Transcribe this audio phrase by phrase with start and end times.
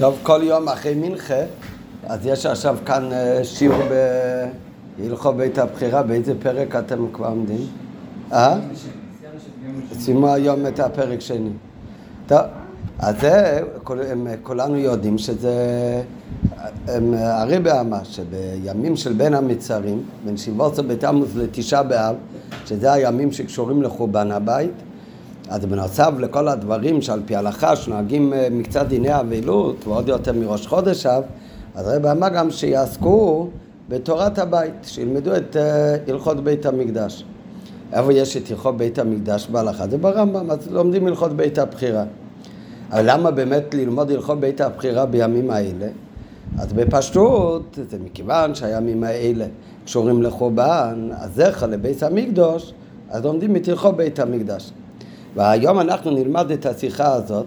[0.00, 1.42] טוב, כל יום אחרי מנחה,
[2.06, 3.82] אז יש עכשיו כאן אה, שיעור
[4.98, 7.66] בהלכות בית הבחירה, באיזה פרק אתם כבר עומדים?
[8.32, 8.58] אה?
[9.92, 11.50] סיימו היום את הפרק שני.
[12.26, 12.38] טוב,
[12.98, 13.60] אז זה,
[14.42, 15.54] כולנו יודעים שזה,
[17.16, 22.16] הרבי אמר שבימים של בין המצרים, בין שבעוצר בתמוז לתשעה באב,
[22.66, 24.72] שזה הימים שקשורים לחורבן הבית,
[25.50, 30.66] אז בנוסף לכל הדברים שעל פי הלכה שנוהגים אה, מקצת דיני אבילות ועוד יותר מראש
[30.66, 31.22] חודש אב,
[31.74, 33.48] אז הרב אמר גם שיעסקו
[33.88, 37.24] בתורת הבית, שילמדו את אה, הלכות בית המקדש.
[37.92, 39.88] איפה יש את הלכות בית המקדש בהלכה?
[39.88, 42.04] זה ברמב"ם, אז לומדים הלכות בית הבחירה.
[42.90, 45.86] אבל למה באמת ללמוד הלכות בית הבחירה בימים האלה?
[46.58, 49.46] אז בפשטות, זה מכיוון שהימים האלה
[49.84, 52.72] קשורים לחורבן, הזכר לבית המקדוש,
[53.10, 54.72] אז לומדים את הלכות בית המקדש.
[55.36, 57.46] והיום אנחנו נלמד את השיחה הזאת,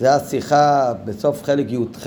[0.00, 2.06] זה השיחה בסוף חלק י"ח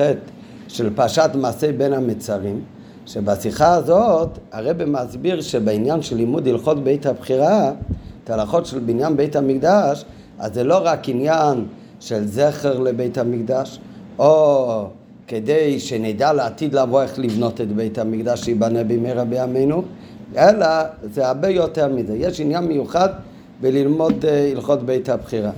[0.68, 2.62] של פרשת מעשה בין המצרים,
[3.06, 7.72] שבשיחה הזאת הרב מסביר שבעניין של לימוד הלכות בית הבחירה,
[8.24, 10.06] את ההלכות של בניין בית המקדש,
[10.40, 11.66] אז זה לא רק עניין
[12.00, 13.80] של זכר לבית המקדש,
[14.20, 14.86] או
[15.28, 19.84] כדי שנדע לעתיד לבוא איך לבנות את בית המקדש שיבנה במהרה בימינו,
[20.38, 20.68] אלא
[21.14, 22.16] זה הרבה יותר מזה.
[22.18, 23.10] יש עניין מיוחד
[23.62, 25.52] בללמוד אה, הלכות בית הבחירה.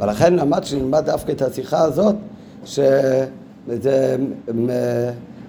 [0.00, 2.14] ולכן למד שנלמד דווקא את השיחה הזאת,
[2.64, 4.16] שזה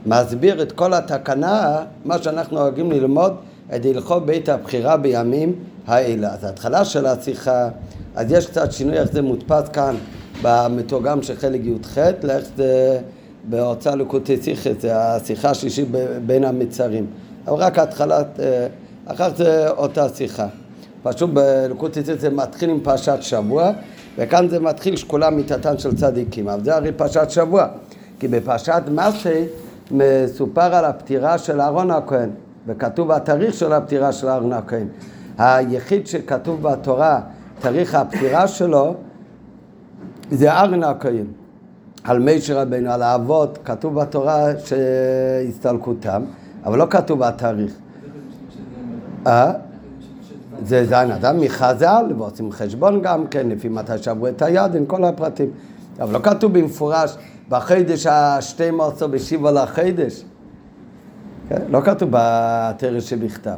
[0.06, 3.34] מסביר את כל התקנה, מה שאנחנו נוהגים ללמוד,
[3.76, 5.56] את הלכות בית הבחירה בימים
[5.88, 6.34] האלה.
[6.34, 7.70] אז ההתחלה של השיחה,
[8.16, 9.96] אז יש קצת שינוי איך זה מודפס כאן
[10.42, 13.00] במתורגם של חלק י"ח, לאיך זה
[13.50, 15.88] בהוצאה לקוטי שיחה, זה השיחה השלישית
[16.26, 17.06] בין המצרים.
[17.48, 18.68] אבל רק ההתחלה, אה,
[19.06, 20.48] אחר זה אותה שיחה.
[21.04, 23.72] פשוט בלקוט ציצית זה מתחיל עם פרשת שבוע,
[24.18, 26.50] וכאן זה מתחיל שכולם מיתתן של צדיקים.
[26.50, 27.68] אבל זה הרי פרשת שבוע,
[28.20, 29.46] כי בפרשת מסי
[29.92, 32.30] מסופר על הפטירה של אהרון הכהן,
[32.68, 34.88] וכתוב התאריך של הפטירה של אהרון הכהן.
[35.38, 37.22] היחיד שכתוב בתורה,
[37.60, 38.96] תאריך הפטירה שלו,
[40.32, 41.26] זה אהרון הכהן.
[42.04, 46.22] על מישר רבנו, על האבות, כתוב בתורה שהסתלקותם,
[46.66, 47.74] אבל לא כתוב התאריך.
[49.28, 49.52] אה?
[50.64, 55.04] זה זין אדם מחז"ל, ועושים חשבון גם כן, לפי מתי שברו את היד, עם כל
[55.04, 55.50] הפרטים.
[56.00, 57.16] אבל לא כתוב במפורש,
[57.50, 60.24] בחידש השתים עשרה בשיבו לחידש.
[61.50, 61.62] כן?
[61.70, 63.56] לא כתוב בתרס שבכתב.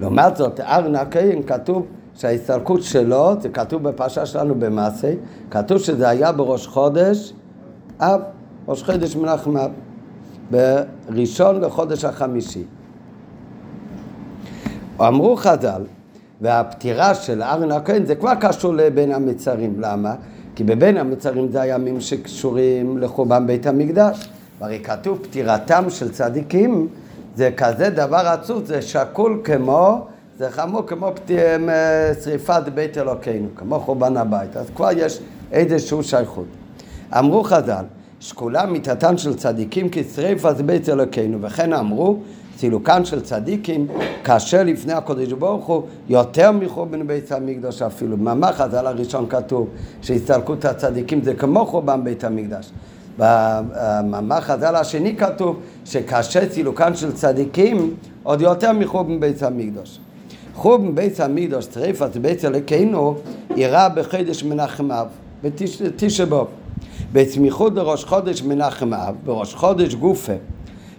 [0.00, 5.12] לעומת זאת, ארנה הכהן כתוב שההסתלקות שלו, זה כתוב בפרשה שלנו במעשה,
[5.50, 7.32] כתוב שזה היה בראש חודש
[8.00, 8.20] אב,
[8.68, 9.70] ראש חודש מנחם אב,
[10.50, 12.64] בראשון לחודש החמישי.
[15.00, 15.82] אמרו חז"ל,
[16.40, 19.74] והפטירה של ארן הכהן זה כבר קשור לבין המצרים.
[19.80, 20.14] למה?
[20.56, 24.28] כי בבין המצרים זה הימים שקשורים לחורבן בית המקדש.
[24.60, 26.88] והרי כתוב פטירתם של צדיקים
[27.36, 30.06] זה כזה דבר עצוב, זה שקול כמו,
[30.38, 31.10] זה חמור כמו
[32.24, 34.56] שריפת בית אלוקינו, כמו חורבן הבית.
[34.56, 35.20] אז כבר יש
[35.52, 36.46] איזושהי שייכות.
[37.18, 37.84] אמרו חז"ל,
[38.20, 42.18] שקולה מיתתן של צדיקים כשריפת בית אלוקינו, וכן אמרו
[42.58, 43.86] סילוקן של צדיקים
[44.22, 48.16] קשה לפני הקודש ברוך הוא יותר מחורבן בית המקדש אפילו.
[48.16, 49.68] במאמר חז"ל הראשון כתוב
[50.02, 52.70] שהסתלקות הצדיקים זה כמו חורבן בית המקדש.
[53.18, 60.00] במאמר חז"ל השני כתוב שקשה סילוקן של צדיקים עוד יותר מחורבן בית המקדש.
[60.54, 63.14] חורבן בית המקדש, שריפת בית אלוקינו,
[63.56, 65.06] אירע בחידש מנחם אב,
[65.42, 66.46] בתשע באב.
[67.12, 70.32] בסמיכות לראש חודש מנחם אב, בראש חודש גופה.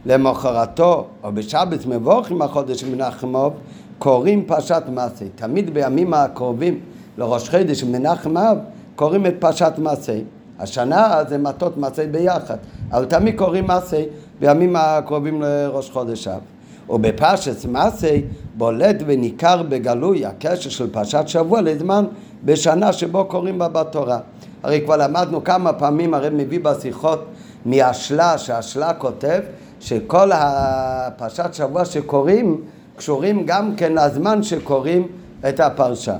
[0.06, 3.54] למחרתו או בשבת מבורכים החודש מנחמוב
[4.00, 5.26] קוראים פרשת מעשה.
[5.36, 6.80] תמיד בימים הקרובים
[7.18, 8.58] לראש חודש מנחם אב
[8.96, 10.20] קוראים את פרשת מעשה.
[10.60, 12.58] השנה זה מטות מעשה ביחד,
[12.92, 14.04] אבל תמיד קוראים מעשה
[14.40, 16.42] בימים הקרובים לראש חודש אב.
[16.90, 18.18] ובפרשת מעשה
[18.58, 22.06] בולט וניכר בגלוי הקשר של פרשת שבוע לזמן
[22.44, 24.20] בשנה שבו קוראים בה בתורה.
[24.64, 27.26] הרי כבר למדנו כמה פעמים, הרי מביא בשיחות
[27.66, 29.40] מהשלה, שהשלה כותב
[29.86, 32.62] שכל הפרשת שבוע שקוראים
[32.96, 35.08] קשורים גם כן לזמן שקוראים
[35.50, 36.16] את הפרשה.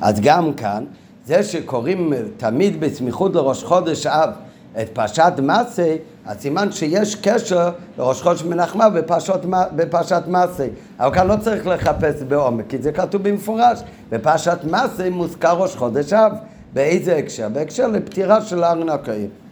[0.00, 0.84] אז גם כאן,
[1.26, 4.30] זה שקוראים תמיד בסמיכות לראש חודש אב
[4.80, 5.96] את פרשת מסה,
[6.26, 9.40] אז סימן שיש קשר לראש חודש מנחמה בפרשת,
[9.76, 10.66] בפרשת מסה.
[11.00, 13.80] אבל כאן לא צריך לחפש בעומק, כי זה כתוב במפורש.
[14.10, 16.32] בפרשת מסה מוזכר ראש חודש אב.
[16.72, 17.48] באיזה הקשר?
[17.48, 19.47] בהקשר לפטירה של ארנק הקיים.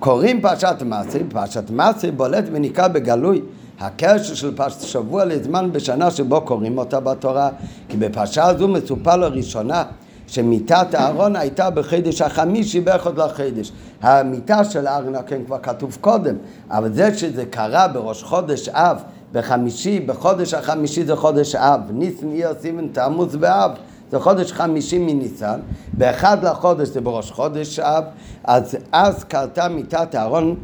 [0.00, 3.42] קוראים פרשת מעשה, פרשת מעשה בולט וניכר בגלוי
[3.80, 7.50] הקשר של פרשת שבוע לזמן בשנה שבו קוראים אותה בתורה,
[7.88, 9.84] כי בפרשה הזו מסופר לראשונה
[10.26, 13.72] שמיתת אהרון הייתה בחידש החמישי באחד לחידש.
[14.02, 16.34] המיתה של אהרון כן כבר כתוב קודם,
[16.70, 19.02] אבל זה שזה קרה בראש חודש אב,
[19.32, 22.52] בחמישי, בחודש החמישי זה חודש אב, ניסן איר
[22.92, 23.70] תעמוס באב.
[24.10, 25.60] זה חודש חמישי מניסן,
[25.92, 28.04] באחד לחודש זה בראש חודש אב,
[28.44, 30.56] אז אז קרתה מיתת אהרון,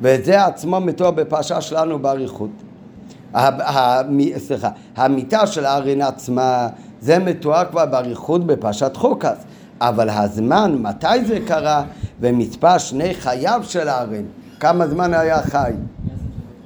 [0.00, 2.50] וזה עצמו מתואר בפרשה שלנו באריכות.
[4.38, 6.68] סליחה, המיטה של הארין עצמה,
[7.00, 9.44] זה מתואר כבר באריכות בפרשת חוקס,
[9.80, 11.84] אבל הזמן, מתי זה קרה,
[12.20, 14.26] ומספר שני חייו של הארין,
[14.60, 15.72] כמה זמן היה חי?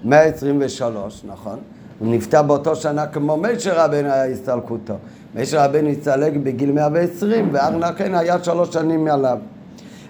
[0.04, 1.58] 123, נכון?
[1.98, 4.94] הוא נפטר באותו שנה כמו משה רבנו היה הסתלקותו.
[5.34, 9.38] משה רבנו הסתלק בגיל 120, וארנה כן היה שלוש שנים מעליו.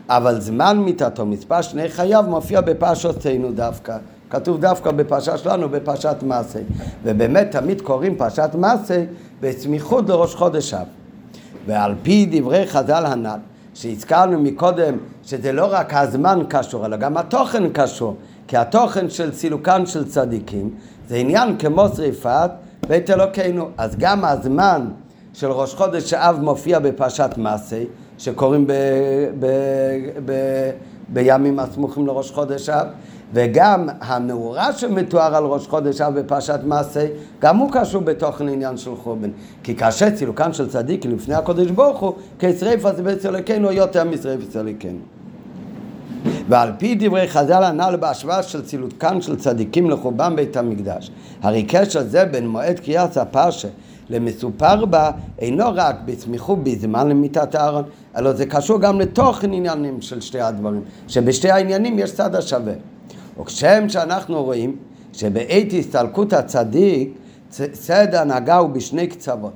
[0.08, 3.96] אבל זמן מיתתו, מספר שני חייו, מופיע בפרשותינו דווקא.
[4.30, 6.58] כתוב דווקא בפרשה שלנו, בפרשת מעשה.
[7.04, 9.04] ובאמת תמיד קוראים פרשת מעשה
[9.40, 10.86] בסמיכות לראש חודש אב.
[11.66, 13.38] ועל פי דברי חז"ל הנ"ל,
[13.74, 14.94] שהזכרנו מקודם
[15.24, 18.16] שזה לא רק הזמן קשור, אלא גם התוכן קשור.
[18.48, 20.70] כי התוכן של סילוקן של צדיקים
[21.08, 22.50] זה עניין כמו שריפת
[22.88, 23.68] בית אלוקינו.
[23.78, 24.86] אז גם הזמן
[25.34, 27.82] של ראש חודש אב מופיע בפרשת מעשה,
[28.18, 28.72] שקוראים ב,
[29.40, 29.46] ב,
[30.24, 30.32] ב,
[31.08, 32.86] בימים הסמוכים לראש חודש אב,
[33.32, 37.06] וגם המאורע שמתואר על ראש חודש אב בפרשת מעשה,
[37.40, 39.30] גם הוא קשור בתוכן עניין של חורבן.
[39.62, 44.60] כי כאשר צילוקן של צדיק לפני הקודש ברוך הוא, כשריפה זה בית אלוקינו יותר משריפה
[44.60, 44.98] אלוקינו.
[46.48, 51.10] ועל פי דברי חז"ל הנ"ל בהשוואה של צילוקן של צדיקים לחורבן בית המקדש.
[51.42, 53.68] הרי קשר זה בין מועד קריאת הפרשה
[54.12, 57.84] למסופר בה אינו רק בסמיכות בזמן למיטת אהרון,
[58.16, 62.72] אלא זה קשור גם לתוכן עניינים של שתי הדברים, שבשתי העניינים יש צד השווה.
[63.40, 64.76] וכשם שאנחנו רואים
[65.12, 67.12] שבעת הסתלקות הצדיק,
[67.72, 69.52] צד ההנהגה הוא בשני קצוות.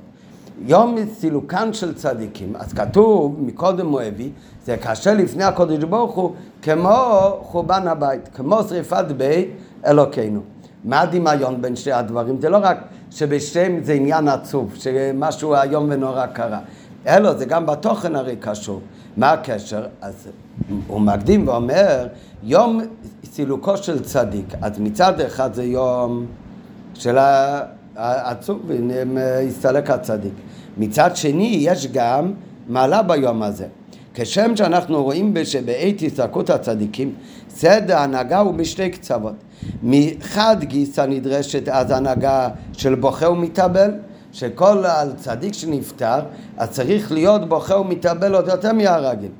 [0.65, 4.29] יום סילוקן של צדיקים, אז כתוב מקודם מואבי,
[4.65, 6.31] זה קשה לפני הקודש ברוך הוא,
[6.61, 6.97] כמו
[7.41, 9.47] חורבן הבית, כמו שריפת בית
[9.85, 10.41] אלוקינו.
[10.83, 12.41] מה הדמיון בין שתי הדברים?
[12.41, 12.77] זה לא רק
[13.17, 16.59] שבשם זה עניין עצוב, שמשהו איום ונורא קרה,
[17.07, 18.81] אלא זה גם בתוכן הרי קשור.
[19.17, 19.85] מה הקשר?
[20.01, 20.27] אז
[20.87, 22.07] הוא מקדים ואומר,
[22.43, 22.81] יום
[23.23, 26.25] סילוקו של צדיק, אז מצד אחד זה יום
[26.93, 27.17] של
[27.95, 28.71] העצוב,
[29.47, 30.33] הסתלק הצדיק.
[30.77, 32.33] מצד שני, יש גם
[32.67, 33.65] מעלה ביום הזה.
[34.13, 37.13] כשם שאנחנו רואים שבעת הסתלקות הצדיקים,
[37.49, 39.35] סדר ההנהגה הוא בשתי קצוות.
[39.83, 43.91] מחד גיסא נדרשת אז הנהגה של בוכה ומתאבל,
[44.31, 44.83] שכל
[45.15, 46.19] צדיק שנפטר,
[46.57, 49.31] אז צריך להיות בוכה ומתאבל עוד יותר מהרגיל.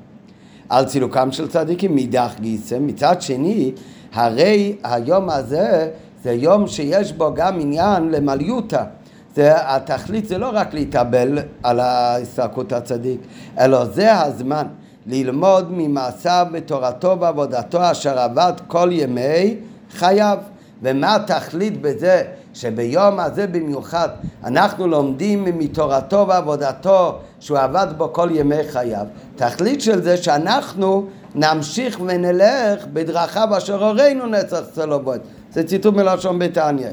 [0.68, 3.72] על צילוקם של צדיקים מאידך גיסא, מצד שני,
[4.12, 5.90] הרי היום הזה
[6.22, 8.84] זה יום שיש בו גם עניין למליותה.
[9.34, 13.20] זה, התכלית זה לא רק להתאבל על ההסתרקות הצדיק,
[13.58, 14.66] אלא זה הזמן
[15.06, 19.56] ללמוד ממעשיו בתורתו ועבודתו אשר עבד כל ימי
[19.92, 20.38] חייו.
[20.82, 22.22] ומה התכלית בזה
[22.54, 24.08] שביום הזה במיוחד
[24.44, 29.06] אנחנו לומדים מתורתו ועבודתו שהוא עבד בו כל ימי חייו?
[29.36, 35.20] תכלית של זה שאנחנו נמשיך ונלך בדרכיו אשר הורינו נצח צלובות.
[35.52, 36.90] זה ציטוט מלשון ביתניה.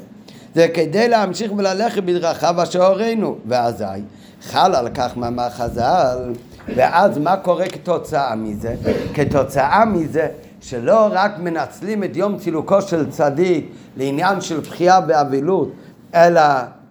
[0.56, 3.36] זה כדי להמשיך וללכת בדרכיו אשר הורינו.
[3.48, 3.84] ואזי
[4.42, 6.34] חל על כך מאמר חז"ל,
[6.76, 8.76] ואז מה קורה כתוצאה מזה?
[9.14, 10.28] כתוצאה מזה
[10.68, 15.72] שלא רק מנצלים את יום צילוקו של צדיק לעניין של בחייה באבילות,
[16.16, 16.42] אלא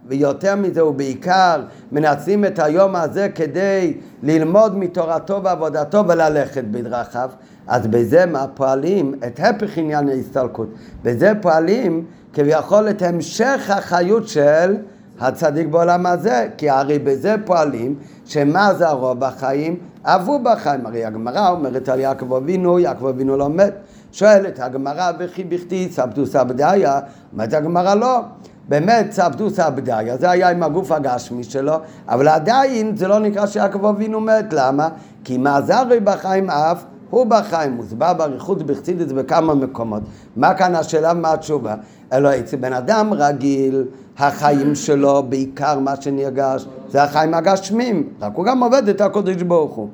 [0.07, 1.63] ויותר מזה ובעיקר
[1.93, 7.31] מנצלים את היום הזה כדי ללמוד מתורתו ועבודתו וללכת בדרכיו,
[7.67, 9.15] אז בזה מה פועלים?
[9.27, 10.69] את הפך עניין ההסתלקות.
[11.03, 14.77] בזה פועלים כביכול את המשך החיות של
[15.21, 17.95] הצדיק בעולם הזה, כי הרי בזה פועלים
[18.27, 19.94] שמה זה הרוב בחיים?
[20.05, 20.87] אבו בחיים.
[20.87, 23.75] הרי הגמרא אומרת על יעקב אבינו, יעקב אבינו לא מת.
[24.13, 27.01] שואלת הגמרא וכי בכתי סבתו סבדיה,
[27.33, 28.21] אומרת הגמרא לא.
[28.69, 31.75] באמת סבתו סבדיה, זה היה עם הגוף הגשמי שלו,
[32.09, 34.53] אבל עדיין זה לא נקרא שיעקב אבינו מת.
[34.53, 34.89] למה?
[35.25, 36.85] כי הרי בחיים אף
[37.15, 40.03] הוא בחיים, מוסבר באריכות בחסידס בכמה מקומות.
[40.37, 41.75] מה כאן השאלה ומה התשובה?
[42.13, 43.85] אלא אצל בן אדם רגיל,
[44.19, 49.75] החיים שלו, בעיקר מה שנרגש, זה החיים הגשמים, רק הוא גם עובד את הקודש ברוך
[49.75, 49.89] הוא.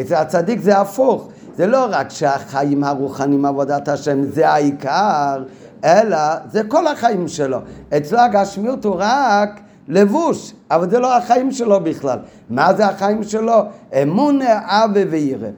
[0.00, 5.42] אצל הצדיק זה הפוך, זה לא רק שהחיים הרוחניים, עבודת השם, זה העיקר,
[5.84, 6.18] אלא
[6.50, 7.58] זה כל החיים שלו.
[7.96, 12.18] אצלו הגשמיות הוא רק לבוש, אבל זה לא החיים שלו בכלל.
[12.50, 13.62] מה זה החיים שלו?
[14.02, 15.48] אמון, אבה וירא.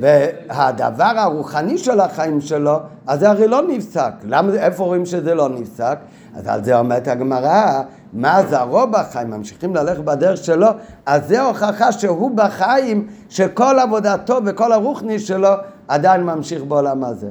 [0.00, 4.12] והדבר הרוחני של החיים שלו, אז זה הרי לא נפסק.
[4.24, 5.98] למה, איפה רואים שזה לא נפסק?
[6.36, 7.82] אז על זה אומרת הגמרא,
[8.12, 10.66] מה זרעו בחיים, ממשיכים ללכת בדרך שלו,
[11.06, 15.48] אז זה הוכחה שהוא בחיים, שכל עבודתו וכל הרוחני שלו
[15.88, 17.28] עדיין ממשיך בעולם הזה.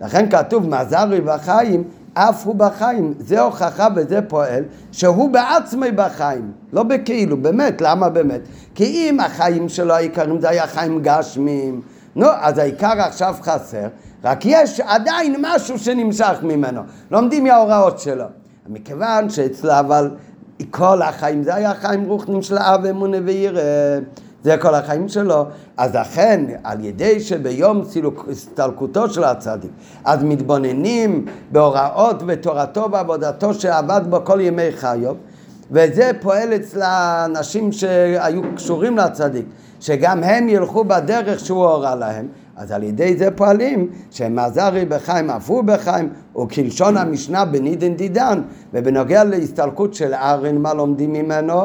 [0.00, 1.84] לכן כתוב, מה זרעי בחיים,
[2.18, 3.14] אף הוא בחיים.
[3.18, 8.40] זה הוכחה וזה פועל שהוא בעצמי בחיים, לא בכאילו, באמת, למה באמת?
[8.74, 11.80] כי אם החיים שלו העיקרים זה היה חיים גשמים,
[12.16, 13.86] נו, אז העיקר עכשיו חסר,
[14.24, 16.80] רק יש עדיין משהו שנמשך ממנו,
[17.10, 18.24] לומדים מההוראות שלו.
[18.68, 20.10] מכיוון שאצלו אבל
[20.70, 23.98] כל החיים זה היה חיים רוחנים של אב אמונה ויראה,
[24.46, 27.82] זה כל החיים שלו, אז אכן על ידי שביום
[28.30, 29.70] הסתלקותו של הצדיק,
[30.04, 35.14] אז מתבוננים בהוראות בתורתו ועבודתו שעבד בו כל ימי חיו,
[35.70, 39.46] וזה פועל אצל האנשים שהיו קשורים לצדיק,
[39.80, 45.50] שגם הם ילכו בדרך שהוא הורה להם, אז על ידי זה פועלים שמזרי בחיים אף
[45.50, 46.08] הוא בחיים
[46.42, 51.62] וכלשון המשנה בנידן דידן ובנוגע להסתלקות של ארן מה לומדים ממנו?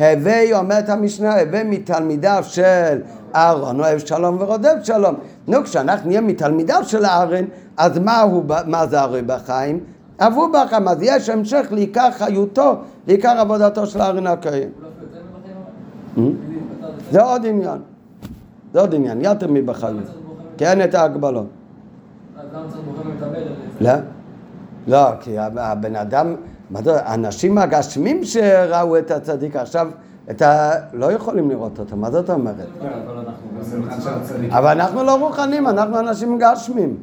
[0.00, 3.00] הווי אומרת המשנה הווי מתלמידיו של
[3.34, 5.14] אהרון אוהב שלום ורודף שלום
[5.48, 7.44] נו כשאנחנו נהיה מתלמידיו של אהרון
[7.76, 9.80] אז מה, הוא, מה זה הרי בחיים?
[10.18, 12.76] אבו בחיים אז יש המשך לעיקר חיותו
[13.06, 14.68] לעיקר עבודתו של אהרון הכהן
[16.16, 16.20] hmm?
[17.10, 17.78] זה עוד עניין
[18.72, 20.00] זה עוד עניין, יותר מבחיים.
[20.58, 21.46] כי אין את ההגבלות.
[23.80, 23.92] לא,
[24.86, 26.34] לא, כי הבן אדם,
[26.74, 29.88] האנשים הגשמים שראו את הצדיק עכשיו,
[30.30, 30.70] את ה...
[30.92, 32.68] לא יכולים לראות אותו, מה זאת אומרת?
[34.50, 36.96] אבל אנחנו לא רוחנים, אנחנו אנשים גשמים.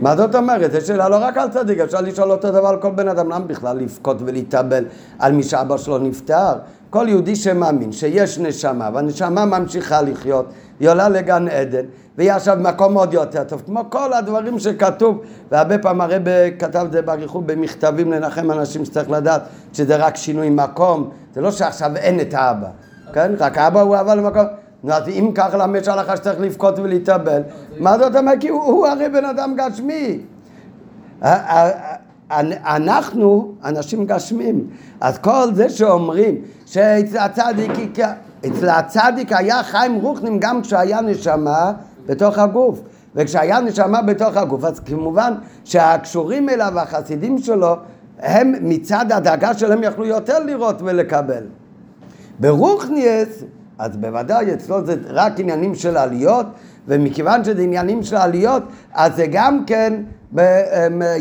[0.00, 0.72] מה זאת אומרת?
[0.72, 3.44] זו שאלה לא רק על צדיק, אפשר לשאול אותו דבר על כל בן אדם, למה
[3.44, 4.84] בכלל לבכות ולהתאבל
[5.18, 6.52] על מי שאבא שלו נפטר?
[6.90, 10.46] כל יהודי שמאמין שיש נשמה, והנשמה ממשיכה לחיות,
[10.80, 11.84] היא עולה לגן עדן,
[12.18, 16.22] והיא עכשיו במקום עוד יותר טוב, כמו כל הדברים שכתוב, והרבה פעמים הרב
[16.58, 19.42] כתב את זה באריכות במכתבים לנחם אנשים שצריך לדעת
[19.72, 22.68] שזה רק שינוי מקום, זה לא שעכשיו אין את האבא,
[23.12, 23.32] כן?
[23.38, 24.42] רק האבא הוא אבא למקום,
[24.88, 27.42] אז אם ככה למש הלכה שצריך לבכות ולהתאבל,
[27.78, 28.40] מה זאת אומרת?
[28.40, 30.20] כי הוא הרי בן אדם גשמי.
[32.30, 34.66] אנחנו אנשים גשמים,
[35.00, 36.34] אז כל זה שאומרים
[36.66, 37.98] שאצל הצדיק,
[38.46, 41.72] אצל הצדיק היה חיים רוחנים גם כשהיה נשמה
[42.06, 42.80] בתוך הגוף
[43.14, 47.76] וכשהיה נשמה בתוך הגוף אז כמובן שהקשורים אליו והחסידים שלו
[48.18, 51.44] הם מצד הדאגה שלהם יכלו יותר לראות ולקבל
[52.40, 53.44] ברוחניאס
[53.78, 56.46] אז בוודאי אצלו זה רק עניינים של עליות
[56.88, 58.62] ומכיוון שזה עניינים של עליות
[58.94, 60.02] אז זה גם כן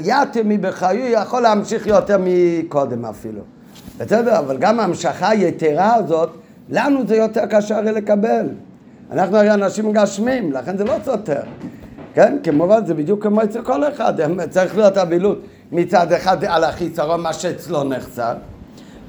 [0.03, 3.41] יתר מבחיו יכול להמשיך יותר מקודם אפילו.
[3.97, 4.39] בסדר?
[4.39, 6.29] אבל גם ההמשכה היתרה הזאת,
[6.69, 8.45] לנו זה יותר קשה הרי לקבל.
[9.11, 11.41] אנחנו הרי אנשים גשמים, לכן זה לא סותר.
[12.13, 12.37] כן?
[12.43, 14.13] כמובן זה בדיוק כמו אצל כל אחד,
[14.49, 15.39] צריך להיות אבילות
[15.71, 18.33] מצד אחד על החיסרון מה שאצלו נחסר,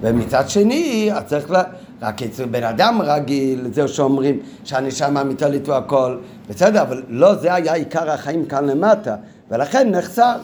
[0.01, 1.63] ומצד שני, צריך לה...
[2.03, 7.75] רק אצל בן אדם רגיל, זה שאומרים שהנשמה מתעלית והכל, בסדר, אבל לא זה היה
[7.75, 9.17] עיקר החיים כאן למטה.
[9.51, 10.37] ולכן נחסר.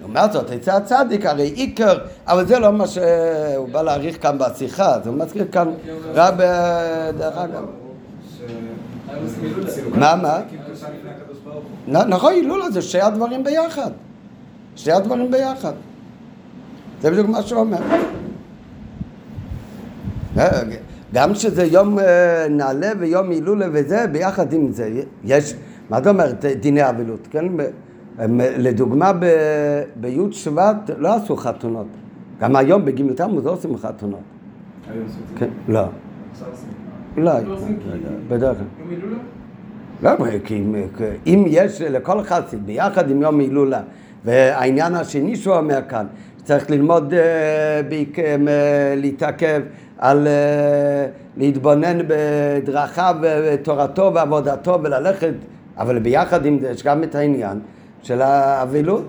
[0.00, 4.98] לעומת זאת, אצל הצדיק הרי עיקר, אבל זה לא מה שהוא בא להעריך כאן בשיחה,
[5.04, 5.68] זה הוא מזכיר כאן
[6.14, 6.34] רב,
[7.18, 7.64] דרך אגב.
[9.94, 10.40] מה, מה?
[12.04, 13.90] נכון, הילולה זה שני הדברים ביחד.
[14.76, 15.72] שני הדברים ביחד.
[17.00, 17.78] זה בדיוק מה שהוא אומר.
[21.14, 25.54] גם שזה יום אה, נעלה ויום הילולה וזה, ביחד עם זה, יש,
[25.90, 27.44] מה זאת אומרת, דיני אבילות, כן?
[28.38, 29.12] לדוגמה
[29.96, 31.86] בי' שבט לא עשו חתונות.
[32.40, 34.20] גם היום בג' תמוז לא עושים חתונות.
[34.90, 35.22] היום עושים?
[35.36, 35.84] כן, לא.
[37.16, 37.44] אולי.
[37.44, 37.56] לא
[38.28, 38.56] בדרך
[40.00, 40.16] כלל.
[40.20, 40.64] לא, כי
[41.26, 43.80] אם יש לכל חסיד ביחד עם יום הילולה,
[44.24, 46.06] והעניין השני שהוא אומר כאן,
[46.44, 47.80] צריך ללמוד, אה,
[48.18, 49.62] אה, להתעכב
[50.02, 51.06] על אה,
[51.36, 55.34] להתבונן בדרכיו ותורתו ועבודתו וללכת,
[55.78, 57.60] אבל ביחד עם זה יש גם את העניין
[58.02, 59.06] של האבילות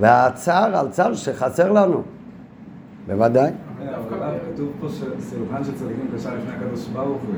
[0.00, 2.02] והצער על צער שחסר לנו,
[3.06, 3.50] בוודאי.
[4.54, 7.34] כתוב פה שסילוחן של צדיקים קשה לפני הקדוש ברוך הוא.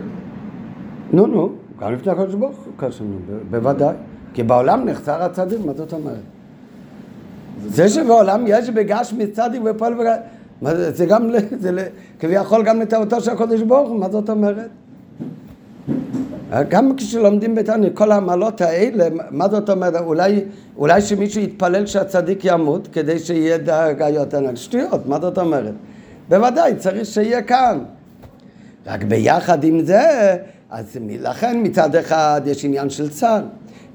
[1.12, 3.04] נו, נו, גם לפני הקדוש ברוך הוא קשה,
[3.50, 3.94] בוודאי.
[4.34, 6.14] כי בעולם נחסר הצדיק, מה זאת אומרת?
[7.66, 9.94] זה שבעולם יש בגש מצדיק ופועל
[10.62, 10.76] בגש...
[10.97, 11.88] זה גם, זה
[12.19, 14.69] כביכול גם לטובתו של הקדוש ברוך הוא, מה זאת אומרת?
[16.69, 19.95] גם כשלומדים בתניא, כל העמלות האלה, מה זאת אומרת?
[20.00, 20.40] אולי,
[20.76, 25.75] אולי שמישהו יתפלל שהצדיק ימות כדי שיהיה דאגה יותר שטויות, מה זאת אומרת?
[26.29, 27.79] בוודאי, צריך שיהיה כאן.
[28.87, 30.37] רק ביחד עם זה,
[30.71, 33.43] אז לכן מצד אחד יש עניין של צה"ל,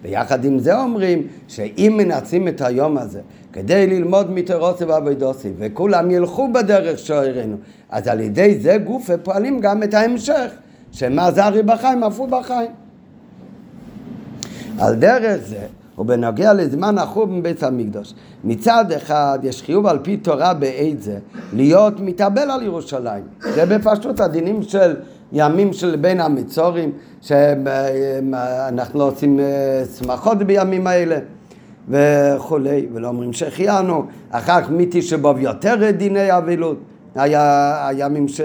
[0.01, 3.19] ויחד עם זה אומרים שאם מנצלים את היום הזה
[3.55, 7.57] כדי ללמוד מתורוסי ואבוידוסי וכולם ילכו בדרך שהראינו
[7.89, 10.51] אז על ידי זה גוף פועלים גם את ההמשך
[10.91, 12.71] שמה זרי בחיים אף הוא בחיים
[14.79, 15.65] על דרך זה
[15.97, 18.13] ובנוגע לזמן החוב מבית המקדוש.
[18.43, 21.17] מצד אחד יש חיוב על פי תורה בעד זה
[21.53, 23.23] להיות מתאבל על ירושלים.
[23.41, 24.95] זה בפשטות הדינים של
[25.33, 31.19] ימים של בין המצורים, שאנחנו לא עושים אה, שמחות בימים האלה
[31.89, 36.77] וכולי, ולא אומרים שהחיינו, אחר כך מתשבוב יותר דיני אבילות.
[37.15, 38.41] היה הימים ש...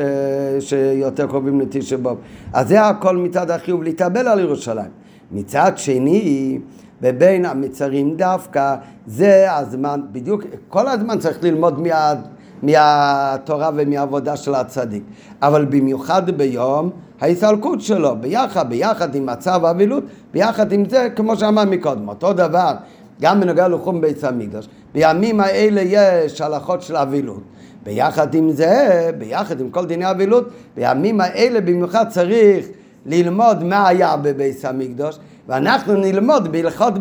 [0.61, 2.19] שיותר קרובים לתשבוב.
[2.53, 4.91] אז זה הכל מצד החיוב להתאבל על ירושלים.
[5.33, 6.59] מצד שני,
[7.03, 8.75] ובין המצרים דווקא,
[9.07, 12.15] זה הזמן, בדיוק, כל הזמן צריך ללמוד מה,
[12.63, 15.03] מהתורה ומהעבודה של הצדיק,
[15.43, 21.65] אבל במיוחד ביום ההסתלקות שלו, ביחד, ביחד עם מצב האבילות, ביחד עם זה, כמו שאמר
[21.65, 22.73] מקודם, אותו דבר,
[23.21, 27.43] גם בנוגע לחום בית המקדוש, בימים האלה יש הלכות של אבילות.
[27.83, 32.67] ביחד עם זה, ביחד עם כל דיני אבילות, בימים האלה במיוחד צריך
[33.07, 36.95] ללמוד מה היה בבית המקדוש, ואנחנו נלמוד בהלכות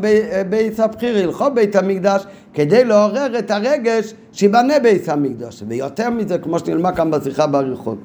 [0.50, 5.64] בית הבחיר, הלכות בית המקדש, כדי לעורר את הרגש שיבנה בית המקדש.
[5.68, 7.98] ויותר מזה, כמו שנלמד כאן בשיחה באריכות.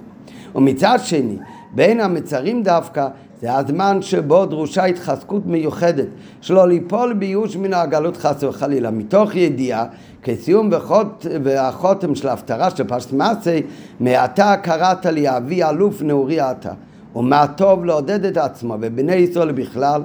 [0.54, 1.36] ומצד שני,
[1.74, 3.08] בין המצרים דווקא,
[3.44, 6.06] זה הזמן שבו דרושה התחזקות מיוחדת,
[6.40, 9.86] שלא ליפול בייאוש מן הגלות חס וחלילה, מתוך ידיעה,
[10.22, 13.62] כסיום וחוט, והחותם של ההפטרה של פשט מסי,
[14.00, 16.72] מעתה קראת לי אבי אלוף נעורי אתה.
[17.16, 20.02] ומה טוב לעודד את עצמו ובני ישראל בכלל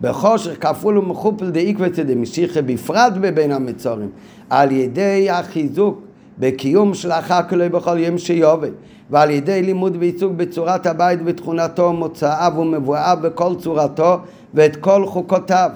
[0.00, 4.10] בחושך כפול ומכופל דאיקווה דמשיחא בפרט בבין המצורים
[4.50, 6.00] על ידי החיזוק
[6.38, 7.10] בקיום של
[7.48, 8.70] כלוי בכל יום שיובל
[9.10, 14.18] ועל ידי לימוד ועיסוק בצורת הבית ותכונתו מוצאיו ומבואיו בכל צורתו
[14.54, 15.70] ואת כל חוקותיו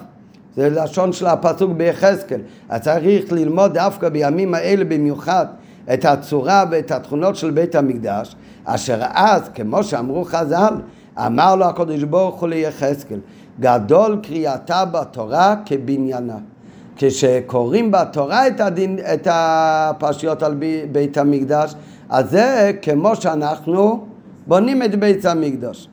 [0.56, 5.46] זה לשון של הפסוק ביחזקאל אז צריך ללמוד דווקא בימים האלה במיוחד
[5.94, 10.74] את הצורה ואת התכונות של בית המקדש אשר אז, כמו שאמרו חז"ל,
[11.18, 13.18] אמר לו הקדוש ברוך הוא ליחזקאל,
[13.60, 16.36] גדול קריאתה בתורה כבניינה.
[16.96, 20.54] כשקוראים בתורה את, הדין, את הפרשיות על
[20.92, 21.74] בית המקדש,
[22.12, 24.06] אז זה כמו שאנחנו
[24.46, 25.88] בונים את בית המקדש.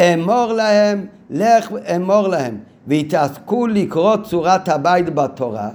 [0.00, 5.68] אמור להם, לך אמור להם, והתעסקו לקרוא צורת הבית בתורה,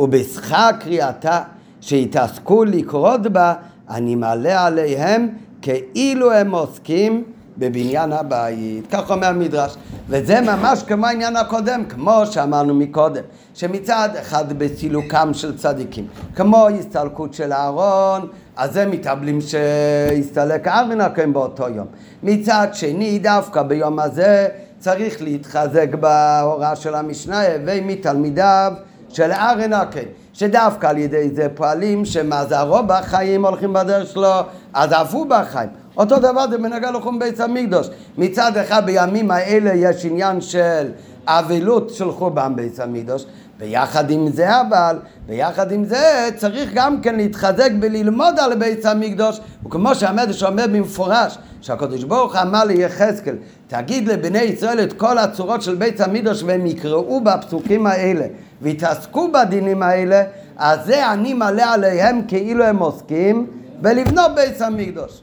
[0.00, 1.42] ובשכר קריאתה,
[1.80, 3.54] שהתעסקו לקרות בה,
[3.90, 5.28] אני מעלה עליהם
[5.62, 7.24] כאילו הם עוסקים
[7.60, 8.86] בבניין הבית.
[8.90, 9.76] כך אומר המדרש.
[10.08, 13.22] וזה ממש כמו העניין הקודם, כמו שאמרנו מקודם,
[13.54, 21.32] שמצד אחד בסילוקם של צדיקים, כמו הסתלקות של אהרון, אז הם מתאבלים שהסתלק ארון הכהן
[21.32, 21.86] באותו יום.
[22.22, 28.72] מצד שני, דווקא ביום הזה צריך להתחזק בהוראה של המשנה, הווי מתלמידיו
[29.08, 30.08] של ארון הכהן.
[30.32, 34.32] שדווקא על ידי זה פועלים שמזרו בחיים הולכים בדרך שלו,
[34.72, 35.68] אז אף הוא בחיים.
[35.96, 37.88] אותו דבר זה בנגע לחום בית המקדוש.
[38.18, 40.90] מצד אחד בימים האלה יש עניין של
[41.26, 43.26] אבלות של חורבן בית המקדוש,
[43.58, 49.40] ביחד עם זה אבל, ביחד עם זה צריך גם כן להתחזק וללמוד על בית המקדוש,
[49.66, 53.36] וכמו שהמדרש אומר במפורש, שהקדוש ברוך אמר ליחזקאל,
[53.68, 58.26] תגיד לבני ישראל את כל הצורות של בית המקדוש והם יקראו בפסוקים האלה
[58.62, 60.22] ויתעסקו בדינים האלה,
[60.56, 63.46] אז זה אני מלא עליהם כאילו הם עוסקים
[63.80, 65.22] בלבנות בית המקדוש.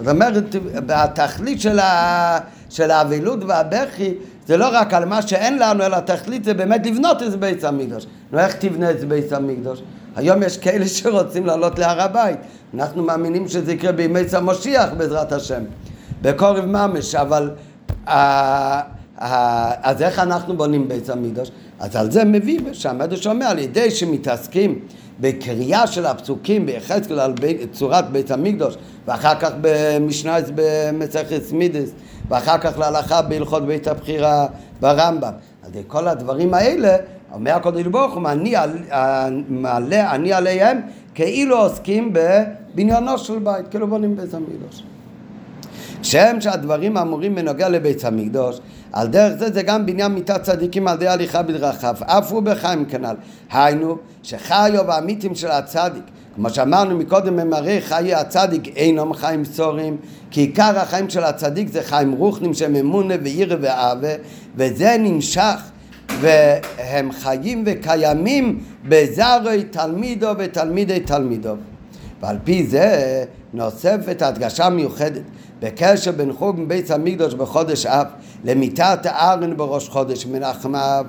[0.00, 0.44] זאת אומרת,
[0.88, 2.38] התכלית של, ה...
[2.70, 4.14] של האבילות והבכי
[4.46, 8.06] זה לא רק על מה שאין לנו, אלא התכלית זה באמת לבנות את בית המקדוש.
[8.32, 9.82] נו, איך תבנה את בית המקדוש?
[10.16, 12.38] היום יש כאלה שרוצים לעלות להר הבית.
[12.74, 15.62] אנחנו מאמינים שזה יקרה בימי המשיח בעזרת השם,
[16.22, 17.50] בקורב ממש, אבל...
[19.82, 21.50] אז איך אנחנו בונים בית המקדוש?
[21.80, 24.78] אז על זה מביא שהמדרש אומר, על ידי שמתעסקים
[25.20, 28.74] בקריאה של הפסוקים ביחזקאל על בי, צורת בית המקדוש,
[29.06, 31.90] ואחר כך במשנה במסכת מידס,
[32.28, 34.46] ואחר כך להלכה בהלכות בית הבחירה
[34.80, 35.32] ברמב"ם.
[35.62, 36.96] אז כל הדברים האלה,
[37.32, 38.22] אומר הקודש ברוך הוא,
[39.48, 40.80] מעלה אני עליהם
[41.14, 44.82] כאילו עוסקים בבניינו של בית, כאילו בונים בית המקדוש.
[46.02, 48.60] כשם שהדברים אמורים בנוגע לבית המקדוש,
[48.92, 52.84] על דרך זה זה גם בניין מיתת צדיקים על ידי הליכה בדרכיו, אף הוא בחיים
[52.84, 53.14] כנ"ל.
[53.52, 56.02] היינו, שחיו והמיתים של הצדיק,
[56.34, 59.96] כמו שאמרנו מקודם, הם הרי חיי הצדיק אינם חיים סורים,
[60.30, 64.08] כי עיקר החיים של הצדיק זה חיים רוחנים שהם אמונה וירא ואהבה,
[64.56, 65.60] וזה נמשך.
[66.20, 71.54] והם חיים וקיימים בזרי תלמידו ותלמידי תלמידו.
[72.20, 73.24] ועל פי זה
[73.54, 75.22] נוספת הדגשה מיוחדת
[75.60, 78.06] בקשר בין חוג מבית המקדוש בחודש אב
[78.44, 81.06] למיטת הארן בראש חודש מנחם אב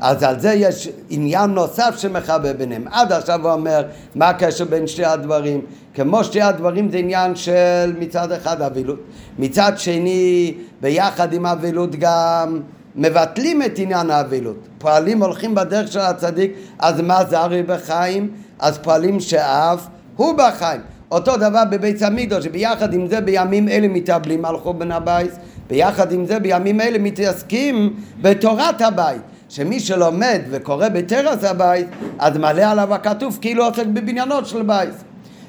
[0.00, 2.84] אז על זה יש עניין נוסף שמחבר ביניהם.
[2.90, 5.60] עד עכשיו הוא אומר מה הקשר בין שתי הדברים.
[5.94, 8.98] כמו שתי הדברים זה עניין של מצד אחד אבילות.
[9.38, 12.60] מצד שני, ביחד עם אבילות גם
[12.96, 14.56] מבטלים את עניין האבילות.
[14.78, 18.30] פועלים הולכים בדרך של הצדיק, אז מה זה הרי בחיים?
[18.58, 20.80] אז פועלים שאף הוא בחיים.
[21.10, 25.32] אותו דבר בבית המקדוש, שביחד עם זה בימים אלה מתאבלים על חורבן הבית,
[25.68, 29.22] ביחד עם זה בימים אלה מתעסקים בתורת הבית.
[29.48, 31.86] שמי שלומד וקורא בטרס הבית,
[32.18, 34.90] אז מלא עליו הכתוב כאילו עוסק בבניינות של בית.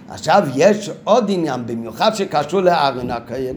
[0.10, 3.56] עכשיו יש עוד עניין, במיוחד שקשור לארן הכהן,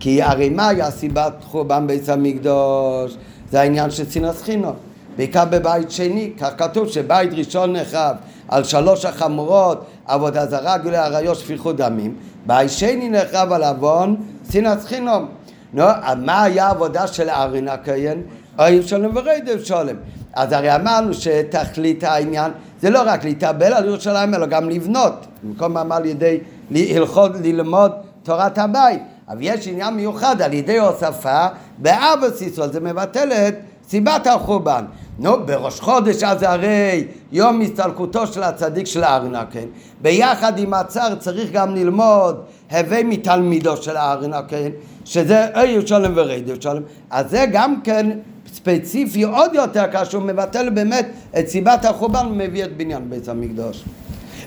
[0.00, 3.16] כי הרי מהי הסיבת חורבן בית המקדוש?
[3.50, 4.72] זה העניין של צינס חינו.
[5.16, 8.16] בעיקר בבית שני, כך כתוב שבית ראשון נחרב
[8.48, 12.14] על שלוש החמורות, עבודה זרה, גילוי עריות, שפיכות דמים,
[12.46, 15.26] בית שני נחרב על עוון, צינס חינום.
[15.72, 15.84] נו,
[16.16, 18.22] מה היה העבודה של ארן הכהן?
[18.58, 19.96] אוהב שלם ורדף שלם.
[20.34, 25.72] אז הרי אמרנו שתכלית העניין זה לא רק להתאבל על ירושלים אלא גם לבנות, במקום
[25.72, 26.38] מה על ידי
[26.70, 29.02] הלכות ללמוד תורת הבית.
[29.28, 31.46] אבל יש עניין מיוחד על ידי הוספה
[31.78, 33.54] באבוס ישראל, זה מבטל את
[33.88, 34.84] סיבת החורבן.
[35.18, 39.64] נו, בראש חודש אז הרי יום הסתלקותו של הצדיק של ארנה, כן?
[40.02, 44.70] ביחד עם הצער צריך גם ללמוד הווי מתלמידו של ארנה, כן?
[45.10, 46.82] שזה אי שלם ורדיו שלם.
[47.10, 48.10] אז זה גם כן
[48.54, 51.06] ספציפי עוד יותר כאשר הוא מבטל באמת
[51.38, 53.84] את סיבת החורבן ומביא את בניין בית המקדוש.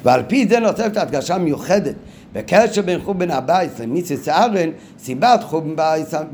[0.03, 1.95] ועל פי זה נוספת הדגשה מיוחדת
[2.33, 5.75] בקשר בין חורבן הבית למיסיס ארן, סיבת חורבן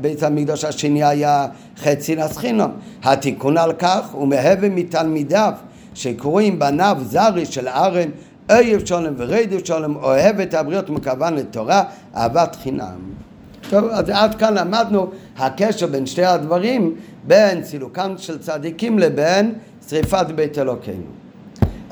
[0.00, 2.70] בית המקדוש השני היה חצי נסחינום.
[3.02, 5.52] התיקון על כך הוא מהווה מתלמידיו
[5.94, 8.08] שקרויים בניו זרי של ארן
[8.50, 11.82] אויב שולם ורדיו שולם אוהב את הבריות ומכוון לתורה
[12.16, 13.29] אהבת חינם.
[13.68, 16.94] טוב, אז עד כאן למדנו הקשר בין שתי הדברים,
[17.26, 19.54] בין סילוקם של צדיקים לבין
[19.88, 21.04] שריפת בית אלוקינו.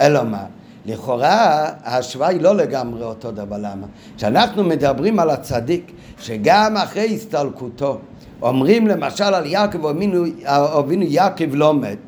[0.01, 0.45] אלא מה?
[0.87, 3.87] לכאורה ההשוואה היא לא לגמרי אותו דבר, למה?
[4.17, 7.99] כשאנחנו מדברים על הצדיק, שגם אחרי הסתלקותו,
[8.43, 11.99] אומרים למשל על יעקב אבינו יעקב לא מת,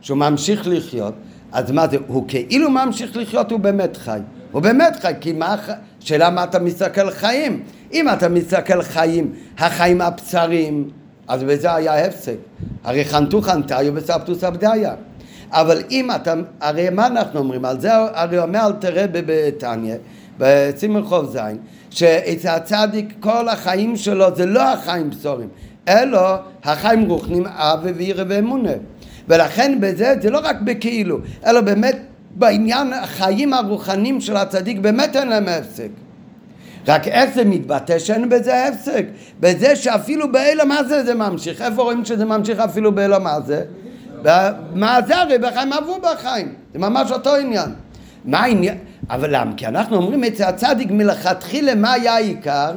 [0.00, 1.14] שהוא ממשיך לחיות,
[1.52, 4.18] אז מה זה, הוא כאילו ממשיך לחיות, הוא באמת חי.
[4.52, 5.56] הוא באמת חי, כי מה,
[6.00, 7.62] שאלה מה אתה מסתכל חיים?
[7.92, 10.90] אם אתה מסתכל חיים, החיים הבצרים,
[11.28, 12.36] אז בזה היה הפסק.
[12.84, 14.94] הרי חנתו חנתיו וסבתו סבדיה.
[15.50, 17.64] אבל אם אתה, הרי מה אנחנו אומרים?
[17.64, 19.94] על זה הרי אומר אל תראה בתניא,
[20.38, 21.58] בצימר חוב זין,
[21.90, 25.48] שאצל הצדיק כל החיים שלו זה לא החיים בשורים,
[25.88, 26.20] אלא
[26.64, 28.72] החיים רוחנים אב וירא ואמונה.
[29.28, 31.96] ולכן בזה זה לא רק בכאילו, אלא באמת
[32.30, 35.88] בעניין החיים הרוחניים של הצדיק באמת אין להם הפסק.
[36.88, 39.06] רק איך זה מתבטא שאין בזה הפסק?
[39.40, 41.62] בזה שאפילו באלה מה זה זה ממשיך.
[41.62, 43.64] איפה רואים שזה ממשיך אפילו באלה מה זה?
[44.74, 46.54] מה זה הרי בחיים עברו בחיים.
[46.72, 47.70] זה ממש אותו עניין.
[48.24, 48.78] מה העניין?
[49.10, 49.52] אבל למה?
[49.56, 52.72] כי אנחנו אומרים אצל הצדיק מלכתחילה מה היה העיקר?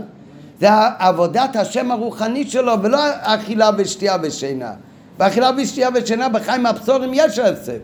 [0.59, 0.69] זה
[0.99, 4.71] עבודת השם הרוחני שלו ולא אכילה ושתייה ושינה.
[5.17, 7.79] באכילה ושתייה ושינה בחיים הבשורים יש הפסק.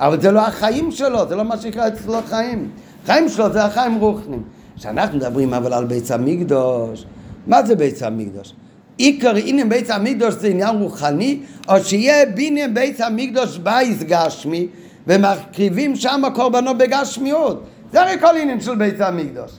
[0.00, 2.70] אבל זה לא החיים שלו, זה לא מה שנקרא אצלו חיים.
[3.04, 4.42] החיים שלו זה החיים רוחנים.
[4.78, 7.04] כשאנחנו מדברים אבל על בית המקדוש,
[7.46, 8.52] מה זה בית המקדוש?
[8.96, 14.68] עיקר עניין בית המקדוש זה עניין רוחני, או שיהיה ביניין בית המקדוש בייס גשמי,
[15.06, 17.64] ומקריבים שם קורבנו בגשמיות.
[17.92, 19.50] זה הרי כל עניין של בית המקדוש.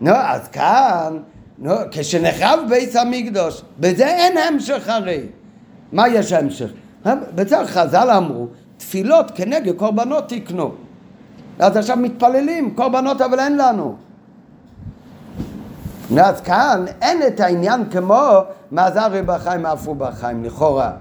[0.00, 1.16] נו, אז כאן,
[1.58, 5.20] נו, כשנחרב בית המקדוש, בזה אין המשך הרי.
[5.92, 6.70] מה יש המשך?
[7.34, 10.74] בצד חז"ל אמרו, תפילות כנגד קורבנות תקנו.
[11.58, 13.96] אז עכשיו מתפללים, קורבנות אבל אין לנו.
[16.18, 20.92] אז כאן אין את העניין כמו מעזרי בחיים אף הוא בחיים, לכאורה.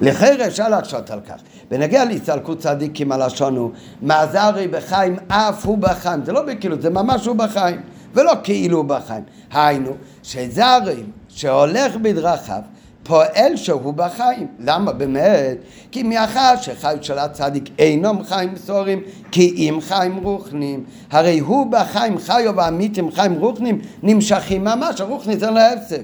[0.00, 1.34] לכן אפשר לחשוב על כך.
[1.70, 3.70] בנגיע להסתלקות צדיקים הלשון הוא
[4.02, 6.24] מעזרי בחיים אף הוא בחיים.
[6.24, 7.80] זה לא בכאילו, זה ממש הוא בחיים,
[8.14, 9.24] ולא כאילו הוא בחיים.
[9.52, 9.90] היינו,
[10.22, 12.60] שזרי שהולך בדרכיו
[13.08, 14.46] פועל שהוא בחיים.
[14.58, 15.56] למה באמת?
[15.90, 20.84] כי מאחר שחיים של הצדיק אינם חיים בשורים, כי אם חיים רוחנים.
[21.10, 26.02] הרי הוא בחיים חיו ואמיתים חיים רוחנים נמשכים ממש, הרוחני זה לא הפסק.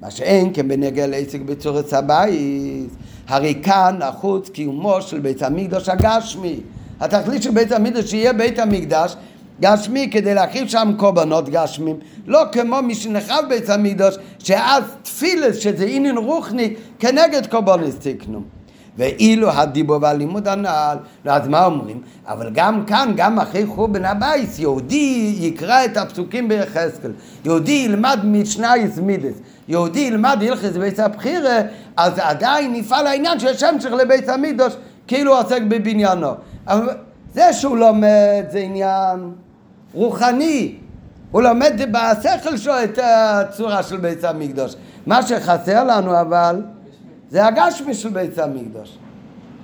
[0.00, 2.90] מה שאין כן בנגע לעסק בצורת הבית,
[3.28, 6.60] הרי כאן נחוץ קיומו של בית המקדוש הגשמי.
[7.00, 9.16] התכלית של בית המקדוש שיהיה בית המקדש
[9.60, 15.84] גשמי כדי להכיל שם קורבנות גשמים, לא כמו מי שנחרב בית המקדוש, שאז תפילס, שזה
[15.84, 18.42] עניין רוחני, כנגד קורבנות תקנו.
[18.96, 22.02] ואילו הדיבור והלימוד הנ"ל, אז מה אומרים?
[22.26, 27.12] אבל גם כאן, גם אחרי חורבן הבייס, יהודי יקרא את הפסוקים ביחזקאל,
[27.44, 29.34] יהודי ילמד משניות מידס,
[29.68, 31.60] יהודי ילמד הלכס בית הבחירה,
[31.96, 34.72] אז עדיין יפעל העניין שיש המשך לבית המקדוש,
[35.06, 36.30] כאילו עוסק בבניינו.
[36.66, 36.88] אבל
[37.34, 39.30] זה שהוא לומד זה עניין
[39.94, 40.74] רוחני,
[41.30, 44.74] הוא לומד בשכל שלו את הצורה של בית המקדוש.
[45.06, 46.62] מה שחסר לנו אבל
[47.30, 48.98] זה הגשמי של בית המקדוש.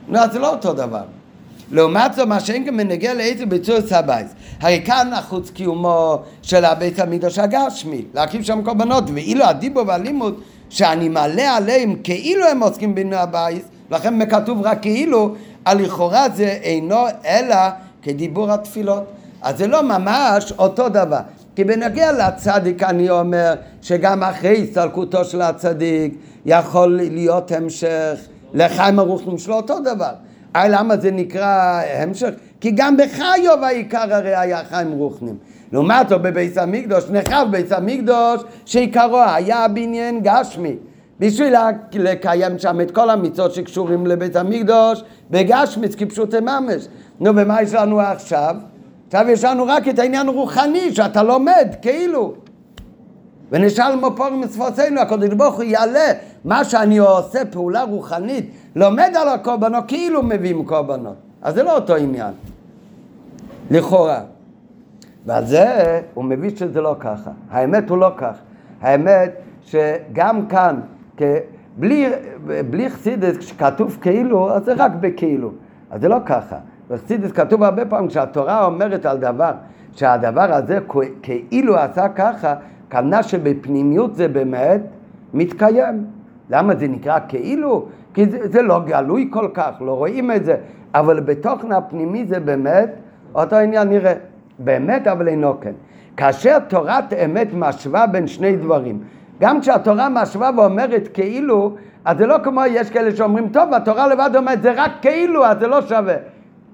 [0.09, 1.03] לא, זה לא אותו דבר.
[1.71, 4.31] לעומת זאת, מה שאין גם מנגיע לאיזה ביצוע סבייס.
[4.61, 10.41] הרי כאן נחוץ קיומו של הבית המקדוש הגשמי, להקים שם קורבנות, ואילו הדיבור והלימוד
[10.71, 15.35] שאני מעלה עליהם כאילו הם עוסקים בנו הבייס, לכן כתוב רק כאילו,
[15.69, 17.57] לכאורה זה אינו אלא
[18.03, 19.05] כדיבור התפילות.
[19.43, 21.21] אז זה לא ממש אותו דבר.
[21.57, 26.15] כי בנגיע לצדיק אני אומר שגם אחרי הסתלקותו של הצדיק
[26.47, 28.21] יכול להיות המשך
[28.55, 30.13] לחיים הרוחים שלו אותו דבר.
[30.55, 32.31] אי למה זה נקרא המשך?
[32.61, 35.37] כי גם בחיוב העיקר הרי היה חיים רוחנים.
[35.73, 40.77] לעומת זאת בביס המקדוש נחרב ביס המקדוש שעיקרו היה בניין גשמי.
[41.21, 41.55] בשביל
[41.93, 46.89] לקיים שם את כל המצוות שקשורים לבית המקדוש בגשמיץ כפשוטי ממש.
[47.21, 48.57] נו ומה יש לנו עכשיו?
[49.11, 52.35] עכשיו יש לנו רק את העניין הרוחני שאתה לומד כאילו.
[53.51, 56.13] ונשאל מפור מצוותינו הקדוש ברוך הוא יעלה
[56.45, 61.15] מה שאני עושה פעולה רוחנית לומד על הקורבנות כאילו מביאים קורבנות.
[61.43, 62.33] אז זה לא אותו עניין.
[63.71, 64.21] לכאורה.
[65.27, 67.31] ועל זה הוא מבין שזה לא ככה.
[67.51, 68.35] האמת הוא לא כך.
[68.81, 69.33] האמת
[69.65, 70.81] שגם כאן
[71.77, 72.07] בלי,
[72.71, 75.51] בלי חסידס כשכתוב כאילו אז זה רק בכאילו.
[75.91, 76.57] אז זה לא ככה
[76.91, 79.53] בחסידס כתוב הרבה פעמים כשהתורה אומרת על דבר
[79.93, 80.79] שהדבר הזה
[81.23, 82.55] כאילו עשה ככה
[82.91, 84.81] כוונה שבפנימיות זה באמת
[85.35, 86.05] מתקיים.
[86.51, 87.87] למה זה נקרא כאילו?
[88.15, 90.57] כי זה, זה לא גלוי כל כך, לא רואים את זה,
[90.95, 92.91] אבל בתוכן הפנימי זה באמת
[93.35, 94.15] אותו עניין נראה.
[94.59, 95.73] באמת אבל אינו כן.
[96.17, 98.99] כאשר תורת אמת משווה בין שני דברים,
[99.41, 104.31] גם כשהתורה משווה ואומרת כאילו, אז זה לא כמו יש כאלה שאומרים, טוב, התורה לבד
[104.37, 106.15] אומרת, זה רק כאילו, אז זה לא שווה.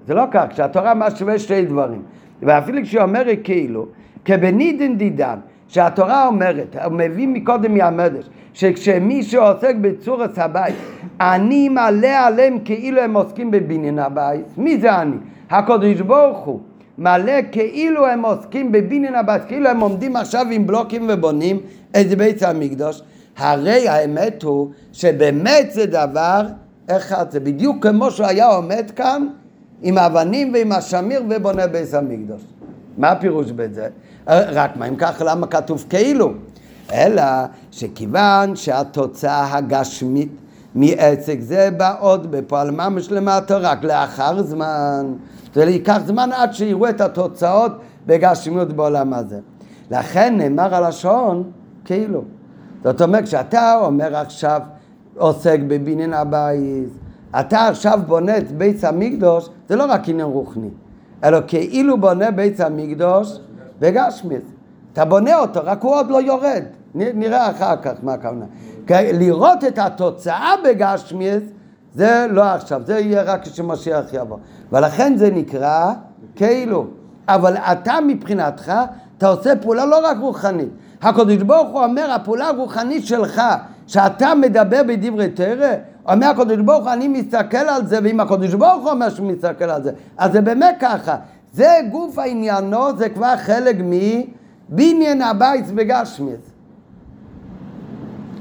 [0.07, 2.01] זה לא כך, כשהתורה משווה שתי דברים.
[2.41, 3.85] ואפילו כשהיא אומרת כאילו,
[4.25, 10.75] כבנידין דידן, שהתורה אומרת, מביא מקודם מהמדש, שכשמי שעוסק בצורת הבית,
[11.21, 15.15] אני מעלה עליהם כאילו הם עוסקים בבניין הבית, מי זה אני?
[15.49, 16.59] הקדוש ברוך הוא
[16.97, 21.59] מעלה כאילו הם עוסקים בבניין הבית, כאילו הם עומדים עכשיו עם בלוקים ובונים
[21.91, 23.01] את בית המקדוש,
[23.37, 26.41] הרי האמת הוא שבאמת זה דבר
[26.91, 29.27] אחד, זה בדיוק כמו שהוא היה עומד כאן
[29.81, 32.41] עם האבנים ועם השמיר ובונה בית המקדוש.
[32.97, 33.87] מה הפירוש בזה?
[34.27, 36.33] רק מה אם ככה למה כתוב כאילו?
[36.93, 37.23] אלא
[37.71, 40.31] שכיוון שהתוצאה הגשמית
[40.75, 45.13] מעסק זה בא עוד בפועל ממש למטה רק לאחר זמן.
[45.53, 47.71] זה ייקח זמן עד שיראו את התוצאות
[48.05, 49.39] בגשמיות בעולם הזה.
[49.91, 51.51] לכן נאמר הלשון
[51.85, 52.23] כאילו.
[52.83, 54.61] זאת אומרת, כשאתה אומר עכשיו
[55.17, 56.89] עוסק בבניין הבית,
[57.39, 60.69] אתה עכשיו בונה את בית המקדוש, זה לא רק עניין רוחני,
[61.23, 63.39] אלא כאילו בונה בית המקדוש
[63.79, 64.43] בגשמיס.
[64.93, 66.63] אתה בונה אותו, רק הוא עוד לא יורד.
[66.95, 68.45] נראה אחר כך מה הכוונה.
[68.89, 71.43] לראות את התוצאה בגשמיס,
[71.93, 74.37] זה לא עכשיו, זה יהיה רק כשמשיח יבוא.
[74.71, 75.93] ולכן זה נקרא
[76.35, 76.87] כאילו.
[77.27, 78.71] אבל אתה מבחינתך,
[79.17, 80.69] אתה עושה פעולה לא רק רוחנית.
[81.01, 83.41] הקדוש ברוך הוא אומר, הפעולה הרוחנית שלך,
[83.87, 85.73] שאתה מדבר בדברי תרא,
[86.07, 89.65] אומר הקדוש ברוך הוא, אני מסתכל על זה, ואם הקדוש ברוך הוא אומר שהוא מסתכל
[89.65, 91.15] על זה, אז זה באמת ככה.
[91.53, 93.75] זה גוף העניינו, זה כבר חלק
[94.69, 96.39] מבניין הבית בגשמיס.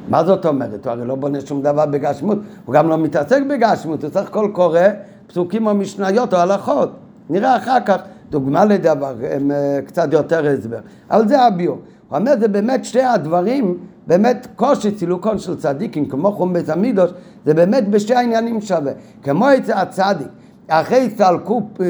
[0.09, 0.87] מה זאת אומרת?
[0.87, 4.51] הוא הרי לא בונה שום דבר בגשמות, הוא גם לא מתעסק בגשמות, הוא סך הכל
[4.53, 4.81] קורא
[5.27, 6.91] פסוקים או משניות או הלכות.
[7.31, 7.97] נראה אחר כך
[8.31, 10.79] דוגמה לדבר, אה, קצת יותר הסבר.
[11.11, 11.79] אבל זה הביור.
[12.09, 17.11] הוא אומר, זה באמת שתי הדברים, באמת קושי צילוקון של צדיקים, כמו בית המידוש,
[17.45, 18.93] זה באמת בשתי העניינים שווה.
[19.23, 20.29] כמו אצל הצדיק,
[20.69, 21.09] אחרי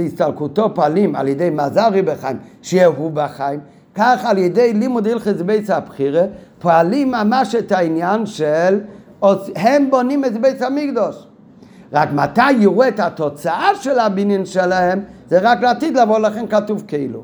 [0.07, 3.61] הסתלקותו פועלים על ידי מזרי בחיים, שיהו בחיים,
[3.94, 6.22] כך על ידי לימוד הלכס בית הבחירה,
[6.59, 8.81] פועלים ממש את העניין של,
[9.57, 11.26] הם בונים את בית המקדוש.
[11.92, 17.22] רק מתי יראו את התוצאה של הבניין שלהם, זה רק לעתיד לבוא, לכן כתוב כאילו.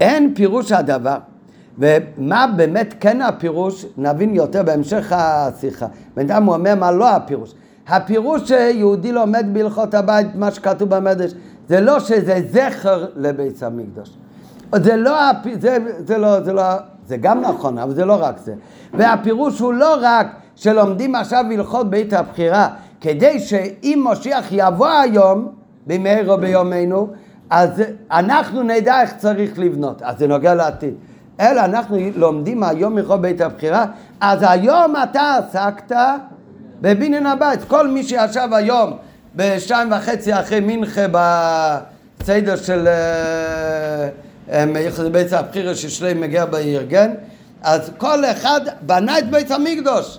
[0.00, 1.16] אין פירוש הדבר.
[1.78, 5.86] ומה באמת כן הפירוש, נבין יותר בהמשך השיחה.
[6.16, 7.54] בינתיים הוא אומר מה לא הפירוש.
[7.88, 11.32] הפירוש שיהודי לומד בהלכות הבית, מה שכתוב במדרש,
[11.68, 14.10] זה לא שזה זכר לבית המקדוש.
[14.74, 15.20] זה לא,
[15.60, 16.62] זה, זה לא, זה לא,
[17.06, 18.54] זה גם נכון, אבל זה לא רק זה.
[18.94, 22.68] והפירוש הוא לא רק שלומדים עכשיו הלכות בית הבחירה,
[23.00, 25.48] כדי שאם משיח יבוא היום,
[25.86, 27.08] במהרו ביומנו,
[27.50, 30.02] אז אנחנו נדע איך צריך לבנות.
[30.02, 30.94] אז זה נוגע לעתיד.
[31.40, 33.84] אלא אנחנו לומדים היום הלכות בית הבחירה,
[34.20, 35.96] אז היום אתה עסקת
[36.80, 37.64] בבניין הבית.
[37.64, 38.96] כל מי שישב היום
[39.36, 41.06] בשתיים וחצי אחרי מנחה
[42.20, 42.88] בסדר של
[44.76, 47.10] יחד בית הבחירה ששלם מגיע בארגן,
[47.62, 50.18] אז כל אחד בנה את בית המקדוש.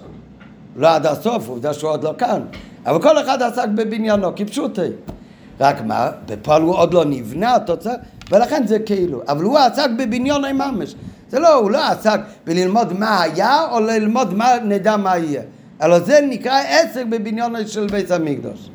[0.75, 2.41] לא עד הסוף, עובדה שהוא עוד לא כאן.
[2.85, 4.81] אבל כל אחד עסק בבניינו, כפשוטי.
[5.59, 7.93] רק מה, בפועל הוא עוד לא נבנה, התוצאה,
[8.31, 9.21] ולכן זה כאילו.
[9.27, 10.95] אבל הוא עסק בבניוני ממש.
[11.29, 15.41] זה לא, הוא לא עסק בללמוד מה היה, או ללמוד מה נדע מה יהיה.
[15.81, 18.69] אלא זה נקרא עסק בבניוני של בית המקדוש.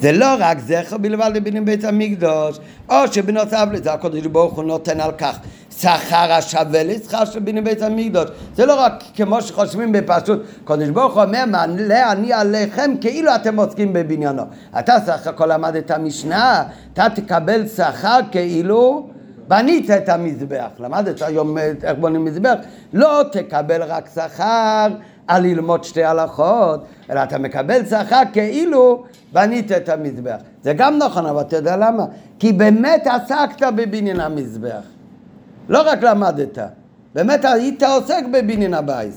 [0.00, 5.00] זה לא רק זכר בלבד לבניין בית המקדוש, או שבנוסף לזה הקדוש ברוך הוא נותן
[5.00, 5.38] על כך
[5.80, 8.30] שכר השווה לשכר של בניין בית המקדוש.
[8.54, 13.60] זה לא רק כמו שחושבים בפשוט, הקדוש ברוך הוא אומר, מעלה אני עליכם כאילו אתם
[13.60, 14.42] עוסקים בבניינו.
[14.78, 19.08] אתה סך הכל למדת משנה, אתה תקבל שכר כאילו
[19.48, 20.68] בנית את המזבח.
[20.78, 22.54] למדת היום איך בונים מזבח?
[22.92, 24.86] לא תקבל רק שכר
[25.26, 30.36] על ללמוד שתי הלכות, אלא אתה מקבל שכר כאילו בנית את המזבח.
[30.62, 32.04] זה גם נכון, אבל אתה יודע למה?
[32.38, 34.97] כי באמת עסקת בבניין המזבח.
[35.68, 36.58] לא רק למדת,
[37.14, 39.12] באמת היית עוסק בבניין הבית.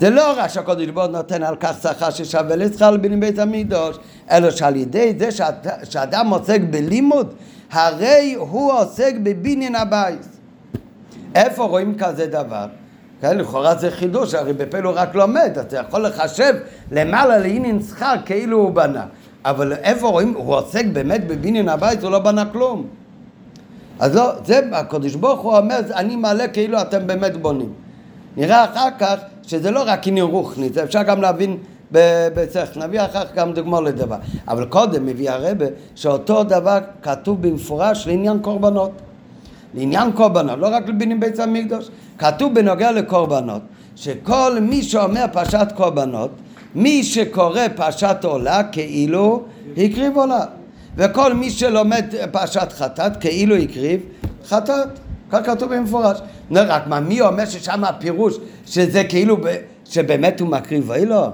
[0.00, 3.96] זה לא רק שהקודש ברוך נותן על כך שכר ששווה לשכר לבניין בית המקדוש,
[4.30, 7.34] אלא שעל ידי זה שאת, שאדם עוסק בלימוד,
[7.70, 10.26] הרי הוא עוסק בבניין הבית.
[11.34, 12.66] איפה רואים כזה דבר?
[13.20, 16.54] כן, לכאורה זה חידוש, הרי בפה הוא רק לומד, אתה יכול לחשב
[16.92, 19.04] למעלה לעניין שכר כאילו הוא בנה.
[19.44, 22.86] אבל איפה רואים, הוא עוסק באמת בבניין הבית, הוא לא בנה כלום.
[24.00, 27.72] אז לא, זה הקדוש ברוך הוא אומר, אני מעלה כאילו אתם באמת בונים.
[28.36, 31.56] נראה אחר כך שזה לא רק עניין רוחני, זה אפשר גם להבין
[31.92, 34.16] בצריך, נביא אחר כך גם דוגמא לדבר.
[34.48, 38.90] אבל קודם מביא הרבה שאותו דבר כתוב במפורש לעניין קורבנות.
[39.74, 43.62] לעניין קורבנות, לא רק לבנים בית המקדוש, כתוב בנוגע לקורבנות,
[43.96, 46.30] שכל מי שאומר פרשת קורבנות,
[46.74, 49.42] מי שקורא פרשת עולה כאילו
[49.76, 50.44] הקריב עולה.
[50.96, 54.00] וכל מי שלומד פרשת חטאת כאילו הקריב
[54.48, 54.88] חטאת.
[55.30, 56.18] כך כתוב במפורש.
[56.50, 59.36] לא, רק מה, מי אומר ששם הפירוש שזה כאילו,
[59.84, 61.26] שבאמת הוא מקריב אילו?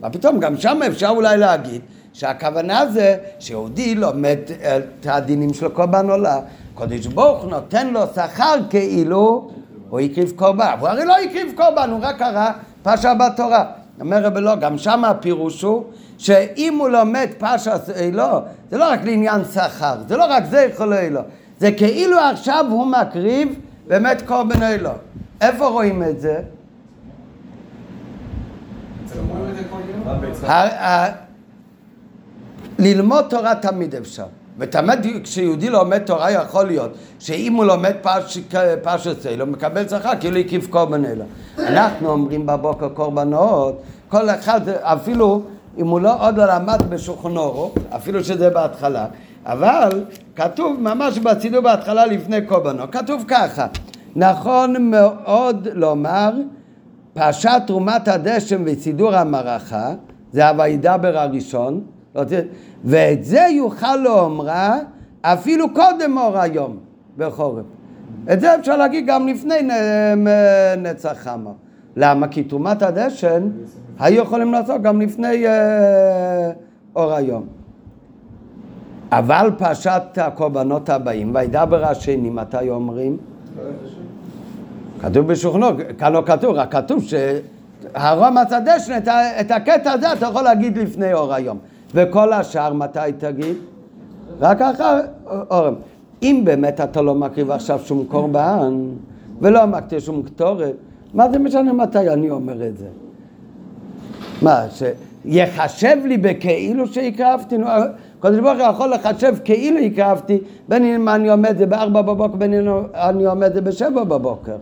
[0.00, 1.80] מה פתאום, גם שם אפשר אולי להגיד
[2.12, 4.38] שהכוונה זה שיהודי לומד
[4.76, 6.40] את הדינים של קורבן עולה.
[6.74, 9.50] קודש ברוך נותן לו שכר כאילו
[9.88, 10.74] הוא הקריב קורבן.
[10.80, 12.50] הוא הרי לא הקריב קורבן, הוא רק קרא
[12.82, 13.64] פרשה בתורה.
[14.00, 15.84] אומר רבי לא, גם שם הפירוש הוא
[16.18, 20.94] שאם הוא לומד פרשה אלו, זה לא רק לעניין שכר, זה לא רק זה יכול
[20.94, 21.20] אלו,
[21.58, 24.90] זה כאילו עכשיו הוא מקריב באמת קורבן אלו.
[25.40, 26.40] איפה רואים את זה?
[32.78, 34.26] ללמוד תורה תמיד אפשר.
[34.58, 37.92] ותמיד כשיהודי לומד תורה יכול להיות שאם הוא לומד
[38.82, 41.24] פרשת אלו, הוא מקבל שכר כאילו הקיף קורבן אלו.
[41.58, 45.42] אנחנו אומרים בבוקר קורבנות, כל אחד, אפילו
[45.78, 49.06] אם הוא לא עוד לא למד בשולחנו, אפילו שזה בהתחלה,
[49.46, 50.04] אבל
[50.36, 53.66] כתוב ממש בצידור בהתחלה לפני קורבנו, כתוב ככה,
[54.16, 56.32] נכון מאוד לומר
[57.14, 59.90] פרשת תרומת הדשם וסידור המערכה,
[60.32, 61.80] זה הווידבר הראשון,
[62.84, 64.78] ואת זה יוכל לאומרה
[65.22, 66.76] אפילו קודם אור היום
[67.16, 67.64] בחורף.
[68.32, 69.54] את זה אפשר להגיד גם לפני
[70.78, 71.50] נצח חמה.
[71.96, 72.28] למה?
[72.28, 73.48] כי תרומת הדשן
[73.98, 76.50] היו יכולים לעשות גם לפני אה,
[76.96, 77.46] אור היום.
[79.12, 83.16] אבל פרשת הקורבנות הבאים, וידבר השני, מתי אומרים?
[85.00, 85.66] כתוב בשוכנו,
[85.98, 88.52] כאן לא כתוב, רק כתוב שהרום את,
[89.40, 91.58] את הקטע הזה אתה יכול להגיד לפני אור היום.
[91.96, 93.56] וכל השאר מתי תגיד?
[94.40, 95.00] רק אחר
[95.50, 95.74] אורם.
[96.22, 98.80] אם באמת אתה לא מקריב עכשיו שום קורבן
[99.40, 100.74] ולא מקטיר שום קטורת,
[101.14, 102.86] מה זה משנה מתי אני אומר את זה?
[104.42, 107.56] מה, שיחשב לי בכאילו שהקרבתי?
[108.20, 112.54] קודם ברוך הוא יכול לחשב כאילו הקרבתי, בין אם אני עומד זה בארבע בבוקר, בין
[112.54, 114.56] אם אני עומד זה בשבע בבוקר.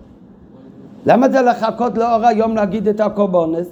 [1.07, 3.67] למה זה לחכות לאור היום להגיד את הקורבונס?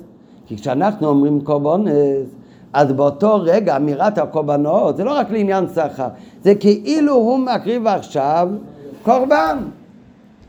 [0.47, 2.27] כי כשאנחנו אומרים קורבונס,
[2.73, 6.09] אז באותו רגע אמירת הקורבנות זה לא רק לעניין שכר,
[6.43, 8.49] זה כאילו הוא מקריב עכשיו
[9.03, 9.59] קורבן.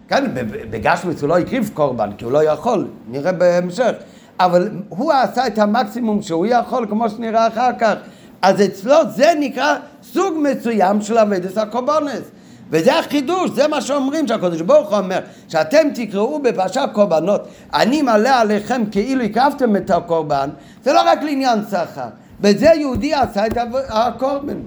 [0.07, 0.31] כן,
[0.69, 3.91] בגשמיץ הוא לא הקריב קורבן, כי הוא לא יכול, נראה בהמשך.
[4.39, 7.93] אבל הוא עשה את המקסימום שהוא יכול, כמו שנראה אחר כך.
[8.41, 12.31] אז אצלו זה נקרא סוג מסוים של אביידס הקורבנס.
[12.73, 15.19] וזה החידוש, זה מה שאומרים שהקדוש ברוך הוא אומר
[15.49, 17.41] שאתם תקראו בפרשת קורבנות
[17.73, 20.49] אני מעלה עליכם כאילו הקרבתם את הקורבן
[20.83, 22.07] זה לא רק לעניין שכר
[22.41, 23.57] בזה יהודי עשה את
[23.89, 24.57] הקורבן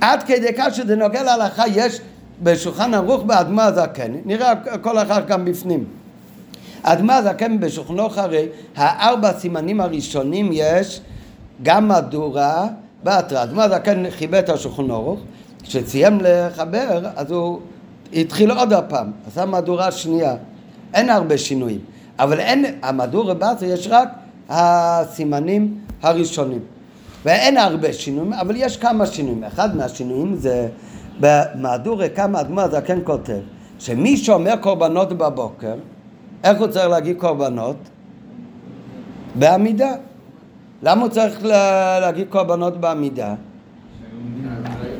[0.00, 2.00] עד כדי כך שזה נוגע להלכה יש
[2.42, 5.84] בשולחן ערוך באדמה הזקן נראה כל אחד גם בפנים
[6.82, 11.00] אדמה הזקן בשולחנו אחרי הארבע סימנים הראשונים יש
[11.62, 12.66] גם מהדורה
[13.02, 13.42] בהתראה.
[13.42, 15.20] אדמה הזקן חיבר את השולחן ערוך
[15.62, 17.60] כשסיים לחבר, אז הוא
[18.12, 20.34] התחיל עוד הפעם, עשה מהדורה שנייה.
[20.94, 21.80] אין הרבה שינויים,
[22.18, 24.08] אבל אין, המהדורה באתר יש רק
[24.48, 26.60] הסימנים הראשונים.
[27.24, 29.44] ואין הרבה שינויים, אבל יש כמה שינויים.
[29.44, 30.68] אחד מהשינויים זה
[31.20, 33.40] במהדורה כמה אדמה הזקן כותב
[33.78, 35.74] שמי שאומר קורבנות בבוקר,
[36.44, 37.76] איך הוא צריך להגיד קורבנות?
[39.34, 39.92] בעמידה.
[40.82, 41.44] למה הוא צריך
[42.00, 43.34] להגיד קורבנות בעמידה?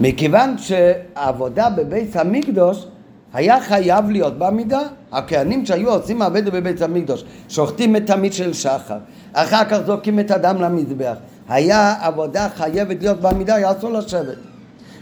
[0.03, 2.87] מכיוון שהעבודה בבית המקדוש
[3.33, 4.81] היה חייב להיות בעמידה.
[5.13, 8.99] הכהנים שהיו עושים עבודה בבית המקדוש, שוחטים את המיץ של שחר,
[9.33, 11.15] אחר כך זורקים את הדם למזבח.
[11.49, 14.37] היה עבודה חייבת להיות בעמידה, היה אסור לשבת.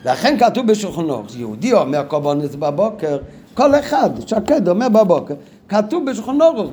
[0.04, 3.18] לכן כתוב בשולחנו, יהודי אומר קורבנות בבוקר,
[3.54, 5.34] כל אחד שקד אומר בבוקר,
[5.68, 6.70] כתוב בשולחנו ערוך,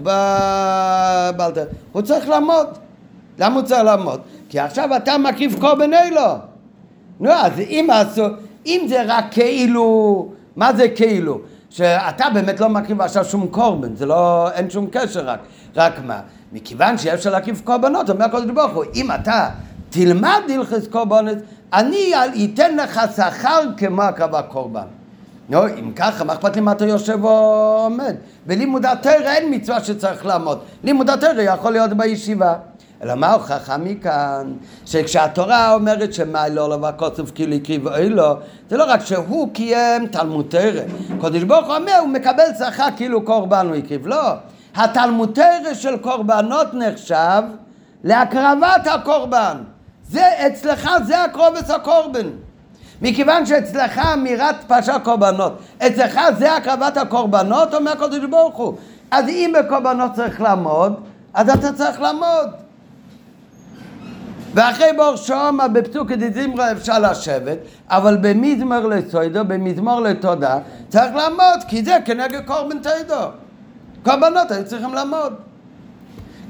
[1.91, 2.67] הוא צריך לעמוד.
[3.39, 4.19] למה הוא צריך לעמוד?
[4.49, 6.21] כי עכשיו אתה מקריב קורבן אילו.
[7.19, 7.87] נו, אז אם,
[8.65, 11.39] אם זה רק כאילו, מה זה כאילו?
[11.69, 15.39] שאתה באמת לא מקריב עכשיו שום קורבן, זה לא, אין שום קשר רק,
[15.75, 16.19] רק מה?
[16.53, 19.49] מכיוון שאי אפשר להקריב קורבנות, אומר הקדוש ברוך הוא, אם אתה
[19.89, 21.37] תלמד הלכס קורבנות,
[21.73, 22.13] אני
[22.45, 24.85] אתן לך שכר כמו הקרבה קורבן.
[25.49, 28.15] נו, אם ככה, מה אכפת לי מה אתה יושב או עומד?
[28.45, 30.59] בלימוד התרא אין מצווה שצריך לעמוד.
[30.83, 32.53] לימוד התרא יכול להיות בישיבה.
[33.03, 34.53] אלא מה ההוכחה מכאן?
[34.85, 38.33] שכשהתורה אומרת שמה לא לבא קוצב כאילו הקריב אוי לו,
[38.69, 40.81] זה לא רק שהוא קיים תלמוד תרא.
[41.19, 44.07] קודש ברוך הוא אומר, הוא מקבל שכר כאילו קורבן הוא הקריב.
[44.07, 44.31] לא.
[44.75, 47.43] התלמוד תרא של קורבנות נחשב
[48.03, 49.57] להקרבת הקורבן.
[50.09, 52.27] זה אצלך, זה הקרובץ הקורבן.
[53.01, 58.77] מכיוון שאצלך אמירת פרשת קורבנות, אצלך זה הקרבת הקורבנות, אומר הקדוש ברוך הוא.
[59.11, 60.93] אז אם בקורבנות צריך לעמוד,
[61.33, 62.66] אז אתה צריך לעמוד.
[64.57, 67.57] ואחרי בור שומע בפסוק דזמרה אפשר לשבת,
[67.89, 73.29] אבל במזמר לסוידו, במזמור לתודה, צריך לעמוד, כי זה כנגד קורבן תידו.
[74.03, 75.33] קורבנות היו צריכים לעמוד.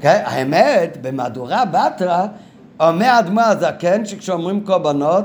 [0.00, 0.22] כן?
[0.24, 2.26] האמת, במהדורה בתרא,
[2.80, 5.24] אומר אדמו הזקן שכשאומרים קורבנות,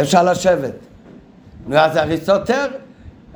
[0.00, 0.74] אפשר לשבת.
[1.66, 2.66] נו, אז הרי סותר,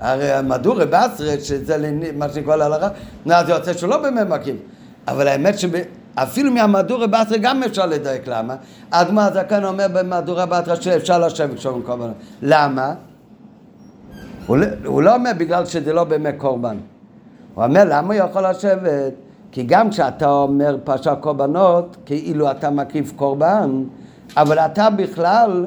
[0.01, 2.89] הרי המהדורה בסרה, שזה מה שנקרא להלכה,
[3.27, 4.57] נו, אז יוצא שהוא לא באמת מקים.
[5.09, 5.71] אבל האמת שב...
[6.15, 8.57] אפילו מהמהדורה בתרא גם אפשר לדייק למה.
[8.91, 12.11] אדמה הזקן אומר במהדורה בתרא שאפשר לשבת כשאומרים קורבן.
[12.43, 12.95] למה?
[14.47, 16.77] הוא, לא- הוא לא אומר בגלל שזה לא באמת קורבן.
[17.55, 19.13] הוא אומר למה הוא יכול לשבת?
[19.53, 23.83] כי גם כשאתה אומר פרשת קורבנות, כאילו אתה מקריב קורבן,
[24.37, 25.67] אבל אתה בכלל,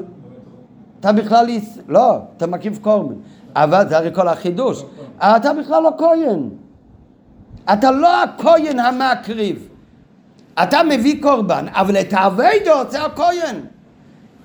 [1.00, 1.46] אתה בכלל,
[1.88, 3.14] לא, אתה מקריב קורבן.
[3.56, 4.84] אבל זה הרי כל החידוש.
[5.18, 6.48] אתה בכלל לא כהן.
[7.72, 9.68] אתה לא הכהן המקריב.
[10.62, 13.56] אתה מביא קורבן, אבל את האביידו עושה הכהן.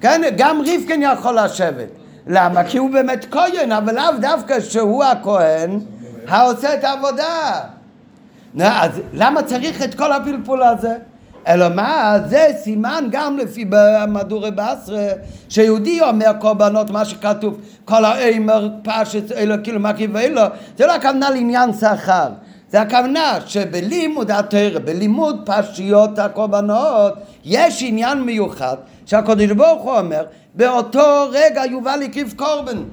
[0.01, 1.87] כן, גם ריבקן יכול לשבת.
[2.27, 2.63] למה?
[2.63, 5.79] כי הוא באמת כהן, אבל לאו דווקא שהוא הכהן
[6.27, 7.61] העושה את העבודה.
[8.59, 10.95] אז למה צריך את כל הפלפול הזה?
[11.47, 15.07] אלא מה, זה סימן גם לפי במדורי בעשרה,
[15.49, 20.41] שיהודי אומר קורבנות, מה שכתוב, כל האמר פשט אלו כאילו מקיף ואלו,
[20.77, 22.29] זה לא הכוונה לעניין שכר.
[22.71, 27.13] זה הכוונה שבלימוד התרא, בלימוד פרשיות הקורבנות,
[27.45, 32.83] יש עניין מיוחד שהקדוש ברוך הוא אומר, באותו רגע יובא לקריב קורבן.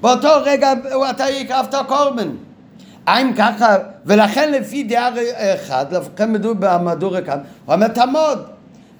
[0.00, 0.72] באותו רגע
[1.10, 2.28] אתה הקרבת קורבן.
[3.06, 3.76] האם ככה,
[4.06, 5.10] ולכן לפי דעה
[5.54, 8.38] אחת, לכן במהדורה כאן, הוא אומר תעמוד.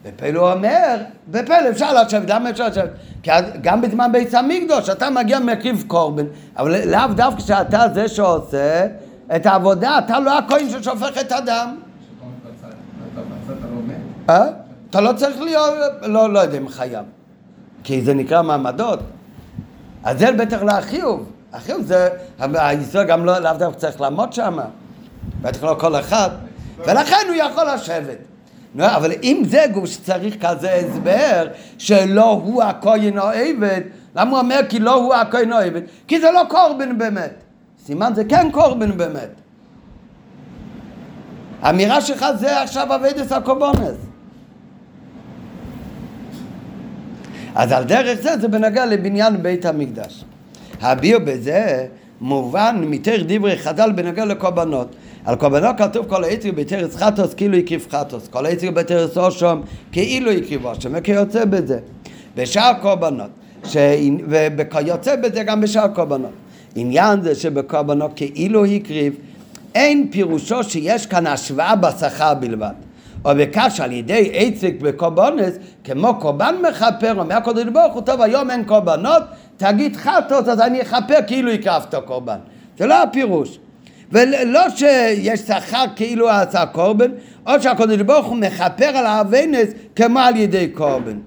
[0.05, 0.97] בפלא הוא אומר,
[1.31, 2.91] בפלא אפשר לשבת, למה אפשר לשבת?
[3.23, 3.31] כי
[3.61, 6.25] גם בזמן בית המקדוש אתה מגיע מקריב קורבן,
[6.57, 8.87] אבל לאו דווקא שאתה זה שעושה
[9.37, 11.77] את העבודה, אתה לא הכהן ששופך את הדם.
[14.31, 14.45] אה?
[14.91, 17.05] אתה לא צריך להיות, לא, לא יודע אם חייב,
[17.85, 19.01] כי זה נקרא מעמדות.
[20.05, 21.33] אז זה בטח לא החיוב.
[21.53, 22.09] החיוב זה,
[22.39, 24.59] הישראל גם לא, לאו דווקא צריך לעמוד שם,
[25.43, 26.31] בטח לא כל אחד,
[26.79, 28.19] ולכן הוא יכול לשבת.
[28.81, 33.81] אבל אם זה גוף שצריך כזה הסבר, שלא הוא הכהן או עבד,
[34.17, 35.81] למה הוא אומר כי לא הוא הכהן או עבד?
[36.09, 37.35] כי זה לא קורבן באמת.
[37.87, 39.31] סימן זה כן קורבן באמת.
[41.63, 43.97] האמירה שלך זה עכשיו אביידס הקורבנס.
[47.55, 50.25] אז על דרך זה זה בנוגע לבניין בית המקדש.
[50.81, 51.87] הביאו בזה
[52.21, 54.95] מובן מתר דברי חז"ל בנוגע לקורבנות.
[55.25, 59.61] על קורבנות כתוב כל היצר בתרס חטוס כאילו הקריב חטוס, כל היצר בתרס אושם
[59.93, 61.79] כאילו הקריב אושם, וכיוצא בזה.
[62.37, 63.31] בשאר קורבנות,
[63.65, 63.77] ש...
[64.31, 66.42] וכיוצא בזה גם בשאר קורבנות.
[66.75, 69.15] עניין זה שבקורבנות כאילו הקריב,
[69.75, 72.73] אין פירושו שיש כאן השוואה בשכר בלבד.
[73.25, 75.55] או בכך שעל ידי עצק בקורבנס,
[75.85, 79.23] כמו קורבן מכפר, אומר הקדוש ברוך הוא, טוב היום אין קורבנות,
[79.57, 82.39] תגיד חטות אז אני אכפר כאילו הקרבת קורבן.
[82.79, 83.59] זה לא הפירוש.
[84.13, 87.11] ולא שיש שכר כאילו עשה קורבן,
[87.47, 91.19] או שהקדוש ברוך הוא מכפר על האבנס כמו על ידי קורבן.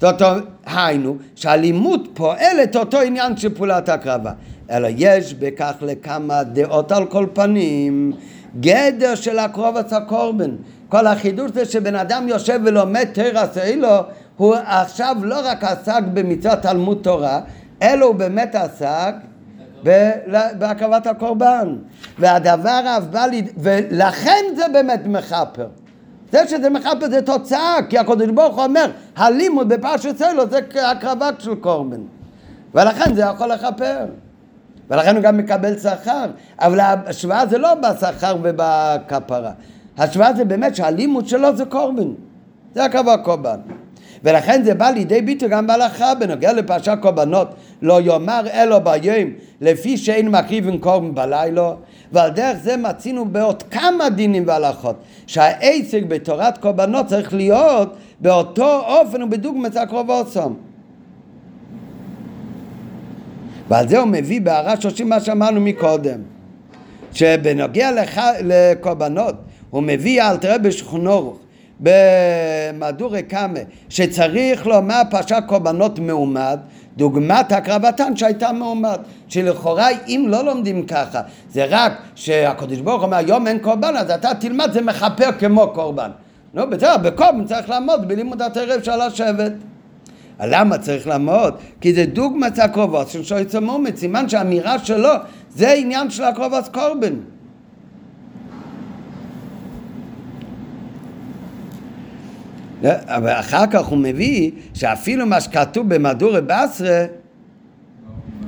[0.00, 4.32] זאת אומרת, היינו, שהלימוד פועלת אותו עניין של פעולת הקרבה.
[4.72, 8.12] אלא יש בכך לכמה דעות על כל פנים,
[8.60, 10.50] גדר של הקרובץ הקורבן.
[10.88, 13.98] כל החידוש זה שבן אדם יושב ולומד תרס אילו,
[14.36, 17.40] הוא עכשיו לא רק עסק במצוות תלמוד תורה,
[17.82, 19.14] אלא הוא באמת עסק
[20.58, 21.76] בהקרבת הקורבן.
[22.18, 25.66] והדבר אף בא לי, ולכן זה באמת מכפר.
[26.32, 30.58] זה שזה מכפר זה תוצאה, כי הקדוש ברוך הוא אומר, הלימוד בפרשת אלו זה
[30.90, 32.00] הקרבה של קורבן.
[32.74, 34.04] ולכן זה יכול לכפר.
[34.90, 36.26] ולכן הוא גם מקבל שכר.
[36.60, 39.50] אבל ההשוואה זה לא בשכר ובכפרה.
[39.98, 42.08] ההשוואה זה באמת שהלימוד שלו זה קורבן.
[42.74, 43.58] זה הקרבה קורבן.
[44.24, 47.48] ולכן זה בא לידי ביטוי גם בהלכה בנוגע לפרשת קורבנות
[47.82, 49.30] לא יאמר אלו ביום
[49.60, 51.72] לפי שאין מקריבים קורבן בלילה
[52.12, 59.22] ועל דרך זה מצינו בעוד כמה דינים והלכות שהעסק בתורת קורבנות צריך להיות באותו אופן
[59.22, 59.72] ובדוגמת
[60.26, 60.56] סום
[63.68, 66.20] ועל זה הוא מביא בהערה שושים מה שאמרנו מקודם
[67.12, 68.18] שבנוגע לח...
[68.44, 69.34] לקורבנות
[69.70, 71.36] הוא מביא אל תראה בשכונו
[71.80, 73.58] במהדורי קאמה
[73.88, 76.58] שצריך לומר פרשת קורבנות מעומד
[76.96, 78.98] דוגמת הקרבתן שהייתה מעומד
[79.28, 84.10] שלכאורה אם לא לומדים ככה זה רק שהקדוש ברוך הוא אומר היום אין קורבן אז
[84.10, 86.10] אתה תלמד זה מכפר כמו קורבן.
[86.54, 89.52] נו בסדר בקורבן צריך לעמוד בלימוד התרב של השבט
[90.46, 91.54] למה צריך לעמוד?
[91.80, 95.12] כי זה דוגמת הקרובות של שויצר מומץ, סימן שהאמירה שלו
[95.50, 97.14] זה עניין של הקרובות קורבן.
[103.06, 107.04] אבל אחר כך הוא מביא שאפילו מה שכתוב במהדורי בסרה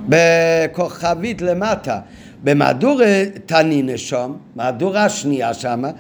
[0.09, 2.01] בכוכבית למטה
[2.45, 5.91] במהדורי תנינא שם, מהדורה השנייה שמה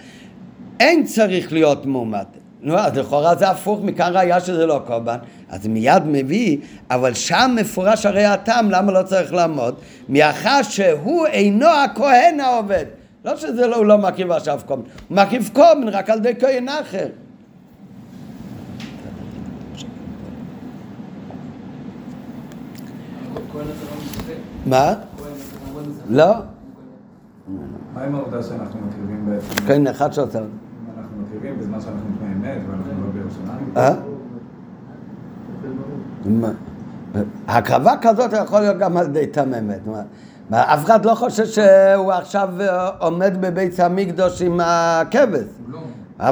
[0.81, 2.25] אין צריך להיות מועמד
[2.65, 5.17] נו, אז לכאורה זה הפוך, מכאן ראיה שזה לא קורבן.
[5.55, 6.59] אז מיד מביא,
[6.91, 9.75] אבל שם מפורש הרי הטעם, למה לא צריך לעמוד?
[10.09, 12.85] מאחר שהוא אינו הכהן העובד.
[13.25, 16.69] לא שזה לא, הוא לא מקריב עכשיו קורבן, הוא מקריב קורבן רק על ידי כהן
[16.69, 17.09] אחר.
[24.67, 24.95] מה?
[26.09, 26.35] לא.
[27.95, 29.67] מה עם העובדה שאנחנו מקריבים בעצם?
[29.67, 30.39] כן, אחד שעושה.
[30.39, 34.14] אנחנו מקריבים בזמן שאנחנו מפני אמת ואנחנו לא בירושלים?
[36.27, 36.51] אה?
[37.49, 39.81] הקרבה כזאת יכול להיות גם על ידי תממת.
[40.53, 42.49] אף אחד לא חושב שהוא עכשיו
[42.99, 45.45] עומד בבית המקדוש עם הכבש.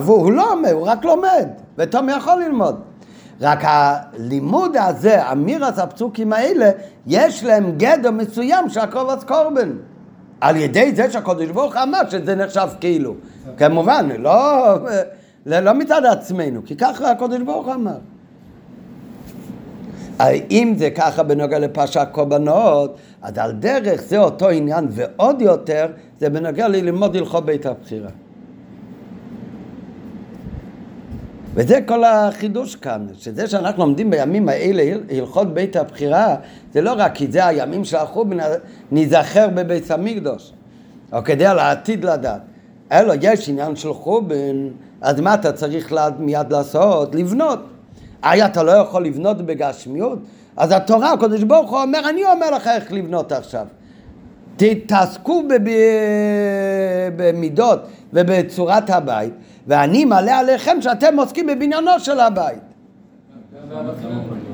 [0.07, 2.81] הוא לא עומד, הוא רק לומד, ותום יכול ללמוד.
[3.41, 6.71] רק הלימוד הזה, אמירת הפסוקים האלה,
[7.07, 9.71] יש להם גדר מסוים של הקרבת קורבן.
[10.41, 13.15] על ידי זה שהקדוש ברוך אמר שזה נחשב כאילו.
[13.57, 14.75] כמובן, לא,
[15.47, 17.99] לא מצד עצמנו, כי ככה הקדוש ברוך אמר.
[20.51, 25.87] אם זה ככה בנוגע לפרשת קורבנות, אז על דרך זה אותו עניין, ועוד יותר,
[26.21, 28.11] זה בנוגע ללמוד הלכות בית הבחירה.
[31.55, 36.37] וזה כל החידוש כאן, שזה שאנחנו לומדים בימים האלה הלכות בית הבחירה,
[36.73, 38.37] זה לא רק כי זה הימים של החורבן,
[38.91, 40.53] ניזכר בבית המקדוש,
[41.13, 42.41] או כדי על העתיד לדעת.
[42.93, 44.69] אלא יש עניין של חורבן,
[45.01, 47.15] אז מה אתה צריך מיד לעשות?
[47.15, 47.72] לבנות.
[48.25, 50.19] אי אתה לא יכול לבנות בגשמיות?
[50.57, 53.67] אז התורה, הקדוש ברוך הוא אומר, אני אומר לך איך לבנות עכשיו.
[54.57, 55.43] תתעסקו
[57.17, 57.81] במידות
[58.13, 59.35] ובצורת הבית,
[59.67, 62.59] ואני מלא עליכם שאתם עוסקים בבניינו של הבית.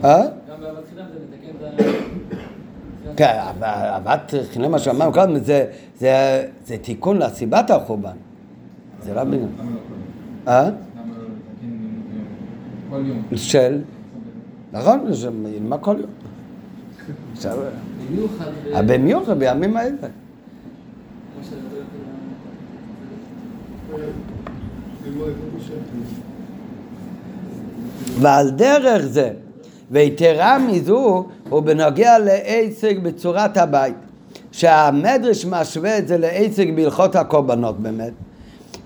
[0.04, 0.22] אה?
[3.16, 5.36] כן, אהבת חינם מה שאמרנו קודם,
[5.94, 8.16] זה תיקון לסיבת החורבן.
[9.02, 9.48] זה לא בניין.
[10.48, 10.70] אה?
[13.34, 13.78] של?
[14.72, 15.00] נכון,
[15.60, 16.10] מה כל יום?
[18.86, 19.96] במיוחד בימים האלה.
[28.20, 29.30] ועל דרך זה
[29.90, 33.94] ויתרה מזו הוא בנוגע לעסק בצורת הבית.
[34.52, 38.12] שהמדרש משווה את זה לעסק בהלכות הקורבנות באמת.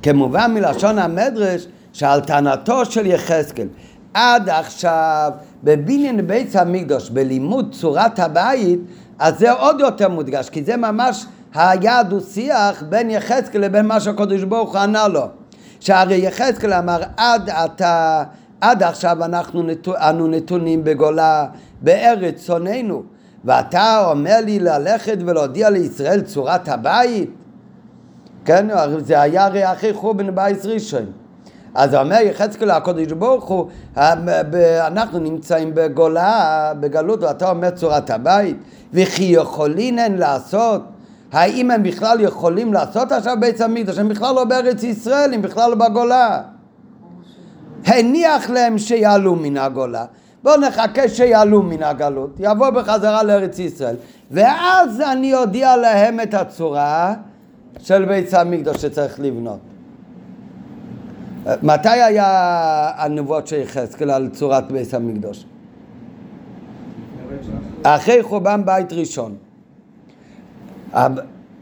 [0.03, 3.67] כמובן מלשון המדרש שעל טענתו של יחזקאל
[4.15, 5.33] עד עכשיו
[5.65, 8.81] בבניין בית המקדוש, בלימוד צורת הבית,
[9.19, 14.45] אז זה עוד יותר מודגש, כי זה ממש היה דו-שיח בין יחזקאל לבין מה שהקדוש
[14.45, 15.27] ברוך הוא ענה לו.
[15.81, 18.25] שהרי יחזקאל אמר עד אתה,
[18.61, 21.47] עד עכשיו אנחנו נתו, אנו נתונים בגולה
[21.83, 23.03] בארץ שונאינו
[23.45, 27.31] ואתה אומר לי ללכת ולהודיע לישראל צורת הבית?
[28.45, 28.67] כן,
[28.99, 31.22] זה היה הרי אחרי חורבן בייס ראשון.
[31.75, 33.67] אז אומר יחזקאל הקודש ברוך הוא,
[33.97, 38.57] אנחנו נמצאים בגולה, בגלות, ואתה אומר צורת הבית,
[38.93, 40.83] וכי יכולינן לעשות,
[41.33, 45.71] האם הם בכלל יכולים לעשות עכשיו בית המקדוש, הם בכלל לא בארץ ישראל, הם בכלל
[45.71, 46.43] לא בגולה.
[47.85, 50.05] הניח להם שיעלו מן הגולה.
[50.43, 53.97] בואו נחכה שיעלו מן הגלות, יבוא בחזרה לארץ ישראל,
[54.31, 57.15] ואז אני אודיע להם את הצורה
[57.79, 59.59] של בית המקדוש שצריך לבנות.
[61.63, 65.45] מתי היה הנבואות של יחזקאל על צורת בית המקדוש?
[67.83, 69.35] אחרי חורבן בית ראשון.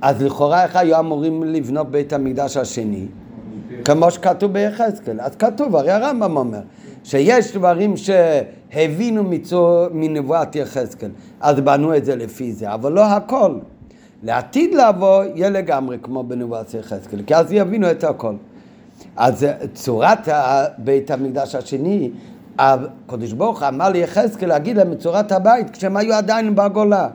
[0.01, 3.07] אז לכאורה איך היו אמורים לבנות בית המקדש השני?
[3.85, 5.20] כמו שכתוב ביחזקאל.
[5.20, 6.61] אז כתוב, הרי הרמב"ם אומר,
[7.05, 11.11] שיש דברים שהבינו מצור, מנבואת יחזקאל,
[11.41, 13.59] אז בנו את זה לפי זה, אבל לא הכל.
[14.22, 18.35] לעתיד לבוא יהיה לגמרי כמו בנבואת יחזקאל, כי אז יבינו את הכל.
[19.16, 20.28] אז צורת
[20.78, 22.11] בית המקדש השני,
[22.59, 27.09] הקדוש ברוך אמר ליחזקאל להגיד להם את צורת הבית כשהם היו עדיין בגולה.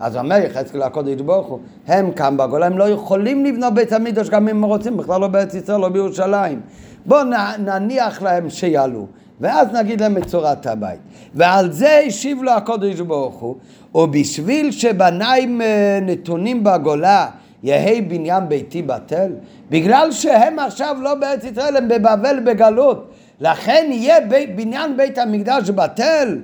[0.00, 4.28] אז אומר יחזקאל הקודש ברוך הוא, הם כאן בגולה, הם לא יכולים לבנות בית המקדש
[4.28, 6.60] גם אם הם רוצים, בכלל לא בארץ ישראל, לא בירושלים.
[7.06, 7.24] בואו
[7.58, 9.06] נניח להם שיעלו,
[9.40, 10.98] ואז נגיד להם את צורת הבית.
[11.34, 13.56] ועל זה השיב לו הקודש ברוך הוא,
[13.94, 17.26] ובשביל שבניים אה, נתונים בגולה
[17.62, 19.32] יהי בניין ביתי בטל?
[19.70, 23.10] בגלל שהם עכשיו לא בארץ ישראל, הם בבבל בגלות.
[23.40, 26.38] לכן יהיה בי, בניין בית המקדש בטל?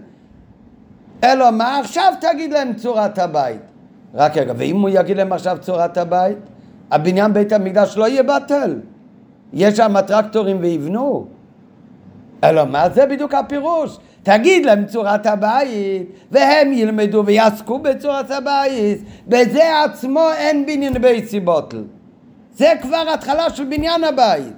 [1.25, 3.61] אלא מה עכשיו תגיד להם צורת הבית?
[4.15, 6.39] רק רגע, ואם הוא יגיד להם עכשיו צורת הבית,
[6.91, 8.79] הבניין בית המקדש לא יהיה בטל.
[9.53, 11.27] יש שם טרקטורים ויבנו.
[12.45, 13.99] אלא מה זה בדיוק הפירוש?
[14.27, 18.99] תגיד להם צורת הבית, והם ילמדו ויעסקו בצורת הבית.
[19.27, 21.85] בזה עצמו אין בניין בית סיבוטל.
[22.57, 24.53] זה כבר התחלה של בניין הבית.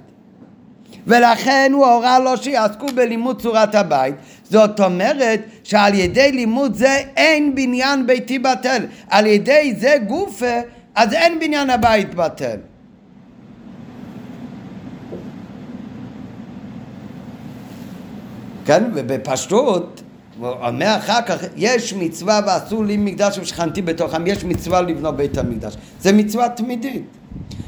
[1.07, 4.15] ולכן הוא הורה לו שיעסקו בלימוד צורת הבית.
[4.43, 8.85] זאת אומרת שעל ידי לימוד זה אין בניין ביתי בטל.
[9.09, 10.59] על ידי זה גופה,
[10.95, 12.57] אז אין בניין הבית בטל.
[18.69, 20.01] כן, ובפשטות,
[20.39, 25.37] הוא אומר אחר כך, יש מצווה ועשו לי מקדש ושכנתי בתוכם, יש מצווה לבנות בית
[25.37, 25.73] המקדש.
[26.01, 27.03] זה מצווה תמידית.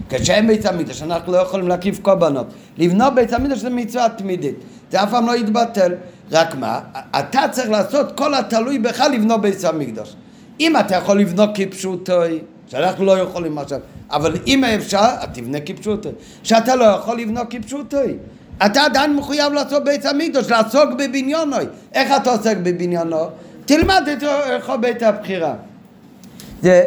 [0.09, 2.47] כשאין בית המקדש, אנחנו לא יכולים להקיף קורבנות.
[2.77, 4.55] לבנות בית המקדש זה מצווה תמידית.
[4.91, 5.93] זה אף פעם לא יתבטל.
[6.31, 6.79] רק מה,
[7.19, 10.15] אתה צריך לעשות כל התלוי בך לבנות בית המקדש.
[10.59, 13.79] אם אתה יכול לבנות כפשוטוי, שאנחנו לא יכולים עכשיו,
[14.11, 16.11] אבל אם אפשר, תבנה כפשוטוי.
[16.43, 18.17] שאתה לא יכול לבנות כפשוטוי.
[18.65, 21.65] אתה עדיין מחויב לעשות בית המקדוש, לעסוק בבניונוי.
[21.93, 23.25] איך אתה עוסק בבניונו?
[23.65, 25.53] תלמד את רחוב בית הבחירה.
[26.61, 26.85] זה,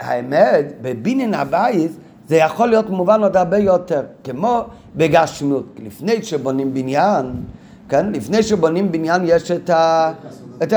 [0.00, 1.90] האמת, בבניין הבית
[2.28, 4.64] זה יכול להיות מובן עוד הרבה יותר, כמו
[4.96, 5.76] בגשמות.
[5.84, 7.32] לפני שבונים בניין,
[7.88, 8.12] כן?
[8.12, 10.12] לפני שבונים בניין יש את, ה,
[10.62, 10.72] את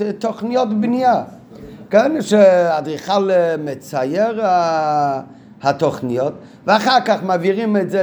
[0.00, 1.22] התוכניות בנייה,
[1.90, 2.22] כן?
[2.22, 3.30] שאדריכל
[3.64, 4.40] מצייר
[5.62, 6.32] התוכניות,
[6.66, 8.02] ואחר כך מעבירים את זה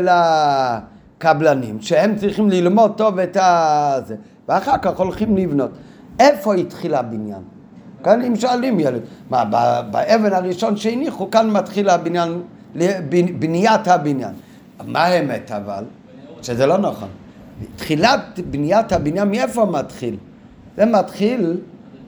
[1.20, 4.16] לקבלנים, שהם צריכים ללמוד טוב את הזה,
[4.50, 5.72] ואחר כך הולכים לבנות.
[6.20, 7.42] איפה התחיל הבניין?
[8.04, 9.46] כאן אם שואלים ילד, מה,
[9.92, 12.42] באבן הראשון שהניחו, כאן מתחיל הבניין,
[13.40, 14.34] בניית הבניין.
[14.86, 15.84] מה האמת אבל?
[16.42, 17.10] שזה לא נכון.
[17.76, 20.18] תחילת בניית הבניין, מאיפה מתחיל?
[20.78, 21.58] זה מתחיל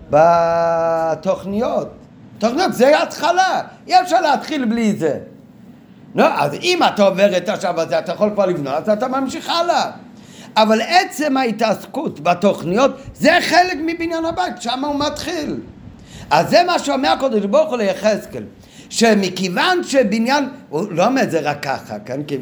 [0.09, 1.87] בתוכניות.
[2.37, 5.19] תוכניות זה התחלה, אי אפשר להתחיל בלי זה.
[6.15, 9.49] לא, אז אם אתה עובר את השלב הזה, אתה יכול כבר לבנות, אז אתה ממשיך
[9.49, 9.91] הלאה.
[10.57, 15.55] אבל עצם ההתעסקות בתוכניות, זה חלק מבניין הבית, שם הוא מתחיל.
[16.29, 18.43] אז זה מה שאומר הקדוש ברוך הוא ליחזקאל,
[18.89, 22.23] שמכיוון שבניין, הוא לא אומר את זה רק ככה, כן?
[22.23, 22.37] כי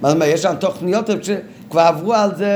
[0.00, 2.52] מה זאת אומרת, יש שם תוכניות שכבר עברו על זה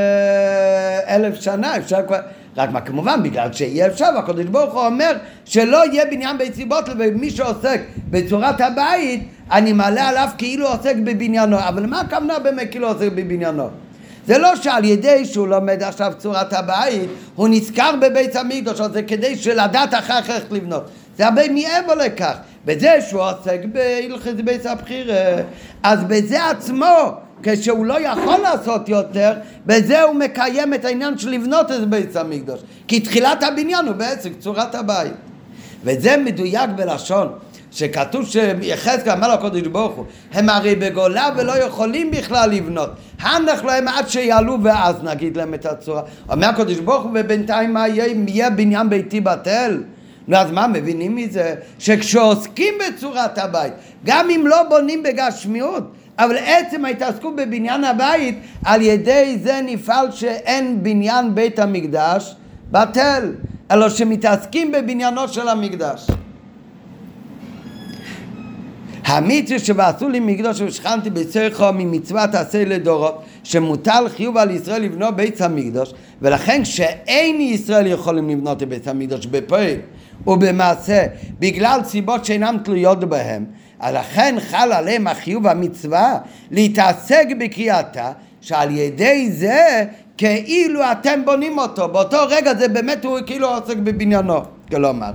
[1.08, 2.18] אלף שנה, אפשר כבר...
[2.56, 6.84] רק מה, כמובן, בגלל שאי אפשר, הקדוש ברוך הוא אומר שלא יהיה בניין בית סיבות,
[6.98, 11.59] ומי שעוסק בצורת הבית, אני מעלה עליו כאילו עוסק בבניינו.
[11.59, 13.68] אבל מה הכוונה באמת כאילו עוסק בבניינו?
[14.26, 19.36] זה לא שעל ידי שהוא לומד עכשיו צורת הבית, הוא נזכר בבית המקדוש, זה כדי
[19.36, 20.84] שלדעת אחר כך איך לבנות.
[21.16, 22.36] זה הרבה מעבר לכך.
[22.64, 25.42] בזה שהוא עוסק בהלכת בית הבחירה,
[25.82, 29.32] אז בזה עצמו, כשהוא לא יכול לעשות יותר,
[29.66, 32.61] בזה הוא מקיים את העניין של לבנות את בית המקדוש.
[32.88, 35.12] כי תחילת הבניין הוא בעצם צורת הבית.
[35.84, 37.28] וזה מדויק בלשון.
[37.72, 42.90] שכתוב שיחזקאל אמר לקודש ברוך הוא, הם הרי בגולה ולא יכולים בכלל לבנות.
[43.20, 46.02] הנח להם עד שיעלו ואז נגיד להם את הצורה.
[46.28, 49.82] אומר הקודש ברוך הוא, ובינתיים מה יהיה, אם יהיה בניין ביתי בטל?
[50.28, 51.54] נו אז מה מבינים מזה?
[51.78, 53.72] שכשעוסקים בצורת הבית,
[54.04, 60.82] גם אם לא בונים בגשמיות, אבל עצם ההתעסקות בבניין הבית, על ידי זה נפעל שאין
[60.82, 62.34] בניין בית המקדש
[62.70, 63.32] בטל,
[63.70, 66.06] אלא שמתעסקים בבניינו של המקדש.
[69.05, 75.40] המצווה שבעשו לי מקדוש ושכנתי בצריכו ממצוות עשה לדורות שמוטל חיוב על ישראל לבנות בית
[75.40, 75.92] המקדוש
[76.22, 79.76] ולכן כשאין ישראל יכולים לבנות את בית המקדוש בפועל
[80.26, 81.07] ובמעשה
[81.38, 83.44] בגלל סיבות שאינן תלויות בהם
[83.90, 86.18] לכן חל עליהם החיוב המצווה
[86.50, 89.84] להתעסק בקריאתה שעל ידי זה
[90.18, 91.88] כאילו אתם בונים אותו.
[91.88, 94.40] באותו רגע זה באמת הוא כאילו עוסק בבניינו
[94.70, 95.11] כלומר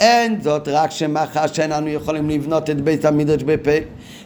[0.00, 3.70] אין זאת רק שמאחר שאיננו יכולים לבנות את בית המקדש בפה.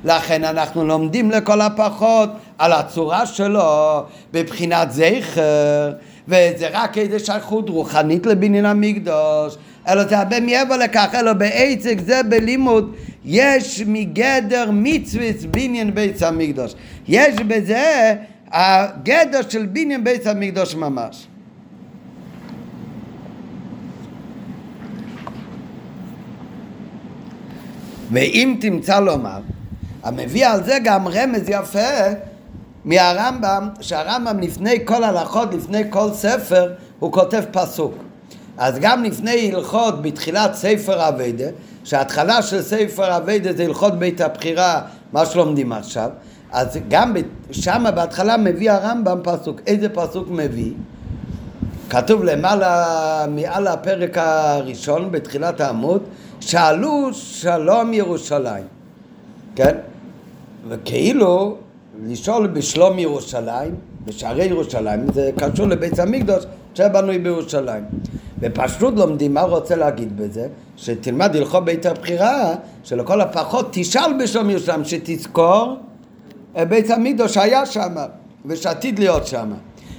[0.05, 4.03] לכן אנחנו לומדים לכל הפחות על הצורה שלו
[4.33, 5.93] בבחינת זכר
[6.29, 9.57] וזה רק איזה שייכות רוחנית לבניין המקדוש.
[9.89, 12.95] אלא זה הרבה מעבר לכך אלא בעצק זה בלימוד
[13.25, 16.75] יש מגדר מצווה בניין בית המקדוש.
[17.09, 18.14] יש בזה
[18.51, 21.27] הגדר של בניין בית המקדוש ממש
[28.13, 29.41] ואם תמצא לומר,
[30.03, 31.89] המביא על זה גם רמז יפה
[32.85, 37.95] מהרמב"ם, שהרמב"ם לפני כל הלכות, לפני כל ספר, הוא כותב פסוק.
[38.59, 41.45] אז גם לפני הלכות בתחילת ספר אביידה,
[41.85, 44.81] שההתחלה של ספר אביידה זה הלכות בית הבחירה,
[45.13, 46.11] מה שלומדים עכשיו,
[46.53, 47.17] אז גם
[47.51, 49.61] שם בהתחלה מביא הרמב"ם פסוק.
[49.67, 50.73] איזה פסוק מביא?
[51.91, 56.03] כתוב למעלה, מעל הפרק הראשון בתחילת העמוד,
[56.47, 58.64] שאלו שלום ירושלים,
[59.57, 59.76] כן?
[60.68, 61.57] וכאילו
[62.07, 63.74] לשאול בשלום ירושלים,
[64.05, 67.84] בשערי ירושלים, זה קשור לבית המקדוש שבנוי בירושלים.
[68.40, 74.84] ופשוט לומדים מה רוצה להגיד בזה, שתלמד הלכות בית הבחירה, שלכל הפחות תשאל בשלום ירושלים,
[74.84, 75.76] שתזכור
[76.68, 77.95] בית המקדוש שהיה שם
[78.47, 79.53] ושעתיד להיות שם.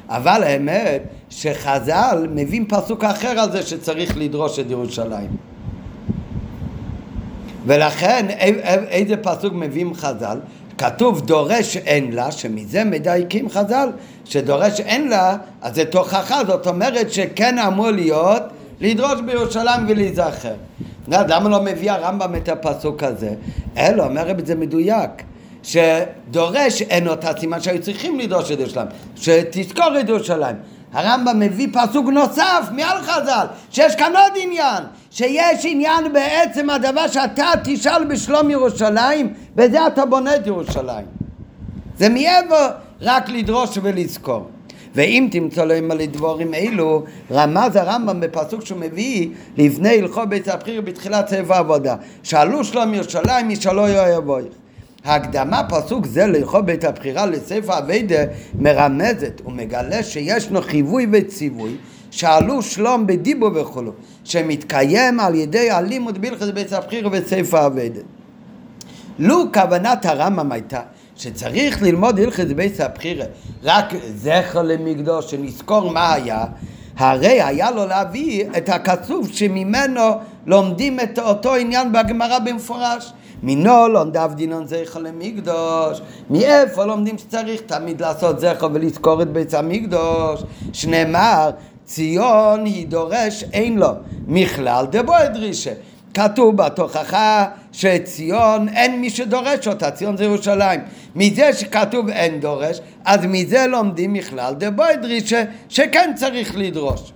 [0.07, 5.52] אבל האמת שחז"ל מביאים פסוק אחר על זה שצריך לדרוש את ירושלים.
[7.65, 8.25] ולכן
[8.89, 10.37] איזה פסוק מביאים חז"ל?
[10.77, 13.89] כתוב דורש אין לה, שמזה מדייקים חז"ל,
[14.25, 18.43] שדורש אין לה, אז זה תוכחה, זאת אומרת שכן אמור להיות
[18.79, 20.53] לדרוש בירושלים ולהיזכר.
[21.07, 23.29] למה לא מביא הרמב"ם את הפסוק הזה?
[23.77, 25.09] אלו, אומר רבי זה מדויק.
[25.63, 30.55] שדורש אין אותה סימן שהיו צריכים לדרוש את ירושלים, שתזכור את ירושלים.
[30.93, 37.45] הרמב"ם מביא פסוק נוסף מעל חז"ל, שיש כאן עוד עניין, שיש עניין בעצם הדבר שאתה
[37.63, 41.05] תשאל בשלום ירושלים, בזה אתה בונה את ירושלים.
[41.97, 42.69] זה מעבר
[43.01, 44.47] רק לדרוש ולזכור.
[44.95, 50.81] ואם תמצא להם על דבורים אלו, רמז הרמב"ם בפסוק שהוא מביא לפני הלכות בית הבחיר
[50.81, 51.95] בתחילת סבב העבודה.
[52.23, 54.62] שאלו שלום ירושלים, ישאלו יבואך.
[55.05, 58.23] הקדמה פסוק זה להלכות בית הבחירה לספר אביידה
[58.59, 61.75] מרמזת ומגלה שישנו חיווי וציווי
[62.11, 63.91] שאלו שלום בדיבו וכולו
[64.23, 68.01] שמתקיים על ידי הלימוד בהלכות בית הבחירה וספר אביידה
[69.19, 70.81] לו כוונת הרמב"ם הייתה
[71.15, 73.25] שצריך ללמוד הלכת בית הבחירה
[73.63, 76.45] רק זכר למקדוש שנזכור מה היה
[76.97, 80.01] הרי היה לו להביא את הקצוב שממנו
[80.45, 88.01] לומדים את אותו עניין בגמרא במפורש מינו לומדיו דינון זכר למקדוש, מאיפה לומדים שצריך תמיד
[88.01, 91.49] לעשות זכר ולזכור את בית המקדוש, שנאמר
[91.85, 93.87] ציון היא דורש אין לו,
[94.27, 95.73] מכלל דבו דרישה.
[96.13, 100.79] כתוב בתוכחה שציון אין מי שדורש אותה, ציון זה ירושלים.
[101.15, 107.13] מזה שכתוב אין דורש, אז מזה לומדים מכלל דבו דרישה שכן צריך לדרוש.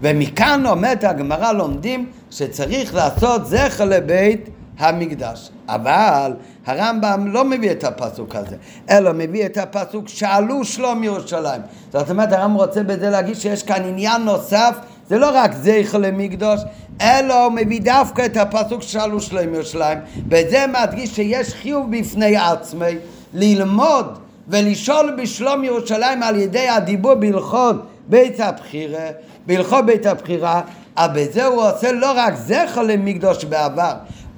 [0.00, 4.48] ומכאן אומרת הגמרא לומדים שצריך לעשות זכר לבית
[4.82, 5.50] המקדש.
[5.68, 6.32] אבל
[6.66, 8.56] הרמב"ם לא מביא את הפסוק הזה,
[8.90, 11.60] אלא מביא את הפסוק שאלו שלום ירושלים.
[11.92, 14.76] זאת אומרת, הרמב"ם רוצה בזה להגיד שיש כאן עניין נוסף,
[15.08, 16.60] זה לא רק זכר למקדוש,
[17.00, 19.98] אלא הוא מביא דווקא את הפסוק שאלו שלום ירושלים.
[20.28, 22.96] בזה מדגיש שיש חיוב בפני עצמי
[23.34, 24.18] ללמוד
[24.48, 27.76] ולשאול בשלום ירושלים על ידי הדיבור בהלכות
[28.08, 29.08] בית הבחירה,
[29.46, 30.60] בהלכות בית הבחירה,
[30.96, 33.92] אבל בזה הוא עושה לא רק זכר למקדוש בעבר,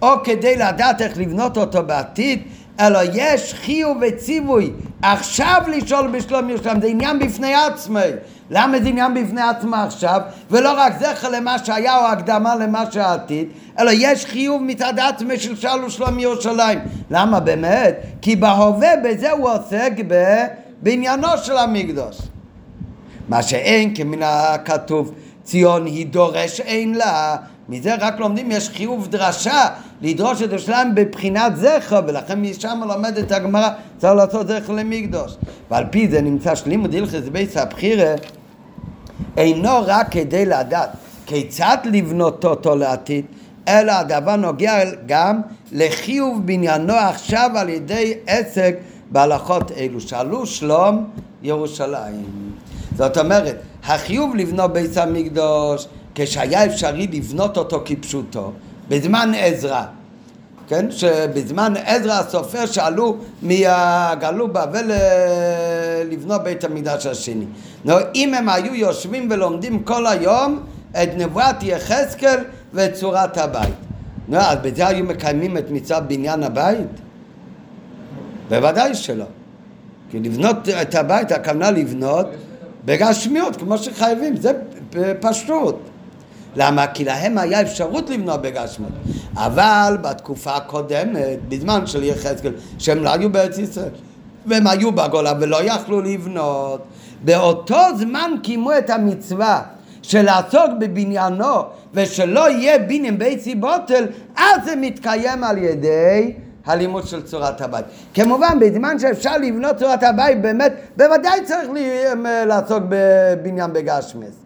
[0.05, 2.43] או כדי לדעת איך לבנות אותו בעתיד,
[2.81, 4.71] אלא יש חיוב וציווי
[5.03, 8.01] עכשיו לשאול בשלום ירושלים, זה עניין בפני עצמי.
[8.51, 13.49] למה זה עניין בפני עצמו עכשיו, ולא רק זכר למה שהיה או הקדמה למה שעתיד,
[13.79, 16.79] אלא יש חיוב מצד עצמי של שאול ושלום ירושלים.
[17.11, 18.01] למה באמת?
[18.23, 19.93] כי בהווה בזה הוא עוסק
[20.83, 22.19] בעניינו של המקדוש.
[23.29, 25.13] מה שאין כמן הכתוב
[25.45, 27.37] ציון היא דורש אין לה
[27.69, 29.69] מזה רק לומדים, יש חיוב דרשה
[30.01, 35.37] לדרוש את ירושלים בבחינת זכר, ולכן משם לומדת הגמרא, צריך לעשות זכר למקדוש.
[35.71, 38.15] ועל פי זה נמצא שלימוד הלכס בייס הבחירה,
[39.37, 40.91] אינו רק כדי לדעת
[41.27, 43.25] כיצד לבנות אותו לעתיד,
[43.69, 45.41] אלא הדבר נוגע גם
[45.73, 48.77] לחיוב בניינו עכשיו על ידי עסק
[49.11, 50.01] בהלכות אלו.
[50.01, 51.05] שאלו שלום
[51.43, 52.25] ירושלים.
[52.97, 58.53] זאת אומרת, החיוב לבנות בית המקדוש כשהיה אפשרי לבנות אותו כפשוטו,
[58.89, 59.83] בזמן עזרא,
[60.69, 60.91] כן?
[60.91, 64.91] שבזמן עזרא הסופר שעלו מהגלו בבל
[66.11, 67.45] לבנות בית המקדש השני.
[67.85, 70.61] נו, אם הם היו יושבים ולומדים כל היום
[70.91, 73.75] את נבואת יחזקאל ואת צורת הבית.
[74.29, 76.89] נו, אז בזה היו מקיימים את מצוות בניין הבית?
[78.49, 79.25] בוודאי שלא.
[80.11, 82.27] כי לבנות את הבית, הכוונה לבנות
[82.85, 84.53] בגשמיות, כמו שחייבים, זה
[85.21, 85.77] פשוט.
[86.57, 86.87] למה?
[86.87, 88.93] כי להם היה אפשרות לבנות בגשמיות.
[89.37, 93.89] אבל בתקופה הקודמת, בזמן של יחזקאל, שהם לא היו בארץ ישראל,
[94.47, 96.83] והם היו בגולה ולא יכלו לבנות,
[97.25, 99.63] באותו זמן קיימו את המצווה
[100.03, 101.63] של לעסוק בבניינו
[101.95, 106.33] ושלא יהיה בניין ביצי בוטל, אז זה מתקיים על ידי
[106.67, 107.85] הלימוד של צורת הבית.
[108.15, 111.69] כמובן, בזמן שאפשר לבנות צורת הבית, באמת, בוודאי צריך
[112.47, 114.44] לעסוק בבניין בגשמס.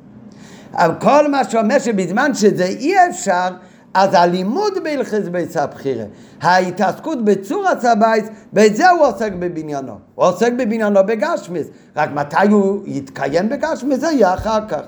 [0.74, 3.48] אבל כל מה שאומר שבזמן שזה אי אפשר,
[3.94, 6.04] אז הלימוד בהלכס בית הבחירה,
[6.40, 9.98] ההתעסקות בצור הצבייס, בזה הוא עוסק בבניינו.
[10.14, 11.66] הוא עוסק בבניינו בגשמיס,
[11.96, 14.82] רק מתי הוא יתקיים בגשמיס, זה יהיה אחר כך.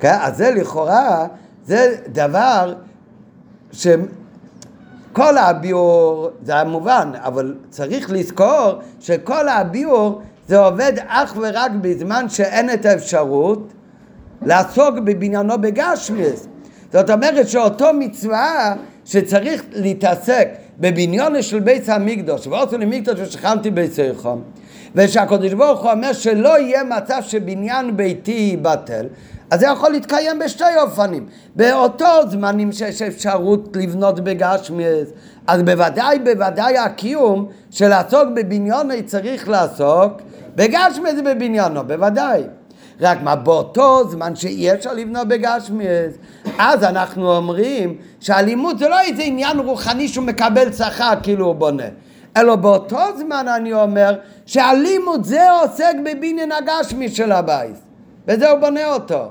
[0.00, 0.16] כן?
[0.20, 1.26] אז זה לכאורה,
[1.64, 2.74] זה דבר
[3.72, 12.70] שכל הביאור, זה המובן, אבל צריך לזכור שכל הביאור זה עובד אך ורק בזמן שאין
[12.70, 13.72] את האפשרות
[14.44, 16.48] לעסוק בבניינו בגשמיס.
[16.92, 18.74] זאת אומרת שאותו מצווה
[19.04, 24.38] שצריך להתעסק בבניון של בית המקדוש, ועושה למקדוש ושכנתי ביציכם,
[24.94, 29.06] ושהקדוש ברוך הוא אומר שלא יהיה מצב שבניין ביתי ייבטל,
[29.50, 31.26] אז זה יכול להתקיים בשתי אופנים.
[31.56, 35.08] באותו זמנים שיש אפשרות לבנות בגשמיס,
[35.46, 40.12] אז בוודאי, בוודאי הקיום של לעסוק בבניונו צריך לעסוק
[40.56, 42.42] בגשמיס ובבניינו, בוודאי.
[43.02, 46.12] רק מה, באותו זמן שאי אפשר לבנות בגשמיאס,
[46.58, 51.86] אז אנחנו אומרים שהלימוד זה לא איזה עניין רוחני שהוא מקבל שכר כאילו הוא בונה,
[52.36, 54.14] אלא באותו זמן אני אומר
[54.46, 57.76] שהלימוד זה עוסק בבניין הגשמי של הבית,
[58.28, 59.28] וזה הוא בונה אותו.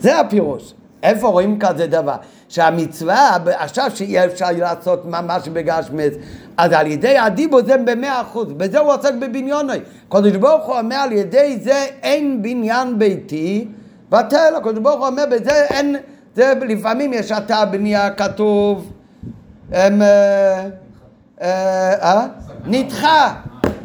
[0.00, 0.74] זה הפירוש.
[1.02, 2.16] איפה רואים כזה דבר?
[2.50, 6.12] שהמצווה, עכשיו שאי אפשר לעשות ממש בגשמס,
[6.56, 9.78] אז על ידי הדיבו זה במאה אחוז, בזה הוא עוסק בבניוני.
[10.08, 13.68] קדוש ברוך הוא אומר על ידי זה אין בניין ביתי
[14.10, 15.96] בטל, הקדוש ברוך הוא אומר בזה אין,
[16.34, 18.92] זה לפעמים יש אתה בנייה כתוב,
[19.72, 20.66] הם, אה,
[21.42, 22.26] אה, אה,
[22.66, 23.34] נדחה,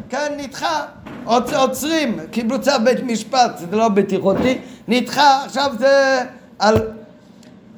[0.08, 0.84] כן נדחה,
[1.24, 4.58] עוצרים, קיבלו צו בית משפט, זה לא בטיחותי,
[4.88, 6.22] נדחה, עכשיו זה
[6.58, 6.76] על...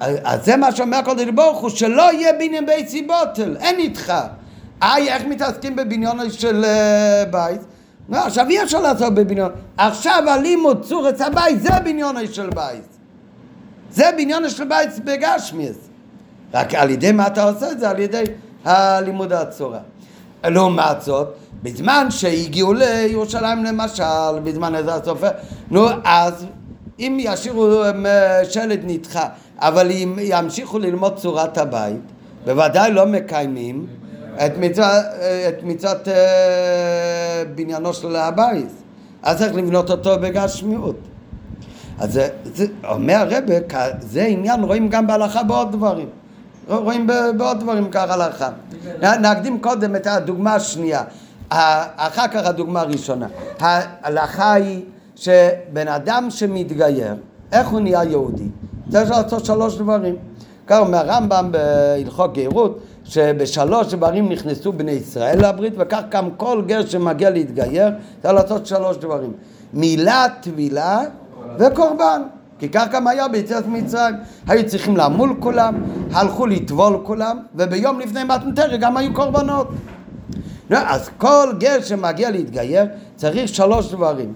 [0.00, 4.12] אז זה מה שאומר הקודש ברוך הוא, שלא יהיה בניין בית סיבוטל, אין איתך.
[4.82, 7.60] איי, איך מתעסקים בבניון של uh, בית?
[8.08, 9.50] לא, עכשיו אי אפשר לעשות בבניון.
[9.76, 12.84] עכשיו הלימוד צורץ הבית, זה בניון של בית.
[13.90, 15.76] זה בניון של בית בגשמיס.
[16.54, 17.90] רק על ידי מה אתה עושה את זה?
[17.90, 18.24] על ידי
[18.64, 19.78] הלימוד הצורה.
[20.44, 21.28] לעומת זאת,
[21.62, 25.30] בזמן שהגיעו לירושלים למשל, בזמן איזה הסופר,
[25.70, 26.46] נו אז
[26.98, 29.28] אם ישאירו אה, שלט נדחה,
[29.58, 32.00] אבל אם ימשיכו ללמוד צורת הבית,
[32.44, 33.86] בוודאי לא מקיימים
[34.46, 35.04] את מצוות,
[35.48, 38.68] את מצוות אה, בניינו של הבית.
[39.22, 40.96] אז צריך לבנות אותו בגשמיות.
[41.98, 43.44] אז זה, זה אומר הרב,
[44.00, 46.08] זה עניין רואים גם בהלכה בעוד דברים.
[46.68, 47.06] רואים
[47.36, 48.50] בעוד דברים כך הלכה.
[49.20, 51.02] נקדים קודם את הדוגמה השנייה,
[51.50, 53.26] אחר כך הדוגמה הראשונה.
[53.60, 54.82] ההלכה היא
[55.16, 57.14] שבן אדם שמתגייר,
[57.52, 58.48] איך הוא נהיה יהודי?
[58.90, 60.16] צריך לעשות שלוש דברים.
[60.66, 66.86] כך אומר הרמב"ם בהלכות גרות, שבשלוש דברים נכנסו בני ישראל לברית, וכך גם כל גר
[66.86, 67.88] שמגיע להתגייר,
[68.22, 69.32] צריך לעשות שלוש דברים.
[69.72, 71.00] מילה, טבילה
[71.58, 72.22] וקורבן.
[72.58, 74.14] כי כך גם היה ביציאת מצרים.
[74.48, 75.74] היו צריכים למול כולם,
[76.12, 79.68] הלכו לטבול כולם, וביום לפני מתנתר גם היו קורבנות.
[80.70, 82.84] אז כל גר שמגיע להתגייר
[83.16, 84.32] צריך שלוש דברים.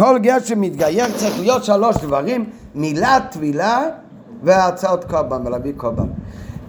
[0.00, 2.44] כל גר שמתגייר צריך להיות שלוש דברים,
[2.74, 3.84] מילה, טבילה
[4.42, 6.06] והצעות קורבן, ולהביא קורבן.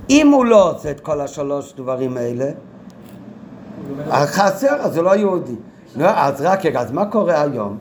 [0.10, 2.52] אם הוא לא עושה את כל השלוש דברים האלה,
[4.12, 5.56] חסר, אז הוא לא יהודי.
[6.00, 7.78] אז רק רגע, אז מה קורה היום?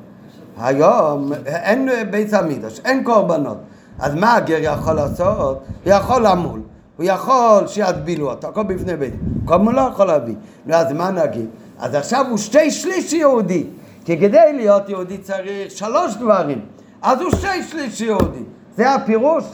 [0.59, 3.59] היום אין בית המקדש, אין קורבנות.
[3.99, 5.63] אז מה הגר יכול לעשות?
[5.85, 6.61] הוא יכול למול,
[6.97, 9.15] הוא יכול שיטבילו אותו, הכל בפני בית.
[9.45, 10.35] קורבן לא יכול להביא.
[10.73, 11.47] אז מה נגיד?
[11.79, 13.67] אז עכשיו הוא שתי שליש יהודי.
[14.11, 16.61] כי כדי להיות יהודי צריך שלוש דברים.
[17.03, 18.43] אז הוא שתי שליש יהודי.
[18.77, 19.45] זה הפירוש?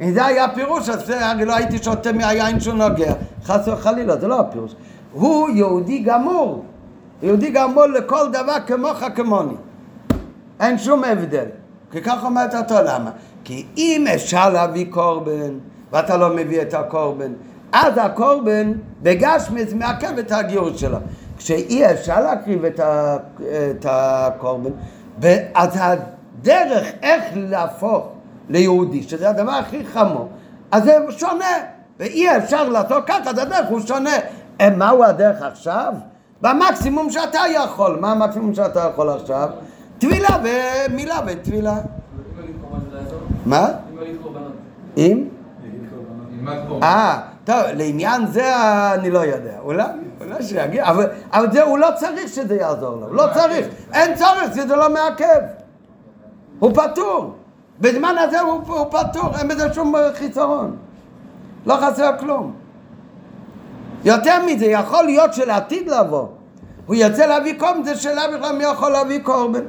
[0.00, 3.12] אם זה היה פירוש, אז הרי לא הייתי שותה מהיין שהוא נוגע.
[3.44, 4.74] חס וחלילה, זה לא הפירוש.
[5.12, 6.64] הוא יהודי גמור.
[7.22, 9.54] יהודי גמור לכל דבר כמוך כמוני.
[10.60, 11.46] אין שום הבדל.
[11.92, 13.10] כי ככה אומרת אותו, למה?
[13.44, 15.58] כי אם אפשר להביא קורבן,
[15.92, 17.32] ואתה לא מביא את הקורבן,
[17.72, 20.98] אז הקורבן בגשמיץ מעכב את הגירוש שלו.
[21.36, 23.16] כשאי אפשר להקריב את, ה,
[23.70, 24.70] את הקורבן,
[25.54, 28.08] אז הדרך איך להפוך
[28.48, 30.28] ליהודי, שזה הדבר הכי חמור,
[30.72, 31.54] אז זה שונה,
[31.98, 34.16] ואי אפשר לעשות ככה, אז הדרך הוא שונה.
[34.60, 35.94] אה, מהו הדרך עכשיו?
[36.40, 37.98] במקסימום שאתה יכול.
[38.00, 39.48] מה המקסימום שאתה יכול עכשיו?
[39.98, 41.76] טבילה ומילה וטבילה.
[43.46, 43.68] מה?
[44.96, 45.28] אם?
[46.82, 48.52] אה, טוב, לעניין זה
[48.94, 49.58] אני לא יודע.
[49.62, 49.84] אולי,
[50.20, 53.66] אולי שיגיע, אבל, אבל זה, הוא לא צריך שזה יעזור לו, הוא לא צריך.
[53.92, 55.40] אין צורך, זה לא מעכב.
[56.58, 57.34] הוא פטור.
[57.80, 60.76] בזמן הזה הוא, הוא פטור, אין בזה שום חיסרון.
[61.66, 62.52] לא חסר כלום.
[64.04, 66.26] יותר מזה, יכול להיות שלעתיד לבוא,
[66.86, 69.64] הוא ירצה להביא קורבן, זה שאלה בכלל מי יכול להביא קורבן.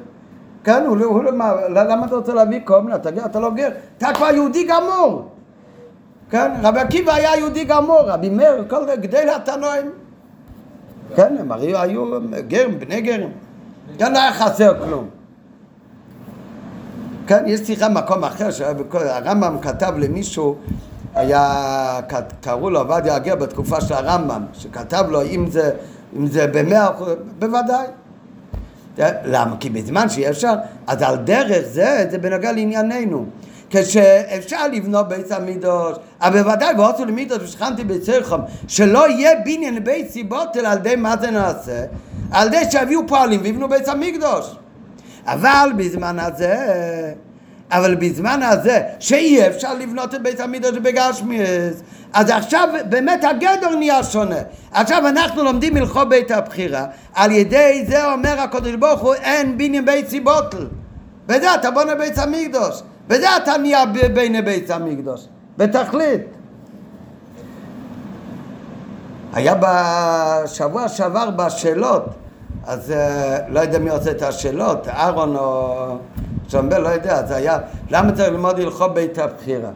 [0.63, 2.95] כן, הוא, הוא, מה, למה אתה רוצה להביא קורבן?
[2.95, 5.36] אתה, אתה לא גר, אתה כבר יהודי גמור.
[6.29, 9.91] כן, רבי עקיבא היה יהודי גמור, רבי מאיר, כל גדל התנועים.
[11.15, 12.05] כן, הם הרי היו
[12.47, 13.29] גרים, בני גרים.
[13.97, 15.09] כן, לא היה חסר כלום.
[17.27, 20.55] כן, יש שיחה במקום אחר, שהרמב"ם כתב למישהו
[21.15, 21.99] היה,
[22.41, 25.71] קראו לו עובדיה הגר בתקופה של הרמב"ם, שכתב לו אם זה,
[26.17, 27.09] אם זה במאה אחוז,
[27.39, 27.87] בוודאי.
[29.25, 29.55] למה?
[29.59, 30.53] כי בזמן שאי אפשר,
[30.87, 33.25] אז על דרך זה, זה בנוגע לענייננו.
[33.69, 40.57] כשאפשר לבנות בית המקדוש, אבל בוודאי ועושו למידוש ושכנתי בצריכם, שלא יהיה בניין בית סיבות
[40.57, 41.85] אלא על ידי מה זה נעשה?
[42.31, 44.55] על ידי שיביאו פועלים ויבנו בית המקדוש.
[45.27, 46.55] אבל בזמן הזה
[47.71, 51.81] אבל בזמן הזה שאי אפשר לבנות את בית המקדש בגשמיאס
[52.13, 54.35] אז עכשיו באמת הגדר נהיה שונה
[54.71, 59.85] עכשיו אנחנו לומדים הלכות בית הבחירה על ידי זה אומר הקדוש ברוך הוא אין בניין
[59.85, 60.67] בית סיבוטל
[61.25, 65.27] בזה אתה בונה בית המקדוש בזה אתה נהיה בין בית המקדוש
[65.57, 66.21] בתכלית
[69.33, 72.03] היה בשבוע שעבר בשאלות
[72.67, 72.93] אז
[73.47, 75.97] לא יודע מי עושה את השאלות, אהרון או
[76.49, 79.69] שומבל, לא יודע, זה היה, למה צריך ללמוד הלכות בית הבחירה?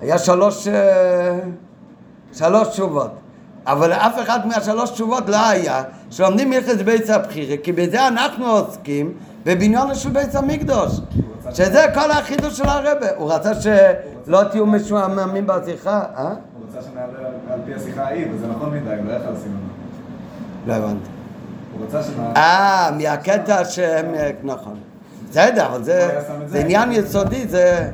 [0.00, 1.38] היה שלוש, אה,
[2.32, 3.10] שלוש תשובות,
[3.66, 9.12] אבל אף אחד מהשלוש תשובות לא היה שלומדים הלכת בית הבחירה, כי בזה אנחנו עוסקים
[9.44, 11.00] בבניין של בית המקדוש,
[11.50, 13.06] שזה כל החידוש של הרבה.
[13.16, 16.22] הוא רצה שלא תהיו משועממים בשיחה, אה?
[16.24, 16.34] הוא
[16.68, 19.56] רצה שנעלה על פי השיחה ההיא, וזה נכון מדי, הוא לא יכל לשים.
[20.66, 21.08] לא הבנתי.
[22.36, 24.06] אה, מהקטע שהם,
[24.42, 24.74] נכון.
[25.30, 27.90] בסדר, אבל זה עניין יסודי, זה...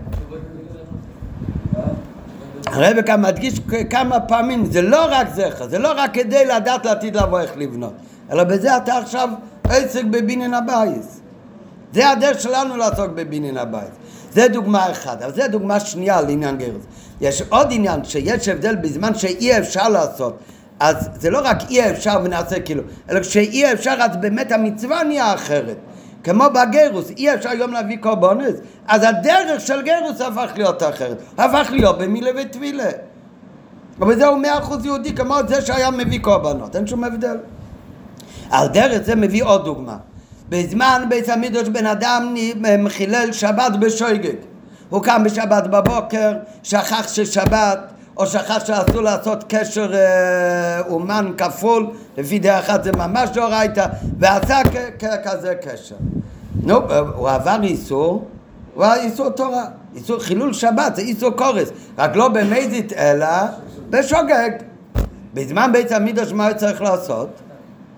[2.67, 7.17] הרב כאן מדגיש כמה פעמים, זה לא רק זכר, זה לא רק כדי לדעת לעתיד
[7.17, 7.93] לבוא איך לבנות,
[8.33, 9.29] אלא בזה אתה עכשיו
[9.65, 11.18] עסק בבניין הבית.
[11.93, 13.91] זה הדרך שלנו לעסוק בבניין הבית.
[14.33, 16.83] זה דוגמה אחת, אבל זה דוגמה שנייה לעניין גרס.
[17.21, 20.39] יש עוד עניין שיש הבדל בזמן שאי אפשר לעשות.
[20.81, 25.35] אז זה לא רק אי אפשר ונעשה כאילו, אלא כשאי אפשר אז באמת המצווה נהיה
[25.35, 25.77] אחרת.
[26.25, 28.55] כמו בגרוס, אי אפשר היום להביא קורבנס,
[28.87, 32.91] אז הדרך של גרוס הפך להיות אחרת, הפך להיות במילה וטבילה.
[34.01, 37.37] אבל זהו מאה אחוז יהודי כמו זה שהיה מביא קורבנות, אין שום הבדל.
[38.51, 39.97] על דרך זה מביא עוד דוגמה.
[40.49, 42.35] בזמן בית המדרש בן אדם
[42.79, 44.35] מחילל שבת בשויגג.
[44.89, 46.33] הוא קם בשבת בבוקר,
[46.63, 47.79] שכח ששבת,
[48.17, 53.87] או שכח שאסור לעשות קשר אה, אומן כפול, לפי דרך אחת זה ממש דאורייתא,
[54.19, 54.59] ועשה
[55.25, 55.97] כזה קשר.
[56.63, 58.29] נו, הוא עבר איסור,
[58.75, 59.65] הוא איסור תורה.
[59.95, 61.69] איסור חילול שבת זה איסור קורס,
[61.99, 63.27] רק לא במזיד אלא
[63.91, 64.51] בשוגג.
[65.35, 67.29] בזמן בית המקדוש מה הוא צריך לעשות?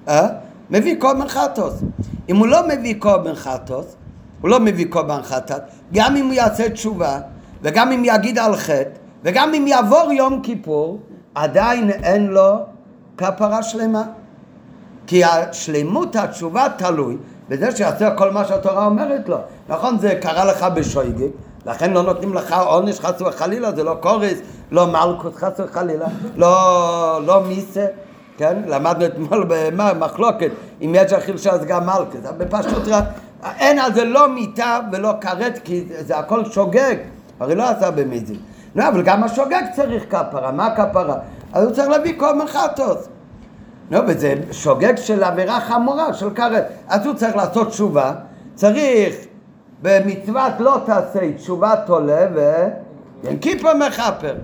[0.08, 0.28] אה?
[0.70, 1.74] מביא קורבן חטוס.
[2.28, 3.96] אם הוא לא מביא קורבן חטוס,
[4.40, 5.62] הוא לא מביא קורבן חטאת,
[5.92, 7.18] גם אם הוא יעשה תשובה,
[7.62, 8.90] וגם אם יגיד על חטא,
[9.24, 11.00] וגם אם יעבור יום כיפור,
[11.34, 12.56] עדיין אין לו
[13.16, 14.02] כפרה שלמה.
[15.06, 17.16] כי השלמות התשובה תלוי
[17.48, 19.36] בזה שיעשה כל מה שהתורה אומרת לו.
[19.68, 21.28] נכון, זה קרה לך בשויגג,
[21.66, 24.38] לכן לא נותנים לך עונש חס וחלילה, זה לא קורס,
[24.70, 26.06] לא מלכוס חס וחלילה,
[26.36, 27.86] לא, לא מיסה.
[28.40, 28.56] כן?
[28.66, 30.50] למדנו אתמול במחלוקת,
[30.82, 33.04] אם יש החילשה אז גם מלכוס, אבל בפשטות רק,
[33.58, 36.94] אין על זה לא מיטה ולא כרת, כי זה הכל שוגג,
[37.40, 38.40] הרי לא עשה במזיד.
[38.74, 41.16] לא, אבל גם השוגג צריך כפרה, מה כפרה?
[41.52, 43.08] אז הוא צריך להביא כל מחטוס.
[43.90, 46.64] לא, וזה שוגג של עבירה חמורה, של כרת.
[46.88, 48.12] אז הוא צריך לעשות תשובה,
[48.54, 49.14] צריך
[49.82, 52.26] במצוות לא תעשה תשובה תולה
[53.22, 54.34] וינקיפר מכפר.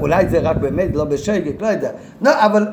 [0.00, 1.90] אולי זה רק באמת לא בשגת, לא יודע.
[2.20, 2.66] לא, אבל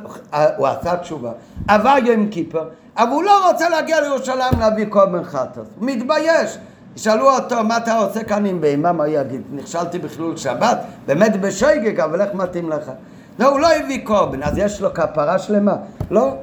[0.57, 1.31] הוא עשה תשובה.
[1.67, 5.67] עבר יום כיפר, אבל הוא לא רוצה להגיע לירושלים להביא מיני חטוס.
[5.79, 6.57] הוא מתבייש.
[6.95, 8.91] ישאלו אותו, מה אתה עושה כאן עם בהמה?
[8.91, 9.41] מה הוא יגיד?
[9.51, 10.77] נכשלתי בחילול שבת?
[11.05, 12.91] באמת בשגג, אבל איך מתאים לך?
[13.39, 15.75] לא, הוא לא הביא קורבן, אז יש לו כפרה שלמה.
[16.11, 16.35] לא.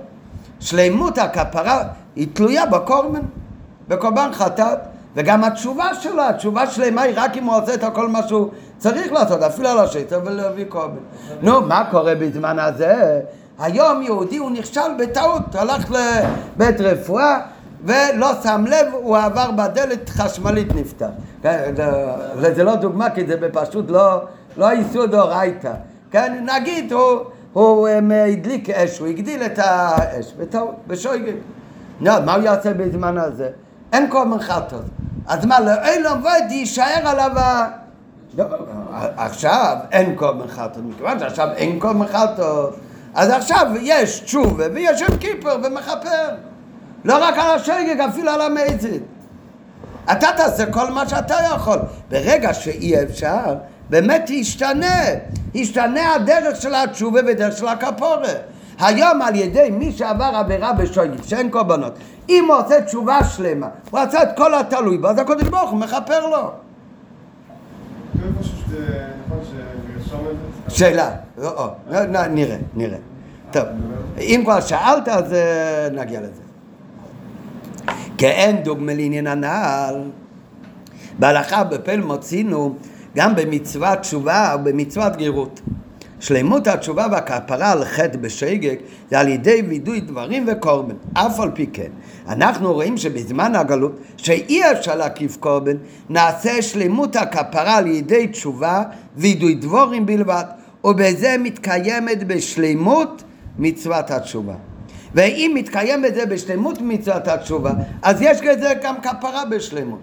[0.61, 1.83] שלמות הכפרה
[2.17, 3.21] היא תלויה בקורבן,
[3.89, 4.79] בקורבן חטאת.
[5.17, 9.13] וגם התשובה שלו, התשובה שלמה היא רק אם הוא עושה את הכל מה שהוא צריך
[9.13, 10.97] לעשות, אפילו על השטר ולהביא קורבן.
[11.43, 13.21] נו, מה קורה בזמן הזה?
[13.59, 17.41] היום יהודי הוא נכשל בטעות, הלך לבית רפואה
[17.85, 21.09] ולא שם לב, הוא עבר בדלת חשמלית נפתח.
[21.43, 21.75] כן,
[22.41, 24.21] זה לא דוגמה כי זה בפשוט לא,
[24.57, 25.73] לא איסור דאורייתא.
[26.11, 27.21] כן, נגיד הוא,
[27.53, 27.89] הוא
[28.33, 31.37] הדליק אש, הוא הגדיל את האש, בטעות, בשויגל.
[32.01, 33.49] מה הוא יעשה בזמן הזה?
[33.93, 34.85] אין כל מנחתות.
[35.31, 37.69] אז מה, לאילום ועד יישאר עליו ה...
[38.39, 38.45] לא,
[39.17, 42.77] עכשיו אין כל מנחתות, מכיוון שעכשיו אין כל מנחתות,
[43.15, 46.29] אז עכשיו יש תשובה ויש שם כיפר ומכפר.
[47.05, 49.03] לא רק על השגג, אפילו על המזיד.
[50.13, 51.79] אתה תעשה כל מה שאתה יכול.
[52.11, 53.55] ברגע שאי אפשר,
[53.91, 55.01] באמת ישתנה.
[55.55, 58.41] ישתנה הדרך של התשובה ודרך של הכפורת.
[58.81, 61.93] היום על ידי מי שעבר עבירה בשויגים, שאין קורבנות,
[62.29, 65.79] אם הוא עושה תשובה שלמה, הוא עשה את כל התלוי בו, אז הקודש ברוך הוא
[65.79, 66.51] מכפר לו.
[70.69, 71.75] שאלה, לא,
[72.31, 72.99] נראה, נראה.
[73.51, 73.63] טוב,
[74.19, 76.43] אם כבר שאלת אז אה, נגיע לזה.
[78.19, 80.03] כאין דוגמה לעניין הנעל,
[81.19, 82.77] בהלכה בפל מוצינו
[83.17, 85.61] גם במצוות תשובה ובמצוות גירות.
[86.21, 88.77] שלמות התשובה והכפרה על חטא בשגג
[89.11, 90.95] זה על ידי וידוי דברים וקורבן.
[91.13, 91.91] אף על פי כן,
[92.29, 95.77] אנחנו רואים שבזמן הגלות, שאי אפשר להקיף קורבן,
[96.09, 98.83] נעשה שלמות הכפרה על ידי תשובה
[99.17, 100.45] וידוי דבורים בלבד,
[100.85, 103.23] ובזה מתקיימת בשלמות
[103.59, 104.55] מצוות התשובה.
[105.15, 109.99] ואם מתקיים בזה בשלמות מצוות התשובה, אז יש לזה גם כפרה בשלמות.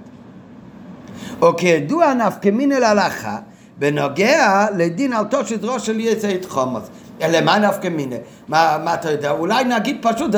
[1.42, 3.38] או כידוע נפקא מינא להלכה
[3.80, 6.90] בנוגע לדין על תושת ראש של יצאת חומוס.
[7.22, 8.16] למה נפקא מינא?
[8.48, 9.32] מה, מה אתה יודע?
[9.32, 10.36] אולי נגיד פשוט,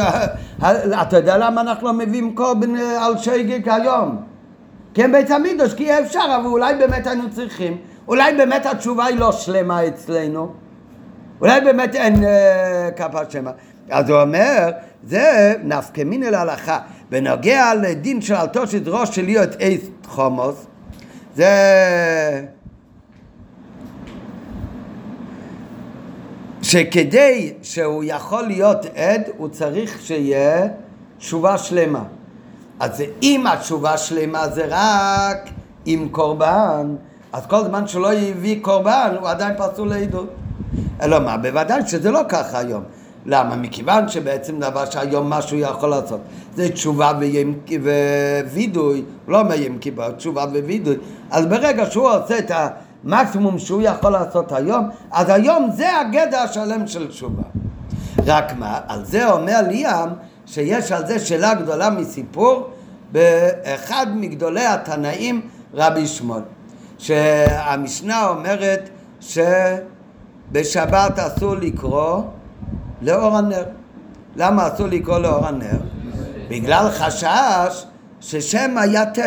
[1.02, 4.18] אתה יודע למה אנחנו לא מביאים קורבן על שייגג היום?
[4.94, 7.78] כן בית המקדוש, כי אפשר, אבל אולי באמת היינו צריכים.
[8.08, 10.54] אולי באמת התשובה היא לא שלמה אצלנו.
[11.42, 13.52] אולי באמת אין אה, כפה שלמה.
[13.90, 14.70] אז הוא אומר,
[15.04, 16.80] זה נפקא מינא להלכה.
[17.10, 20.66] בנוגע לדין של אלתושת ראש של להיות אייס חומוס,
[21.36, 21.50] זה...
[26.62, 30.68] שכדי שהוא יכול להיות עד, הוא צריך שיהיה
[31.18, 32.04] תשובה שלמה.
[32.80, 35.50] אז אם התשובה שלמה זה רק
[35.86, 36.96] עם קורבן,
[37.34, 40.30] אז כל זמן שלא יביא קורבן, הוא עדיין פסול לעדות.
[41.02, 42.84] אלא מה, בוודאי שזה לא ככה היום.
[43.26, 43.56] למה?
[43.56, 46.20] מכיוון שבעצם דבר שהיום מה שהוא יכול לעשות
[46.56, 47.12] זה תשובה
[48.52, 50.96] ווידוי, לא מיים כיפה, תשובה ווידוי.
[51.32, 52.68] אז ברגע שהוא עושה את ה...
[53.04, 57.44] מקסימום שהוא יכול לעשות היום, אז היום זה הגדע השלם של תשובה.
[58.26, 60.10] רק מה, על זה אומר ליאם
[60.46, 62.70] שיש על זה שאלה גדולה מסיפור
[63.12, 65.42] באחד מגדולי התנאים,
[65.74, 66.42] רבי שמואל,
[66.98, 68.90] שהמשנה אומרת
[69.22, 72.22] שבשבת אסור לקרוא
[73.02, 73.64] לאור הנר.
[74.36, 75.80] למה אסור לקרוא לאור הנר?
[76.50, 77.86] בגלל חשש
[78.22, 79.22] ששמא יתה,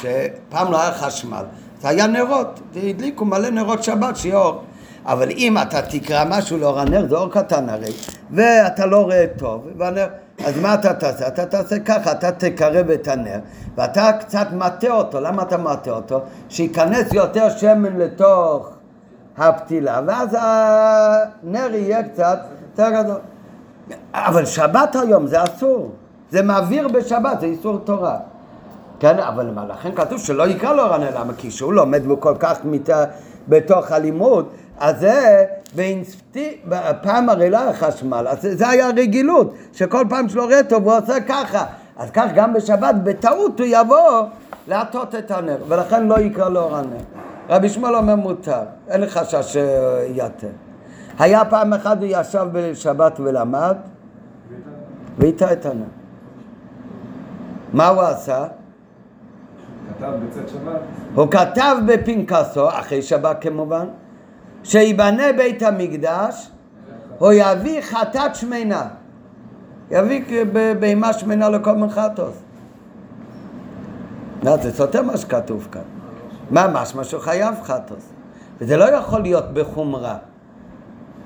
[0.00, 1.44] שפעם לא היה חשמל.
[1.84, 4.62] זה היה נרות, הדליקו מלא נרות שבת שיהיה אור.
[5.06, 7.92] אבל אם אתה תקרא משהו לאור הנר, זה אור קטן הרי,
[8.30, 10.06] ואתה לא רואה טוב, והנר,
[10.44, 11.26] אז מה אתה תעשה?
[11.26, 13.38] אתה תעשה ככה, אתה תקרב את הנר
[13.76, 16.20] ואתה קצת מטה אותו, למה אתה מטה אותו?
[16.48, 18.70] שייכנס יותר שמן לתוך
[19.36, 22.38] הפתילה ואז הנר יהיה קצת
[22.70, 23.18] יותר גדול.
[24.14, 25.90] אבל שבת היום זה אסור,
[26.30, 28.16] זה מעביר בשבת, זה איסור תורה.
[29.04, 31.32] כן, אבל לכן כתוב שלא יקרא לו רנה, למה?
[31.32, 32.90] כי שהוא לומד וכל כך מת...
[33.48, 34.48] בתוך הלימוד,
[34.78, 35.44] אז זה,
[35.74, 36.60] באינספטי,
[37.02, 40.98] פעם הרי לא היה חשמל, אז זה היה רגילות, שכל פעם שלא רואה טוב הוא
[40.98, 41.64] עושה ככה.
[41.96, 44.22] אז כך גם בשבת, בטעות הוא יבוא
[44.68, 46.96] להטות את הנר, ולכן לא יקרא לו רנה.
[47.48, 50.48] רבי שמואל אומר מותר, אין לי חשש שיתר.
[51.18, 53.76] היה פעם אחת הוא ישב בשבת ולמד,
[55.18, 55.84] ואיתה את הנר.
[57.72, 58.44] מה הוא עשה?
[59.98, 60.80] כתב בצאת שבת.
[61.14, 63.86] הוא כתב בפנקסו, אחרי שבת כמובן,
[64.64, 66.50] שיבנה בית המקדש,
[67.18, 68.88] הוא יביא חטאת שמנה.
[69.90, 70.44] יביא
[70.80, 72.34] בהמה שמנה לכל מנחתוס.
[74.42, 75.82] זה סותר מה שכתוב כאן.
[76.50, 78.12] מה משמע שהוא חייב חטוס.
[78.60, 80.16] וזה לא יכול להיות בחומרה.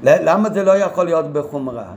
[0.03, 1.93] למה זה לא יכול להיות בחומרה?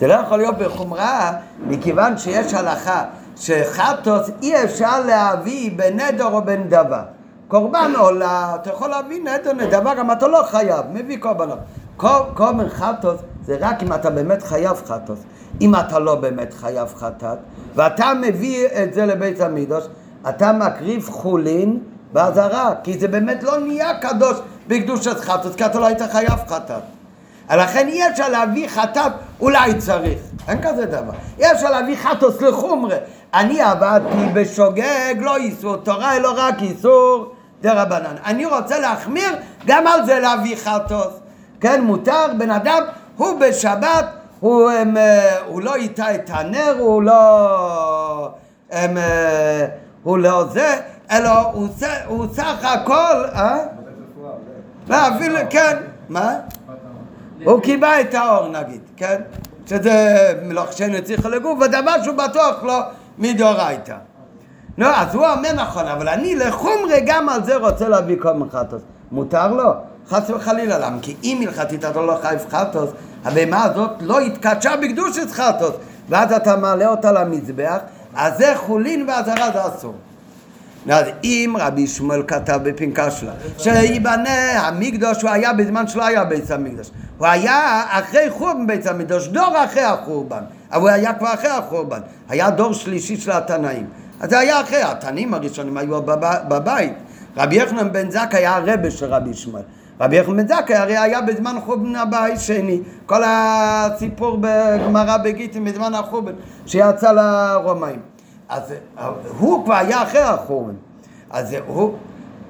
[0.00, 1.32] זה לא יכול להיות בחומרה
[1.66, 3.04] מכיוון שיש הלכה
[3.40, 7.02] שחטוס אי אפשר להביא בנדר או בנדבה.
[7.48, 11.58] קורבן עולה, אתה יכול להביא נדר נדבה, גם אתה לא חייב, מביא קורבנות.
[12.34, 15.18] קורבן חטוס זה רק אם אתה באמת חייב חטוס.
[15.60, 17.38] אם אתה לא באמת חייב חטאת,
[17.74, 19.84] ואתה מביא את זה לבית המקדוש,
[20.28, 21.78] אתה מקריב חולין
[22.12, 24.38] באזהרה, כי זה באמת לא נהיה קדוש
[24.68, 26.82] בקדושת חטאת, כי אתה לא היית חייב חטאת.
[27.50, 31.12] לכן אי אפשר להביא חטאת, אולי צריך, אין כזה דבר.
[31.38, 32.96] אי אפשר להביא חטוס לחומרה.
[33.34, 38.14] אני עבדתי בשוגג, לא איסור תורה, אלא רק איסור דה רבנן.
[38.24, 39.30] אני רוצה להחמיר
[39.66, 41.20] גם על זה להביא חטוס.
[41.60, 42.82] כן, מותר, בן אדם,
[43.16, 44.06] הוא בשבת,
[44.40, 48.30] הוא, הם, אה, הוא לא איתה את הנר, הוא לא...
[48.70, 49.66] הם, אה,
[50.02, 50.76] הוא לא זה,
[51.10, 51.68] אלא הוא,
[52.06, 53.58] הוא סך הכל, אה?
[54.88, 55.76] לא, אפילו, כן,
[56.08, 56.34] מה?
[57.44, 59.20] הוא קיבע את האור נגיד, כן?
[59.66, 62.80] שזה מלוכשנו צריך לגוף, ודבר שהוא בטוח לא
[63.18, 63.96] מדאורייתא.
[64.78, 68.82] נו, אז הוא אומר נכון, אבל אני לחומרי גם על זה רוצה להביא כל מחטוס.
[69.12, 69.72] מותר לו?
[70.08, 70.98] חס וחלילה, למה?
[71.02, 72.90] כי אם הלכתית אתה לא חייב חטוס,
[73.24, 75.72] הבהמה הזאת לא התקדשה בקדושת חטוס,
[76.08, 77.78] ואז אתה מעלה אותה למזבח,
[78.14, 79.94] אז זה חולין ואזהרה זה אסור.
[81.24, 86.90] אם רבי שמואל כתב בפנקה שלו שיבנה המקדוש הוא היה בזמן שלא היה בית המקדוש
[87.18, 90.42] הוא היה אחרי חורבן בית המקדוש דור אחרי החורבן.
[90.72, 92.00] אבל הוא היה כבר אחרי החורבן.
[92.28, 93.86] היה דור שלישי של התנאים.
[94.20, 96.02] אז זה היה אחרי התנאים הראשונים היו
[96.48, 96.92] בבית.
[97.36, 99.62] רבי יחנן בן זק היה הרבה של רבי שמואל
[100.00, 105.94] רבי יחנן בן זק הרי היה בזמן חורבן הבית שני כל הסיפור בגמרא בגיטין בזמן
[105.94, 106.32] החורבן
[106.66, 107.98] שיצא לרומאים
[108.48, 108.74] אז
[109.38, 110.74] הוא כבר היה אחרי החורבן.
[111.30, 111.94] אז הוא,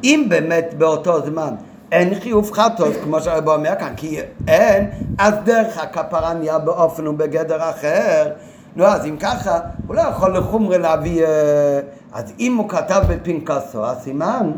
[0.05, 1.55] אם באמת באותו זמן
[1.93, 7.71] אין חיוב חטות, כמו שהרב אומר כאן, כי אין, אז דרך הכפרה נהיה באופן ובגדר
[7.71, 8.31] אחר.
[8.77, 11.25] נו, אז אם ככה, הוא לא יכול לחומרי להביא...
[11.25, 11.81] אה,
[12.13, 14.53] אז אם הוא כתב בפנקסו, הסימן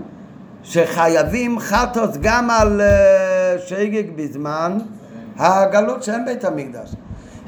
[0.62, 4.78] שחייבים חטוס גם על אה, שגג בזמן
[5.38, 6.94] הגלות שאין בית המקדש.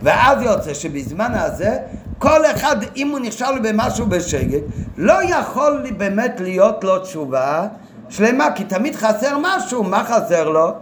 [0.02, 1.78] ואז יוצא שבזמן הזה
[2.18, 4.60] כל אחד, אם הוא נכשל במשהו בשגג,
[4.96, 7.66] לא יכול באמת להיות לו תשובה
[8.08, 10.72] שלמה, כי תמיד חסר משהו, מה חסר לו?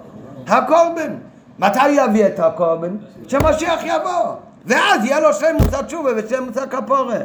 [0.48, 1.12] הקורבן.
[1.59, 2.97] מתי יביא את הקורבן?
[3.26, 4.34] כשמשיח יבוא.
[4.66, 7.18] ואז יהיה לו שלמוס התשובה ושלמוס הכפורה.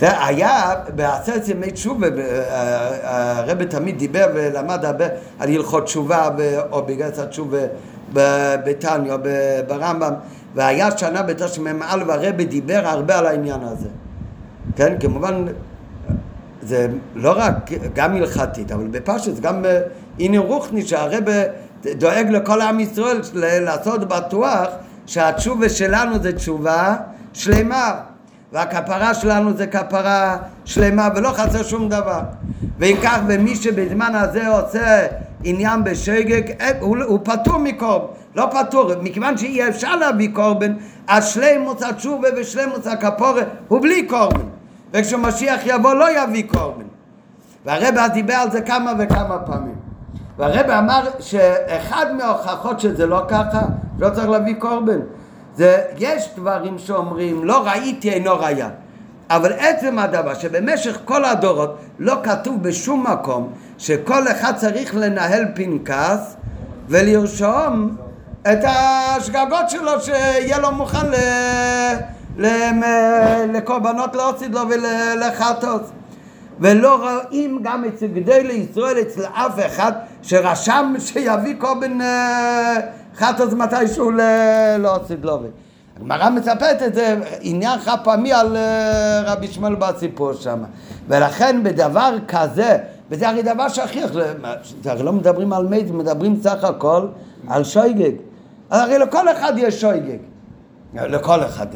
[0.00, 2.06] זה היה בעשרת ימי תשובה,
[3.02, 5.04] הרב תמיד דיבר ולמד הרבה
[5.38, 6.28] על הלכות תשובה
[6.70, 7.58] או בגלל התשובה
[8.64, 9.16] בתניא
[9.66, 10.12] ברמב"ם
[10.54, 13.88] והיה שנה בתשמ"א והרבה דיבר הרבה על העניין הזה.
[14.76, 15.44] כן, כמובן,
[16.62, 19.64] זה לא רק, גם הלכתית, אבל בפשט, גם
[20.18, 21.32] הנה רוחני, שהרבה
[21.84, 24.66] דואג לכל עם ישראל לעשות בטוח
[25.06, 26.96] שהתשובה שלנו זה תשובה
[27.32, 28.00] שלמה.
[28.52, 32.20] והכפרה שלנו זה כפרה שלמה ולא חסר שום דבר.
[32.78, 35.06] ואם כך, ומי שבזמן הזה עושה
[35.48, 40.74] עניין בשגג, אה, הוא, הוא פטור מקורבן, לא פטור, מכיוון שאי אפשר להביא קורבן,
[41.06, 44.46] אז שלימוס התשובה ושלימוס הכפורה הוא בלי קורבן,
[44.92, 46.84] וכשמשיח יבוא לא יביא קורבן.
[47.64, 49.74] והרבא אז דיבר על זה כמה וכמה פעמים.
[50.38, 53.60] והרבא אמר שאחד מההוכחות שזה לא ככה,
[53.98, 54.98] לא צריך להביא קורבן.
[55.54, 58.68] זה, יש דברים שאומרים, לא ראיתי אינו ראיה.
[59.30, 66.36] אבל עצם הדבר שבמשך כל הדורות לא כתוב בשום מקום שכל אחד צריך לנהל פנקס
[66.88, 67.96] ולרשום
[68.42, 71.06] את השגגות שלו, שיהיה לו מוכן
[72.36, 72.46] ל...
[73.52, 75.80] לקורבנות לאוציד לו ולחטוס.
[76.60, 79.92] ולא רואים גם אצל גדי לישראל אצל אף אחד
[80.22, 82.76] שרשם שיביא קורבן אה,
[83.16, 84.10] חטוס מתישהו
[84.78, 85.40] לאוציד לו.
[85.96, 90.62] הגמרא מצפת את זה עניין חד פעמי על אה, רבי שמואל בסיפור שם.
[91.08, 92.78] ולכן בדבר כזה,
[93.10, 94.10] וזה הרי דבר שכיח,
[94.84, 97.06] הרי לא מדברים על מת, מדברים סך הכל
[97.48, 98.12] על שויגג.
[98.70, 100.18] הרי לכל אחד יש שויגג.
[100.94, 101.66] לכל אחד.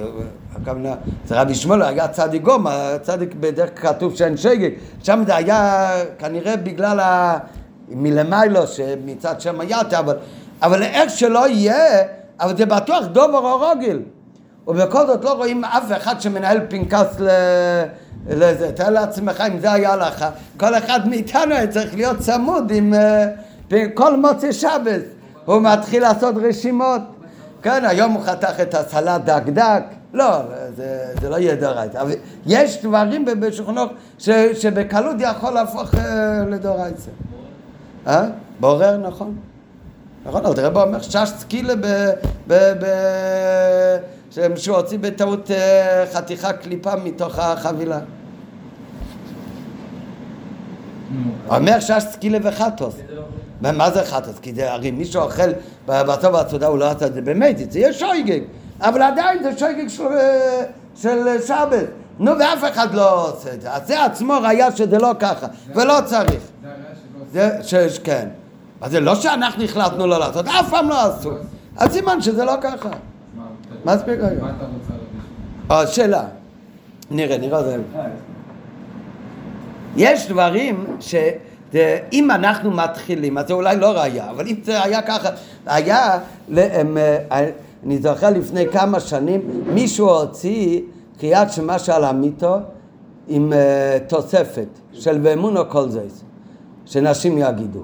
[0.56, 0.94] הכוונה,
[1.26, 2.66] זה רבי שמואל היה צדיק גום,
[3.02, 4.70] צדיק בדרך כתוב שאין שגג.
[5.02, 7.38] שם זה היה כנראה בגלל ה...
[7.88, 10.16] מלמיילו, שמצד שם היה, אבל,
[10.62, 12.02] אבל איך שלא יהיה,
[12.40, 13.98] אבל זה בטוח דובר או רוגל.
[14.66, 17.28] ובכל זאת לא רואים אף אחד שמנהל פנקס ל...
[18.28, 18.72] לזה.
[18.72, 20.26] תאר לעצמך אם זה היה לך,
[20.56, 22.94] כל אחד מאיתנו היה צריך להיות צמוד עם
[23.70, 25.00] uh, כל מוצאי שבת.
[25.44, 27.00] הוא מתחיל לעשות רשימות.
[27.62, 29.82] כן, היום הוא חתך את הסלט דק דק.
[30.14, 30.26] לא,
[30.76, 31.98] זה, זה לא יהיה דורייתא.
[31.98, 32.12] אבל
[32.46, 33.92] יש דברים בשולחנות
[34.54, 37.10] שבקלות יכול להפוך אה, לדורייתא.
[38.06, 38.24] אה?
[38.60, 39.36] בורר, נכון.
[40.24, 41.74] נכון, אבל תראה בו אומר שש סקילה
[42.48, 42.84] ב...
[44.56, 47.98] שהוא הוציא בטעות אה, חתיכה קליפה מתוך החבילה.
[51.48, 52.94] אומר שש סקילה וחטוס.
[53.60, 54.38] מה זה חטוס?
[54.38, 55.50] כי זה הרי מי שאוכל
[55.86, 58.40] בטוב והצודה הוא לא עשה את זה באמת, זה יהיה שויגג.
[58.80, 60.04] אבל עדיין זה שויגג של,
[60.96, 61.86] של שבת.
[62.18, 63.72] נו, ואף אחד לא עושה את זה.
[63.72, 66.42] אז זה עצמו ראיה שזה לא ככה, ולא צריך.
[67.32, 67.74] זה, ש,
[68.04, 68.28] כן.
[68.80, 71.30] אז זה לא שאנחנו החלטנו לא לעשות, אף פעם לא עשו.
[71.76, 72.88] אז סימן שזה לא ככה.
[73.84, 74.40] מה מספיק היום?
[74.40, 74.92] מה אתה רוצה
[75.68, 75.94] להגיד?
[75.94, 76.24] שאלה.
[77.10, 77.76] נראה, נראה זה.
[79.96, 81.14] יש דברים ש...
[82.12, 85.28] אם אנחנו מתחילים, אז זה אולי לא ראיה, אבל אם זה היה ככה,
[85.66, 86.18] היה,
[86.58, 86.82] אה,
[87.84, 90.80] אני זוכר לפני כמה שנים, מישהו הוציא
[91.20, 92.56] קריאת שמע של המיתו
[93.28, 96.02] עם אה, תוספת של ואמונו כל זה,
[96.86, 97.82] שנשים יגידו.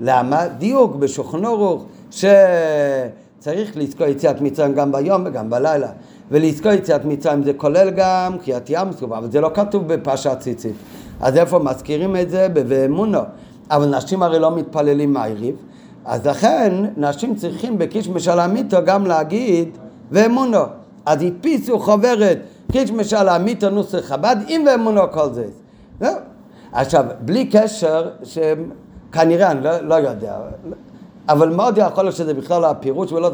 [0.00, 0.48] למה?
[0.48, 5.88] דיוק בשולחנו רוח, שצריך לזכור יציאת מצרים גם ביום וגם בלילה.
[6.30, 10.74] ולזכור יציאת מצרים זה כולל גם קריאת ים סוף, אבל זה לא כתוב בפרשת ציצית.
[11.20, 12.48] אז איפה מזכירים את זה?
[12.52, 13.20] ב"ואמונו".
[13.70, 15.56] אבל נשים הרי לא מתפללים מעריב,
[16.04, 19.68] אז לכן נשים צריכים בקיש משלמיתו גם להגיד
[20.10, 20.62] ואמונו.
[21.06, 22.38] אז הדפיסו חוברת
[22.72, 25.46] קיש משלמיתו נוסח חב"ד עם ואמונו כל זה.
[26.00, 26.14] זהו.
[26.72, 28.08] עכשיו, בלי קשר,
[29.10, 30.36] שכנראה, אני לא, לא יודע,
[31.28, 33.30] אבל מאוד יכול להיות שזה בכלל לא הפירוש, ולא,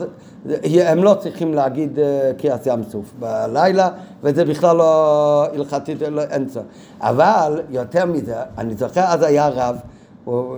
[0.65, 3.89] הם לא צריכים להגיד אה, קריאת ים סוף בלילה,
[4.23, 6.67] וזה בכלל לא הלכתית, לא, אין צורך.
[7.01, 9.77] אבל יותר מזה, אני זוכר אז היה רב,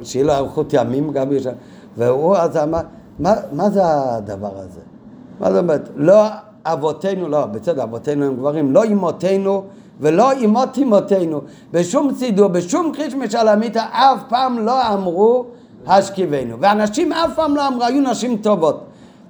[0.02, 1.28] שיהיה לו אריכות ימים גם.
[1.96, 2.80] והוא אז אמר,
[3.18, 4.80] מה, מה זה הדבר הזה?
[5.40, 5.88] מה זאת אומרת?
[5.96, 6.24] לא
[6.64, 9.64] אבותינו, לא, בסדר, אבותינו הם גברים, לא אמותינו
[10.00, 11.40] ולא אמות אמותינו.
[11.72, 15.44] בשום סידור, בשום קרישמש על המיטה, אף פעם לא אמרו
[15.86, 16.56] השכיבנו.
[16.60, 18.84] ואנשים אף פעם לא אמרו, היו נשים טובות.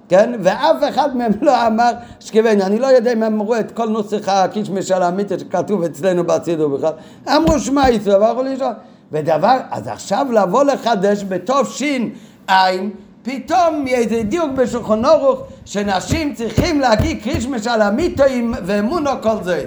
[0.08, 0.32] כן?
[0.42, 1.90] ואף אחד מהם לא אמר
[2.20, 2.62] שכיבנו.
[2.62, 6.76] אני לא יודע אם הם אמרו את כל נוסח הקישמש על המיטה שכתוב אצלנו בסידור
[6.76, 6.92] בכלל.
[7.36, 8.70] אמרו שמע ישראל, ואמרו לי שם.
[9.12, 12.10] ודבר, אז עכשיו לבוא לחדש בתוף שין
[12.48, 12.90] עין,
[13.22, 19.64] פתאום איזה דיוק בשולחן אורוך שנשים צריכים להגיד קרישמש על המיתואים ואמונו כל זה.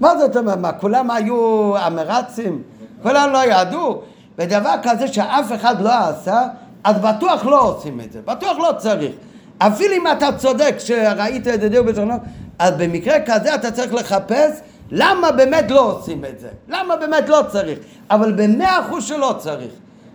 [0.00, 0.58] מה זאת אומרת?
[0.58, 2.62] מה, כולם היו אמרצים?
[3.02, 4.02] כולם לא ידעו?
[4.38, 6.42] ודבר כזה שאף אחד לא עשה,
[6.84, 9.12] אז בטוח לא עושים את זה, בטוח לא צריך.
[9.58, 12.18] אפילו אם אתה צודק שראית את זה אורוך,
[12.58, 14.60] אז במקרה כזה אתה צריך לחפש
[14.90, 16.48] למה באמת לא עושים את זה?
[16.68, 17.78] למה באמת לא צריך?
[18.10, 19.72] אבל במאה אחוז שלא צריך.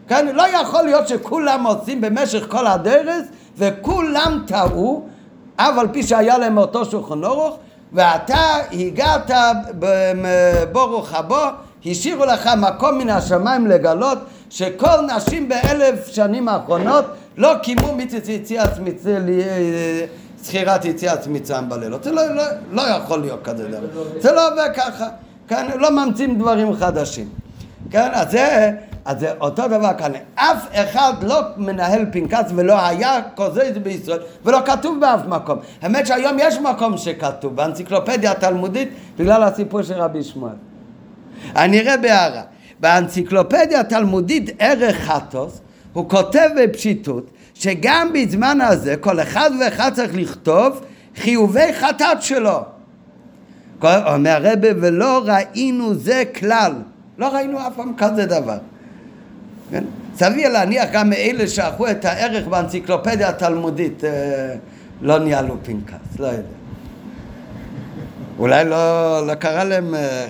[0.07, 0.35] כן?
[0.35, 3.25] לא יכול להיות שכולם עושים במשך כל הדרך
[3.57, 5.07] וכולם טעו,
[5.55, 7.57] אף על פי שהיה להם אותו שולחן אורוך,
[7.93, 9.31] ואתה הגעת
[10.71, 11.51] ברוך הבא,
[11.85, 14.17] השאירו לך מקום מן השמיים לגלות
[14.49, 17.05] שכל נשים באלף שנים האחרונות
[17.37, 18.69] לא קיימו מצווה יציאת
[20.41, 22.03] זכירת יציאת מצרים בלילות.
[22.03, 24.03] זה לא, לא, לא יכול להיות כזה דבר.
[24.19, 25.07] זה לא עובד ככה.
[25.47, 27.29] כן, לא ממציאים דברים חדשים.
[27.91, 28.71] כן, אז זה,
[29.05, 30.11] אז זה אותו דבר כאן.
[30.35, 35.59] אף אחד לא מנהל פנקס ולא היה כזה בישראל ולא כתוב באף מקום.
[35.81, 38.89] האמת שהיום יש מקום שכתוב באנציקלופדיה התלמודית
[39.19, 40.53] בגלל הסיפור של רבי שמואל.
[41.55, 42.41] אני אראה בהערה.
[42.79, 45.61] באנציקלופדיה התלמודית ערך חטוס
[45.93, 50.81] הוא כותב בפשיטות שגם בזמן הזה כל אחד ואחד צריך לכתוב
[51.15, 52.59] חיובי חטאת שלו.
[53.83, 56.73] אומר הרבה ולא ראינו זה כלל,
[57.17, 58.57] לא ראינו אף פעם כזה דבר.
[59.73, 59.83] כן?
[60.15, 64.55] סביר להניח גם מאלה שערכו את הערך באנציקלופדיה התלמודית אה,
[65.01, 66.41] לא ניהלו פנקס, לא יודע.
[68.39, 69.95] אולי לא, לא קרה להם...
[69.95, 70.25] אה,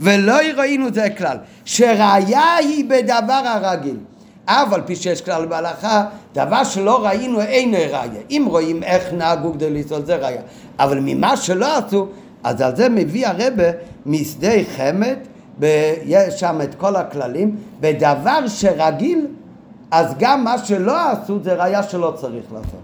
[0.00, 3.96] ולא ראינו זה כלל, שראיה היא בדבר הרגיל.
[4.44, 6.04] אף על פי שיש כלל בהלכה,
[6.34, 8.22] דבר שלא ראינו אין ראיה.
[8.30, 10.40] אם רואים איך נהגו כדי לסעוד זה ראיה.
[10.78, 12.08] אבל ממה שלא עשו,
[12.44, 13.64] אז על זה מביא הרבה
[14.06, 15.16] משדה חמד,
[16.04, 19.26] יש שם את כל הכללים, בדבר שרגיל,
[19.90, 22.80] אז גם מה שלא עשו זה ראיה שלא צריך לעשות.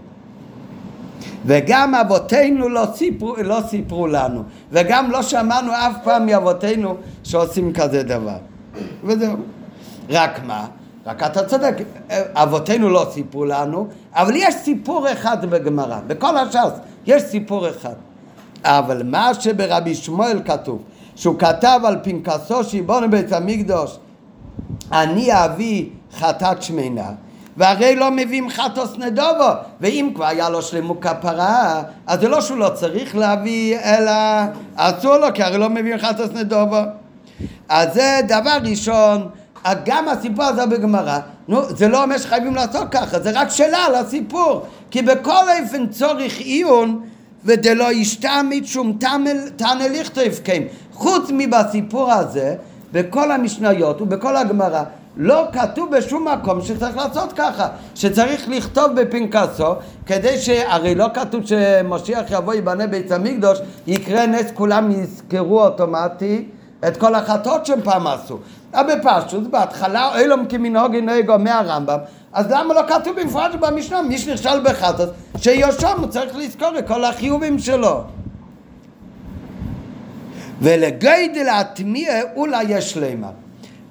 [1.45, 8.03] וגם אבותינו לא סיפרו, לא סיפרו לנו, וגם לא שמענו אף פעם מאבותינו שעושים כזה
[8.03, 8.37] דבר.
[9.03, 9.35] וזהו.
[10.09, 10.67] רק מה?
[11.05, 11.75] רק אתה צודק,
[12.33, 17.93] אבותינו לא סיפרו לנו, אבל יש סיפור אחד בגמרא, בכל הש"ס יש סיפור אחד.
[18.63, 20.81] אבל מה שברבי שמואל כתוב,
[21.15, 23.97] שהוא כתב על פנקסו שיבונו בית המקדוש,
[24.91, 27.09] אני אבי חטאת שמנה,
[27.57, 29.49] והרי לא מביאים חטוס נדובו,
[29.81, 34.11] ואם כבר היה לו שלמות כפרה, אז זה לא שהוא לא צריך להביא, אלא
[34.75, 36.81] אסור לו, כי הרי לא מביאים חטוס נדובו.
[37.69, 39.29] אז זה דבר ראשון,
[39.85, 43.95] גם הסיפור הזה בגמרא, נו, זה לא אומר שחייבים לעשות ככה, זה רק שאלה על
[43.95, 47.01] הסיפור, כי בכל אופן צורך עיון
[47.45, 48.97] ודלא ישתעמית שום
[49.57, 50.63] תנא לכתוב כן.
[50.93, 52.55] חוץ מבסיפור הזה,
[52.91, 54.83] בכל המשניות ובכל הגמרא,
[55.17, 59.75] לא כתוב בשום מקום שצריך לעשות ככה, שצריך לכתוב בפנקסו,
[60.05, 60.49] כדי ש...
[60.49, 66.45] הרי לא כתוב שמשיח יבוא ייבנה בית המקדוש, יקרה נס, כולם יזכרו אוטומטי
[66.87, 68.37] את כל החטאות שהם פעם עשו.
[68.73, 71.97] אבל בפשטוס, בהתחלה, אילום כמנהוג נהגו מהרמב"ם,
[72.33, 77.03] אז למה לא כתוב במפורש במשנה, מי שנכשל בחטאת, שיושם הוא צריך לזכור את כל
[77.03, 78.03] החיובים שלו.
[80.63, 83.29] ולגדל הטמיע אולי יש לימר.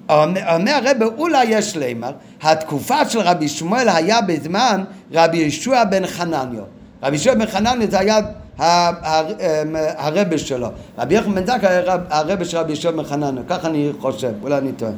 [0.09, 4.83] אומר הרב אולי יש לימר, התקופה של רבי שמואל היה בזמן
[5.13, 6.63] רבי ישוע בן חנניו.
[7.03, 8.19] רבי ישוע בן חנניו זה היה
[9.97, 10.67] הרבה שלו.
[10.97, 14.57] רבי יחמן בן זק היה הרבה של רבי ישוע בן חנניו, ככה אני חושב, אולי
[14.57, 14.91] אני טועה.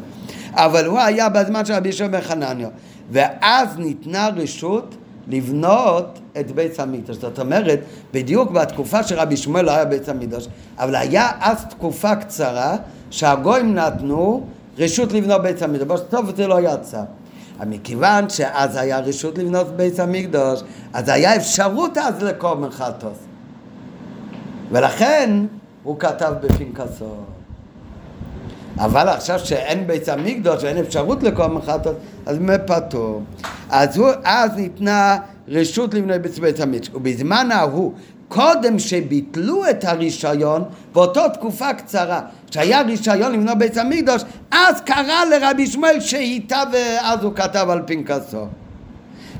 [0.54, 2.70] אבל הוא היה בזמן של רבי ישוע בן חנניו.
[3.12, 4.96] ואז ניתנה רשות
[5.28, 7.18] לבנות את בית המקדוש.
[7.18, 7.80] זאת אומרת,
[8.14, 10.48] בדיוק בתקופה שרבי שמואל לא היה בית המקדוש,
[10.78, 12.76] אבל היה אז תקופה קצרה
[13.12, 14.44] שהגויים נתנו
[14.78, 17.02] רשות לבנות בית המקדוש, בסוף זה לא יצא.
[17.60, 20.62] אבל מכיוון שאז היה רשות לבנות בית המקדוש,
[20.94, 23.18] אז היה אפשרות אז לקורבן חטוס.
[24.72, 25.46] ולכן
[25.84, 27.16] הוא כתב בפנקסו.
[28.80, 31.94] אבל עכשיו שאין בית המקדוש ואין אפשרות לקורבן חטוס,
[32.26, 33.24] אז מפתור.
[33.70, 36.90] אז הוא, אז ניתנה רשות לבנות בית המקדוש.
[36.94, 37.94] ובזמן ההוא
[38.28, 42.22] קודם שביטלו את הרישיון, באותו תקופה קצרה,
[42.52, 44.22] שהיה רישיון לבנות בית המקדוש,
[44.52, 48.46] אז קרא לרבי שמואל שהיטה ואז הוא כתב על פנקסו.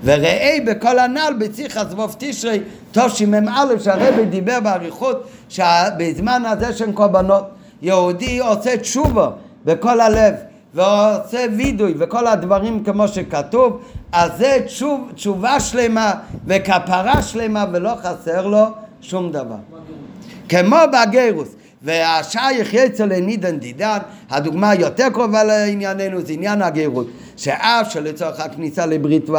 [0.04, 2.60] וראה בכל הנ"ל בציחא זבוב תשרי
[2.92, 9.30] תשמ"א שהרבי דיבר באריכות שבזמן הזה של קורבנות יהודי עושה תשובה
[9.66, 10.34] בכל הלב
[10.74, 13.82] ועושה וידוי וכל הדברים כמו שכתוב
[14.12, 16.14] אז זה תשוב, תשובה שלמה
[16.46, 18.66] וכפרה שלמה ולא חסר לו
[19.02, 19.56] שום דבר.
[20.50, 23.98] כמו בגירוס, והשייך יצא לנידן דידן,
[24.30, 27.08] הדוגמה היותר קרובה לענייננו זה עניין הגירות,
[27.38, 29.30] שאף שלצורך הכניסה לברית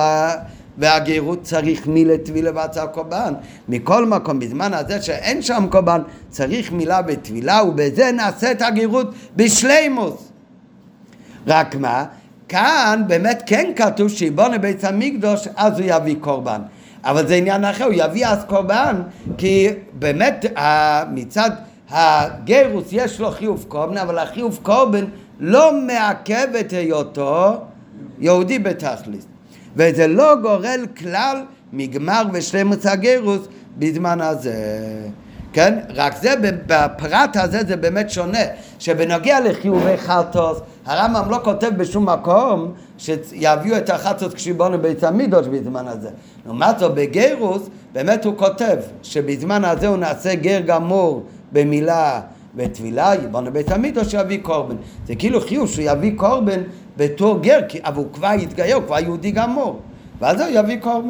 [0.79, 0.97] וה...
[0.97, 3.35] והגירות צריך מילה טבילה והצעה קורבן.
[3.69, 10.33] מכל מקום, בזמן הזה שאין שם קורבן, צריך מילה בטבילה, ובזה נעשה את הגירות בשלימוס.
[11.47, 12.05] רק מה?
[12.49, 16.61] כאן באמת כן כתוב שיבונה בית המקדוש אז הוא יביא קורבן.
[17.05, 19.03] אבל זה עניין אחר, הוא יביא אז קורבן,
[19.39, 20.45] כי באמת
[21.11, 21.51] מצד
[21.91, 25.05] הגרוס יש לו חיוב קורבן, אבל החיוב קורבן
[25.41, 27.57] לא מעכב את היותו
[28.19, 29.36] יהודי בתכלית.
[29.77, 31.43] וזה לא גורל כלל
[31.73, 33.49] מגמר ושלמות הגרוס
[33.79, 34.55] בזמן הזה.
[35.53, 35.79] כן?
[35.95, 36.35] רק זה,
[36.67, 38.39] בפרט הזה זה באמת שונה,
[38.79, 45.89] שבנוגע לחיובי חטוס, הרמב"ם לא כותב בשום מקום שיביאו את החטוס כשיבונו בית המידוש בזמן
[45.89, 46.09] הזה.
[46.47, 51.23] לעומת זאת בגירוס, באמת הוא כותב שבזמן הזה הוא נעשה גר גמור
[51.53, 52.21] במילה
[52.57, 54.77] וטבילה, יבונו בית המידוש שיביא קורבן.
[55.07, 56.61] זה כאילו חיוב שהוא יביא קורבן
[56.97, 59.81] בתור גר, אבל הוא כבר יתגייר, הוא כבר יהודי גמור.
[60.19, 61.09] ואז הוא יביא קורבן.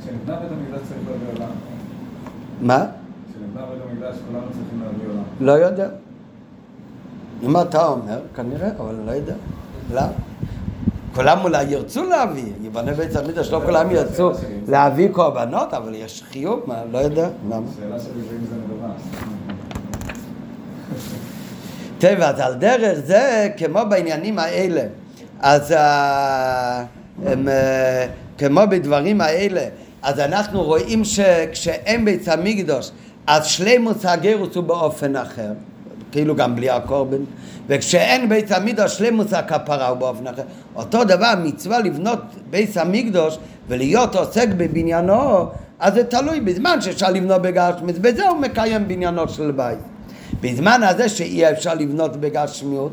[0.00, 1.50] כשנבנה בית המקדש צריך להביא עולם.
[2.60, 2.86] מה?
[5.40, 5.88] לא יודע.
[7.42, 9.34] אם אתה אומר, כנראה, אבל לא יודע.
[9.92, 10.12] למה?
[11.14, 14.30] כולם אולי ירצו להביא, יבנה בית המקדש, לא כולם ירצו
[14.68, 17.66] להביא קורבנות, אבל יש חיוב, מה, לא יודע, למה?
[17.76, 18.88] שאלה שלי ואם זה מדובר.
[21.98, 24.82] טוב, אז על דרך זה, כמו בעניינים האלה,
[25.40, 26.84] אז אה,
[27.26, 28.06] הם, אה,
[28.38, 29.60] כמו בדברים האלה,
[30.02, 32.90] אז אנחנו רואים שכשאין בית המקדוש,
[33.26, 35.52] אז שלימוס הגרוס הוא באופן אחר,
[36.12, 37.22] כאילו גם בלי הקורבן,
[37.66, 40.42] וכשאין בית המקדוש, שלימוס הכפרה הוא באופן אחר.
[40.76, 42.18] אותו דבר, מצווה לבנות
[42.50, 43.38] בית המקדוש
[43.68, 45.46] ולהיות עוסק בבניינו,
[45.78, 49.78] אז זה תלוי בזמן שאפשר לבנות בגשמיות, וזה הוא מקיים בניינו של בית.
[50.40, 52.92] בזמן הזה שאי אפשר לבנות בגשמיות,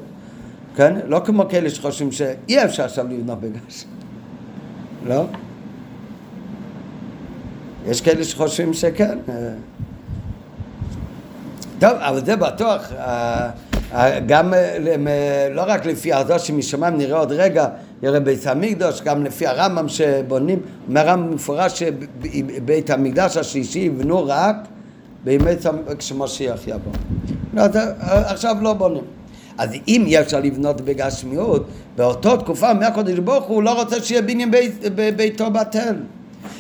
[0.76, 0.95] כן?
[1.07, 4.03] לא כמו כאלה שחושבים שאי אפשר עכשיו לבנות בגשמיות,
[5.05, 5.26] לא?
[7.88, 9.17] יש כאלה שחושבים שכן.
[11.80, 13.49] טוב, אבל זה בטוח, אה,
[13.93, 17.67] אה, גם אה, לא רק לפי הזו שמשמיים נראה עוד רגע,
[18.03, 24.55] יראה בית המקדוש, גם לפי הרמב"ם שבונים, אומר הרמב"ם מפורש שבית המקדש השלישי יבנו רק
[25.26, 25.52] בימי
[25.97, 26.91] כשמשיח יבוא.
[27.53, 27.64] לא,
[28.26, 29.03] עכשיו לא בונים.
[29.57, 34.52] אז אם אי אפשר לבנות בגשמיות, באותו תקופה מהקודש ברוך הוא לא רוצה שיהיה בניין
[34.84, 35.95] בביתו בטל.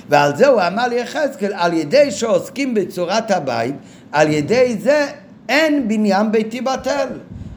[0.09, 3.75] ועל זה הוא אמר ליחזקאל, על ידי שעוסקים בצורת הבית,
[4.11, 5.07] על ידי זה
[5.49, 7.07] אין בניין ביתי בטל.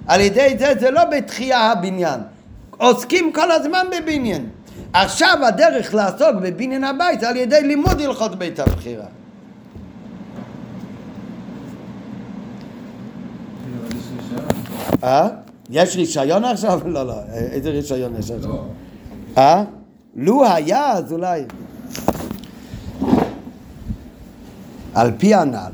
[0.07, 2.21] על ידי זה זה לא בתחייה הבניין.
[2.79, 4.49] עוסקים כל הזמן בבניין.
[4.93, 9.07] עכשיו הדרך לעסוק בבניין הבית זה על ידי לימוד הלכות בית הבחירה.
[15.05, 15.29] אה?
[15.71, 16.81] יש רישיון עכשיו?
[16.85, 17.15] לא, לא.
[17.33, 18.55] איזה רישיון יש עכשיו?
[19.39, 19.65] אה?
[20.17, 21.43] לו היה, אז אולי.
[24.95, 25.73] על פי הנ"ל,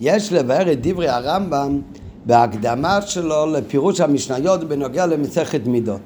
[0.00, 1.80] יש לבאר את דברי הרמב"ם
[2.26, 6.00] בהקדמה שלו לפירוש המשניות בנוגע למסכת מידות.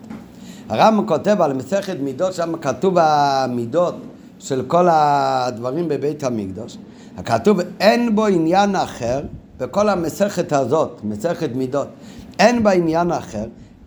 [0.68, 3.94] הרמב"ם כותב על מסכת מידות, שם כתוב המידות
[4.39, 6.77] של כל הדברים בבית המקדוש.
[7.24, 9.20] כתוב אין בו עניין אחר,
[9.59, 11.89] בכל המסכת הזאת, מסכת מידות,
[12.38, 13.44] אין בה עניין אחר,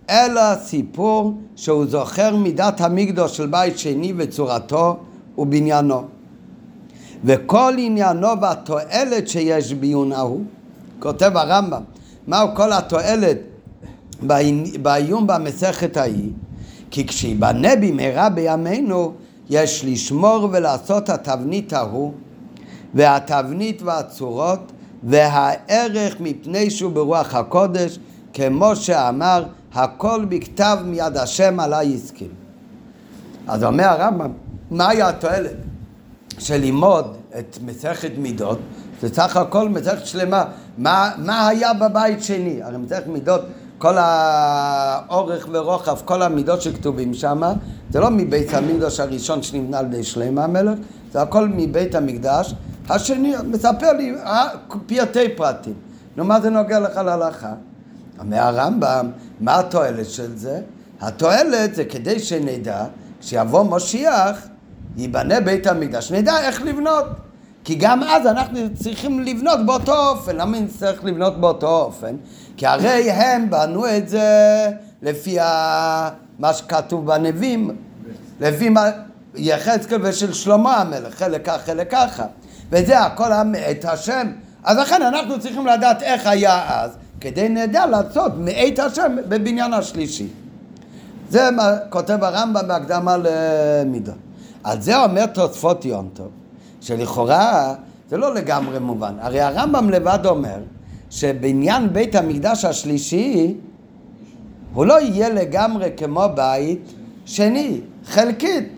[0.09, 4.97] אלא סיפור שהוא זוכר מידת המקדוש של בית שני וצורתו
[5.37, 6.03] ובניינו.
[7.23, 10.43] וכל עניינו והתועלת שיש בעיון ההוא,
[10.99, 11.83] כותב הרמב"ם,
[12.27, 13.37] מהו כל התועלת
[14.81, 16.31] בעיון במסכת ההיא?
[16.91, 19.13] כי כשיבנה במהרה בימינו,
[19.49, 22.13] יש לשמור ולעשות התבנית ההוא,
[22.93, 24.71] והתבנית והצורות,
[25.03, 27.99] והערך מפני שהוא ברוח הקודש,
[28.47, 29.43] כמו שאמר,
[29.73, 32.29] הכל בכתב מיד השם עלי הסכים.
[33.47, 34.31] אז אומר הרמב"ם,
[34.71, 35.51] מהי התועלת
[36.39, 38.59] של ללמוד את מסכת מידות?
[39.01, 40.45] זה סך הכל מסכת שלמה.
[40.77, 42.63] מה, מה היה בבית שני?
[42.63, 43.41] הרי מסכת מידות,
[43.77, 47.41] כל האורך ורוחב, כל המידות שכתובים שם,
[47.91, 50.79] זה לא מבית המקדש הראשון שנבנה על ידי שלמה המלך,
[51.11, 52.53] זה הכל מבית המקדש
[52.89, 53.33] השני.
[53.45, 54.47] מספר לי אה,
[54.87, 55.73] פרטי פרטים.
[56.17, 57.53] נו, מה זה נוגע לך להלכה?
[58.19, 60.61] אומר הרמב"ם, מה התועלת של זה?
[61.01, 62.85] התועלת זה כדי שנדע,
[63.21, 64.47] כשיבוא משיח,
[64.97, 67.05] ייבנה בית המקדש, נדע איך לבנות.
[67.63, 70.35] כי גם אז אנחנו צריכים לבנות באותו אופן.
[70.35, 72.15] למה נצטרך לבנות באותו אופן?
[72.57, 74.27] כי הרי הם בנו את זה
[75.01, 75.37] לפי
[76.39, 77.75] מה שכתוב בנביאים,
[78.39, 78.89] לפי מה...
[79.35, 82.23] יחזקאל ושל שלמה המלך, חלק ככה, חלק ככה.
[82.69, 84.27] וזה הכל מאת השם.
[84.63, 86.91] אז לכן אנחנו צריכים לדעת איך היה אז,
[87.21, 90.27] כדי נדע לעשות מאת השם בבניין השלישי.
[91.29, 94.15] זה מה כותב הרמב"ם בהקדמה למידות.
[94.63, 96.27] על זה אומר תוספות יום טוב.
[96.81, 97.75] שלכאורה
[98.09, 99.13] זה לא לגמרי מובן.
[99.19, 100.57] הרי הרמב"ם לבד אומר
[101.09, 103.55] שבעניין בית המקדש השלישי
[104.73, 106.93] הוא לא יהיה לגמרי כמו בית
[107.25, 108.69] שני, חלקית.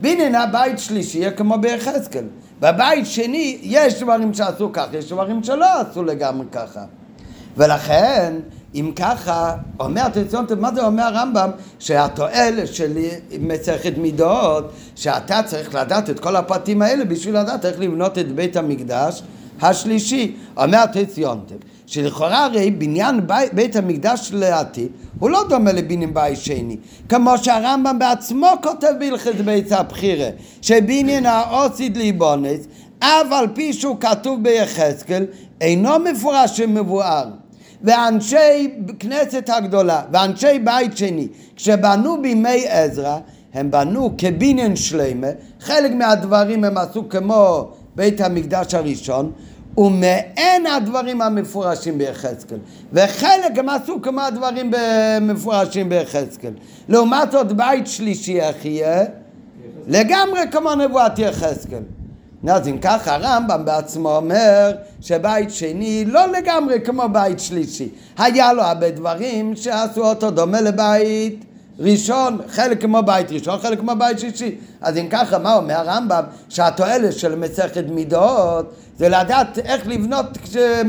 [0.00, 2.24] בעניין הבית שלישי יהיה כמו ביחזקאל.
[2.60, 6.84] בבית שני יש דברים שעשו ככה, יש דברים שלא עשו לגמרי ככה.
[7.56, 8.34] ולכן
[8.74, 11.50] אם ככה, אומר תציון, מה זה אומר הרמב"ם?
[11.78, 12.98] שהתועלת של
[13.40, 18.56] מסכת מידות, שאתה צריך לדעת את כל הפרטים האלה בשביל לדעת איך לבנות את בית
[18.56, 19.22] המקדש
[19.62, 20.36] השלישי.
[20.56, 21.54] אומר תציונתם,
[21.86, 26.76] שלכאורה הרי בניין בי, בית המקדש לעתיד הוא לא דומה לבניין בית שני,
[27.08, 30.28] כמו שהרמב"ם בעצמו כותב בהלכת בית הבחירה,
[30.62, 32.60] שבניין האוסיד ליבונס,
[32.98, 35.26] אף על פי שהוא כתוב ביחזקאל,
[35.60, 37.43] אינו מפורש שמבואר.
[37.84, 43.18] ואנשי כנסת הגדולה ואנשי בית שני, כשבנו בימי עזרא,
[43.54, 45.26] הם בנו כבניין שלמה,
[45.60, 49.32] חלק מהדברים הם עשו כמו בית המקדש הראשון,
[49.78, 52.58] ומעין הדברים המפורשים ביחזקאל.
[52.92, 56.52] וחלק הם עשו כמו הדברים המפורשים ביחזקאל.
[56.88, 59.04] לעומת זאת בית שלישי יהיה?
[59.86, 61.82] לגמרי כמו נבואת יחזקאל.
[62.52, 67.88] אז אם ככה הרמב"ם בעצמו אומר שבית שני לא לגמרי כמו בית שלישי.
[68.18, 71.44] היה לו הרבה דברים שעשו אותו דומה לבית
[71.78, 74.54] ראשון, חלק כמו בית ראשון, חלק כמו בית שישי.
[74.80, 76.22] אז אם ככה, מה אומר הרמב"ם?
[76.48, 80.26] שהתועלת של מסכת מידות זה לדעת איך לבנות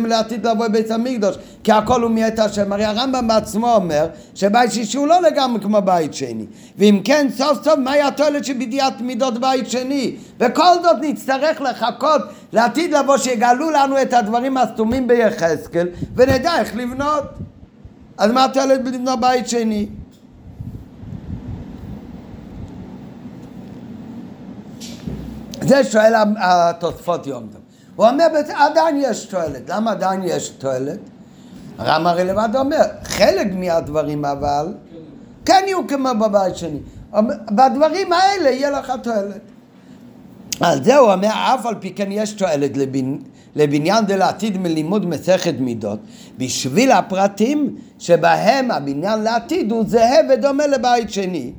[0.07, 2.73] לעתיד לבוא בבית המקדוש, כי הכל הוא מאת השם.
[2.73, 6.45] הרי הרמב"ם בעצמו אומר שבית שישי הוא לא לגמרי כמו בית שני.
[6.77, 10.15] ואם כן, סוף סוף, מהי התועלת שבדיעת מידות בית שני?
[10.40, 12.22] וכל זאת נצטרך לחכות
[12.53, 17.23] לעתיד לבוא שיגלו לנו את הדברים הסתומים ביחזקאל, ונדע איך לבנות.
[18.18, 19.88] אז מה התועלת בלבנות בית שני?
[25.61, 27.65] זה שואל התוספות יום טוב.
[27.96, 29.70] הוא אומר, עדיין יש תועלת.
[29.70, 31.00] למה עדיין יש תועלת?
[31.80, 34.74] רמא הרי לבד אומר, חלק מהדברים אבל
[35.46, 36.80] כן יהיו כמו בבית שני.
[37.52, 39.42] בדברים האלה יהיה לך תועלת.
[40.60, 43.18] על זה הוא אומר, אף על פי כן יש תועלת לבנ...
[43.56, 46.00] לבניין דלעתיד מלימוד מסכת מידות,
[46.38, 51.52] בשביל הפרטים שבהם הבניין לעתיד הוא זהה ודומה לבית שני.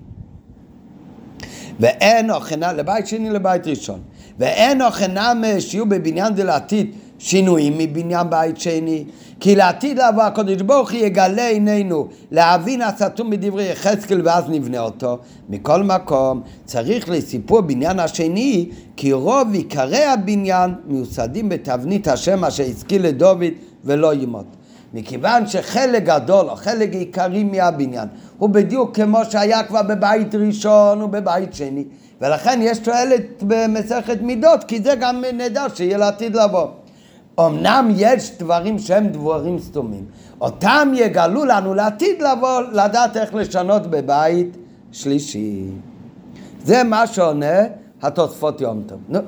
[1.80, 4.00] ואין הוכנה לבית שני לבית ראשון.
[4.38, 9.04] ואין הוכנה שיהיו בבניין דלעתיד שינויים מבניין בית שני.
[9.40, 15.18] כי לעתיד לבוא הקדוש ברוך הוא יגלה עינינו להבין הסתום בדברי יחזקאל ואז נבנה אותו.
[15.48, 23.06] מכל מקום צריך לסיפור בניין השני כי רוב עיקרי הבניין מיוסדים בתבנית השם אשר השכיל
[23.06, 23.44] לדוד
[23.84, 24.46] ולא ימות.
[24.94, 28.08] מכיוון שחלק גדול או חלק עיקרי מהבניין
[28.38, 31.84] הוא בדיוק כמו שהיה כבר בבית ראשון ובבית שני
[32.20, 36.66] ולכן יש תועלת במסכת מידות כי זה גם נדע שיהיה לעתיד לבוא.
[37.40, 40.04] אמנם יש דברים שהם דברים סתומים,
[40.40, 44.56] אותם יגלו לנו לעתיד לבוא לדעת איך לשנות בבית
[44.92, 45.64] שלישי.
[46.64, 47.58] זה מה שעונה
[48.02, 49.00] התוספות יום טוב.
[49.08, 49.18] נו,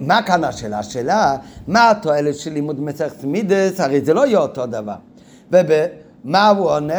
[0.00, 0.78] מה כאן השאלה?
[0.78, 1.36] השאלה,
[1.66, 3.80] מה התועלת של לימוד מסכת מידס?
[3.80, 4.94] הרי זה לא יהיה אותו דבר.
[6.24, 6.94] ומה הוא עונה?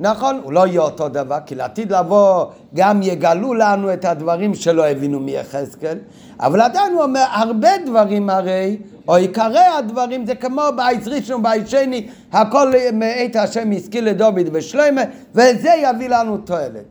[0.00, 4.86] נכון, הוא לא יהיה אותו דבר, כי לעתיד לבוא גם יגלו לנו את הדברים שלא
[4.86, 5.98] הבינו מיחזקאל,
[6.40, 8.76] אבל עדיין הוא אומר, הרבה דברים הרי,
[9.08, 15.02] או עיקרי הדברים זה כמו בית ראשון ובית שני, הכל מאת השם השכיל לדוד ושלמה,
[15.34, 16.84] וזה יביא לנו תועלת.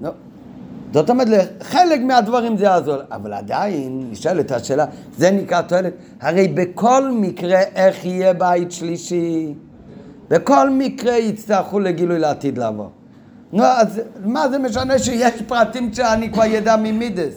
[0.00, 0.10] נו,
[0.92, 1.28] זאת אומרת,
[1.62, 4.84] חלק מהדברים זה יעזור, אבל עדיין נשאלת השאלה,
[5.16, 5.92] זה נקרא תועלת?
[6.20, 9.54] הרי בכל מקרה איך יהיה בית שלישי?
[10.28, 12.88] בכל מקרה יצטרכו לגילוי לעתיד לבוא.
[13.52, 17.34] נו, אז מה זה משנה שיש פרטים שאני כבר ידע ממידס?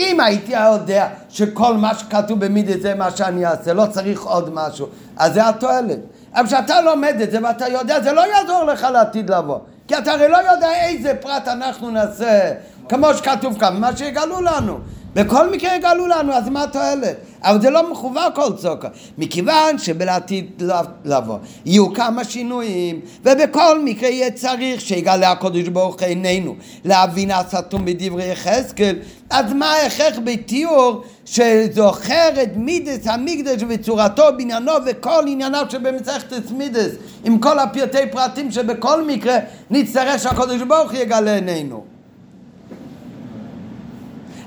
[0.00, 4.86] אם הייתי יודע שכל מה שכתוב במידס זה מה שאני אעשה, לא צריך עוד משהו,
[5.16, 5.98] אז זה התועלת.
[6.34, 9.58] אבל כשאתה לומד את זה ואתה יודע, זה לא יעזור לך לעתיד לבוא.
[9.88, 12.52] כי אתה הרי לא יודע איזה פרט אנחנו נעשה,
[12.88, 14.78] כמו שכתוב כאן, מה שיגלו לנו.
[15.14, 17.16] בכל מקרה יגלו לנו, אז מה התועלת?
[17.42, 18.88] אבל זה לא מחובר כל צוקה,
[19.18, 20.62] מכיוון שבלעתיד
[21.04, 21.38] לבוא.
[21.66, 28.96] יהיו כמה שינויים, ובכל מקרה יהיה צריך שיגלה הקודש ברוך עינינו להבין הסתום בדברי יחזקאל,
[29.30, 36.90] אז מה ההכרח בתיאור שזוכר את מידס המקדש וצורתו בעניינו וכל ענייניו שבמסכת מידס
[37.24, 39.36] עם כל הפרטי פרטים שבכל מקרה
[39.70, 41.89] נצטרך שהקודש ברוך יגלה עינינו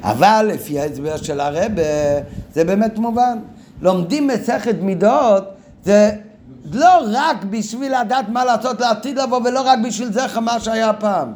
[0.03, 1.83] אבל לפי ההסבר של הרבה
[2.53, 3.37] זה באמת מובן.
[3.81, 5.43] לומדים מסכת מידות
[5.83, 6.11] זה
[6.71, 11.33] לא רק בשביל לדעת מה לעשות לעתיד לבוא ולא רק בשביל זכר מה שהיה פעם,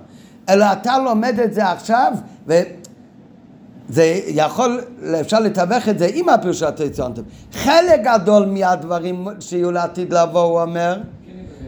[0.50, 2.14] אלא אתה לומד את זה עכשיו
[2.48, 4.82] וזה יכול,
[5.22, 7.24] אפשר לתווך את זה עם הפרשת הציונטים.
[7.54, 11.00] חלק גדול מהדברים שיהיו לעתיד לבוא, הוא אומר,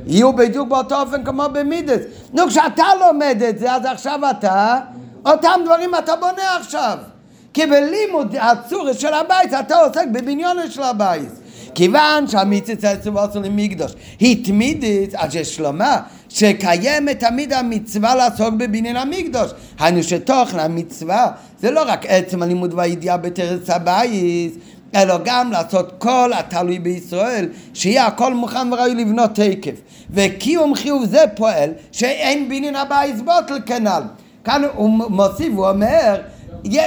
[0.05, 2.01] יהיו בדיוק באותו אופן כמו במידס.
[2.33, 4.79] נו, כשאתה לומד את זה, אז עכשיו אתה
[5.25, 6.97] אותם דברים אתה בונה עכשיו.
[7.53, 11.29] כי בלימוד הצורה של הבית אתה עוסק בבניון של הבית.
[11.75, 15.95] כיוון שהמיצית עצוב עשו למקדוש היא תמידית, אז יש לומר
[16.29, 19.51] שקיימת תמיד המצווה לעסוק בבניין המקדוש.
[19.79, 24.53] היינו שתוכן המצווה זה לא רק עצם הלימוד והידיעה בתרס הבית,
[24.95, 29.75] אלא גם לעשות כל התלוי בישראל, שיהיה הכל מוכן וראוי לבנות תקף.
[30.11, 34.01] וקיום חיוב זה פועל שאין בניין הבית בוטל כנ"ל.
[34.43, 36.15] כאן הוא מוסיף, הוא אומר,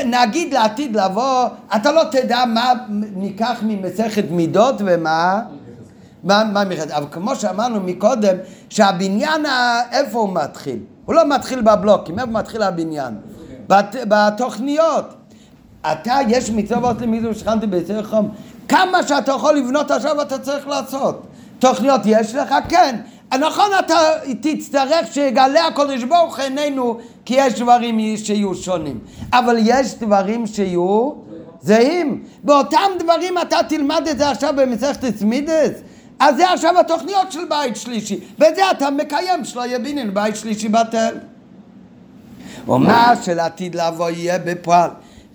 [0.06, 1.46] נגיד לעתיד לבוא,
[1.76, 2.72] אתה לא תדע מה
[3.16, 5.42] ניקח ממסכת מידות ומה...
[6.24, 6.90] מה, מה מחד...
[6.90, 8.36] אבל כמו שאמרנו מקודם,
[8.68, 9.46] שהבניין,
[9.92, 10.78] איפה הוא מתחיל?
[11.04, 13.14] הוא לא מתחיל בבלוקים, איפה מתחיל הבניין?
[13.68, 15.14] בת, בתוכניות.
[15.92, 18.28] אתה, יש מצוות למיזו שכנתי ביצר חום.
[18.68, 21.26] כמה שאתה יכול לבנות עכשיו אתה צריך לעשות.
[21.58, 22.54] תוכניות יש לך?
[22.68, 22.96] כן.
[23.40, 23.98] נכון אתה
[24.40, 28.98] תצטרך שיגלה הקודש ברוך עינינו כי יש דברים שיהיו שונים
[29.32, 31.10] אבל יש דברים שיהיו
[31.60, 35.82] זהים באותם דברים אתה תלמד את זה עכשיו במסכת צמידס
[36.22, 40.68] אז זה עכשיו התוכניות של בית שלישי, וזה אתה מקיים שלא יהיה בניין בית שלישי
[40.68, 41.14] בטל.
[42.68, 44.90] ומה שלעתיד לבוא יהיה בפועל.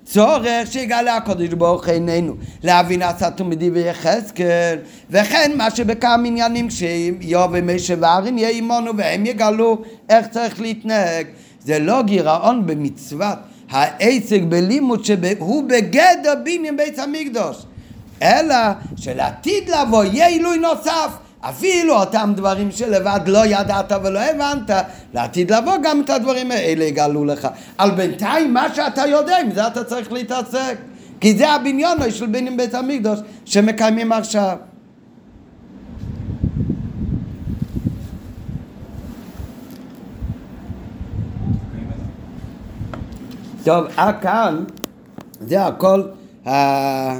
[0.09, 4.77] צורך שיגלה הקדוש ברוך עינינו להבין עשתו מדיבי יחזקאל
[5.09, 11.27] וכן מה שבכמה עניינים כשיוב ומשה וארין יהיה עמנו והם יגלו איך צריך להתנהג.
[11.65, 13.37] זה לא גירעון במצוות
[13.69, 17.57] העסק בלימוד שהוא בגדר בניין בית המקדוש
[18.21, 18.55] אלא
[18.95, 21.11] שלעתיד לבוא יהיה עילוי נוסף
[21.41, 24.71] אפילו אותם דברים שלבד לא ידעת ולא הבנת,
[25.13, 27.47] לעתיד לבוא גם את הדברים האלה יגלו לך.
[27.77, 30.77] על בינתיים מה שאתה יודע, עם זה אתה צריך להתעסק.
[31.21, 34.57] כי זה הבניון של בנים בית המקדוש שמקיימים עכשיו.
[43.63, 44.63] טוב, אה כאן
[45.39, 46.01] זה הכל,
[46.47, 47.19] אה,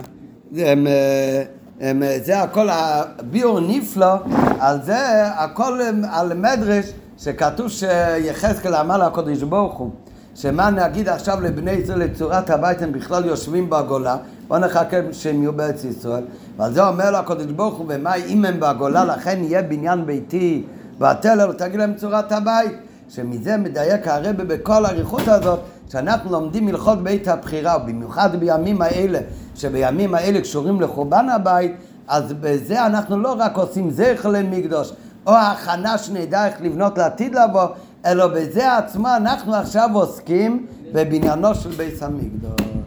[2.24, 4.16] זה הכל הביאור נפלא,
[4.60, 5.80] על זה הכל
[6.12, 6.86] על מדרש
[7.18, 9.92] שכתוב שיחזקאל אמר לקדוש ברוך הוא
[10.36, 14.18] שמה נגיד עכשיו לבני ישראל לצורת הבית הם בכלל יושבים בגולה
[14.48, 16.24] בוא נחכה שהם יהיו בארץ ישראל.
[16.58, 20.64] ועל זה אומר לו הקדוש ברוך הוא ומה אם הם בגולה לכן יהיה בניין ביתי
[20.98, 22.72] ותלר תגיד להם צורת הבית.
[23.10, 25.60] שמזה מדייק הרבה בכל האריכות הזאת
[25.92, 29.20] שאנחנו לומדים הלכות בית הבחירה ובמיוחד בימים האלה
[29.58, 31.72] שבימים האלה קשורים לחורבן הבית
[32.08, 34.94] אז בזה אנחנו לא רק עושים זכר למקדוש
[35.28, 37.68] או הכנה שנדע איך לבנות לעתיד לבוא
[38.06, 42.78] אלא בזה עצמו אנחנו עכשיו עוסקים בבניינו של בית המקדוש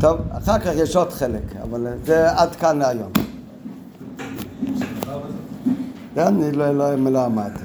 [0.00, 3.12] טוב, אחר כך יש עוד חלק, אבל זה עד כאן להיום.
[6.16, 7.58] אני לא, לא, לא אמרתי.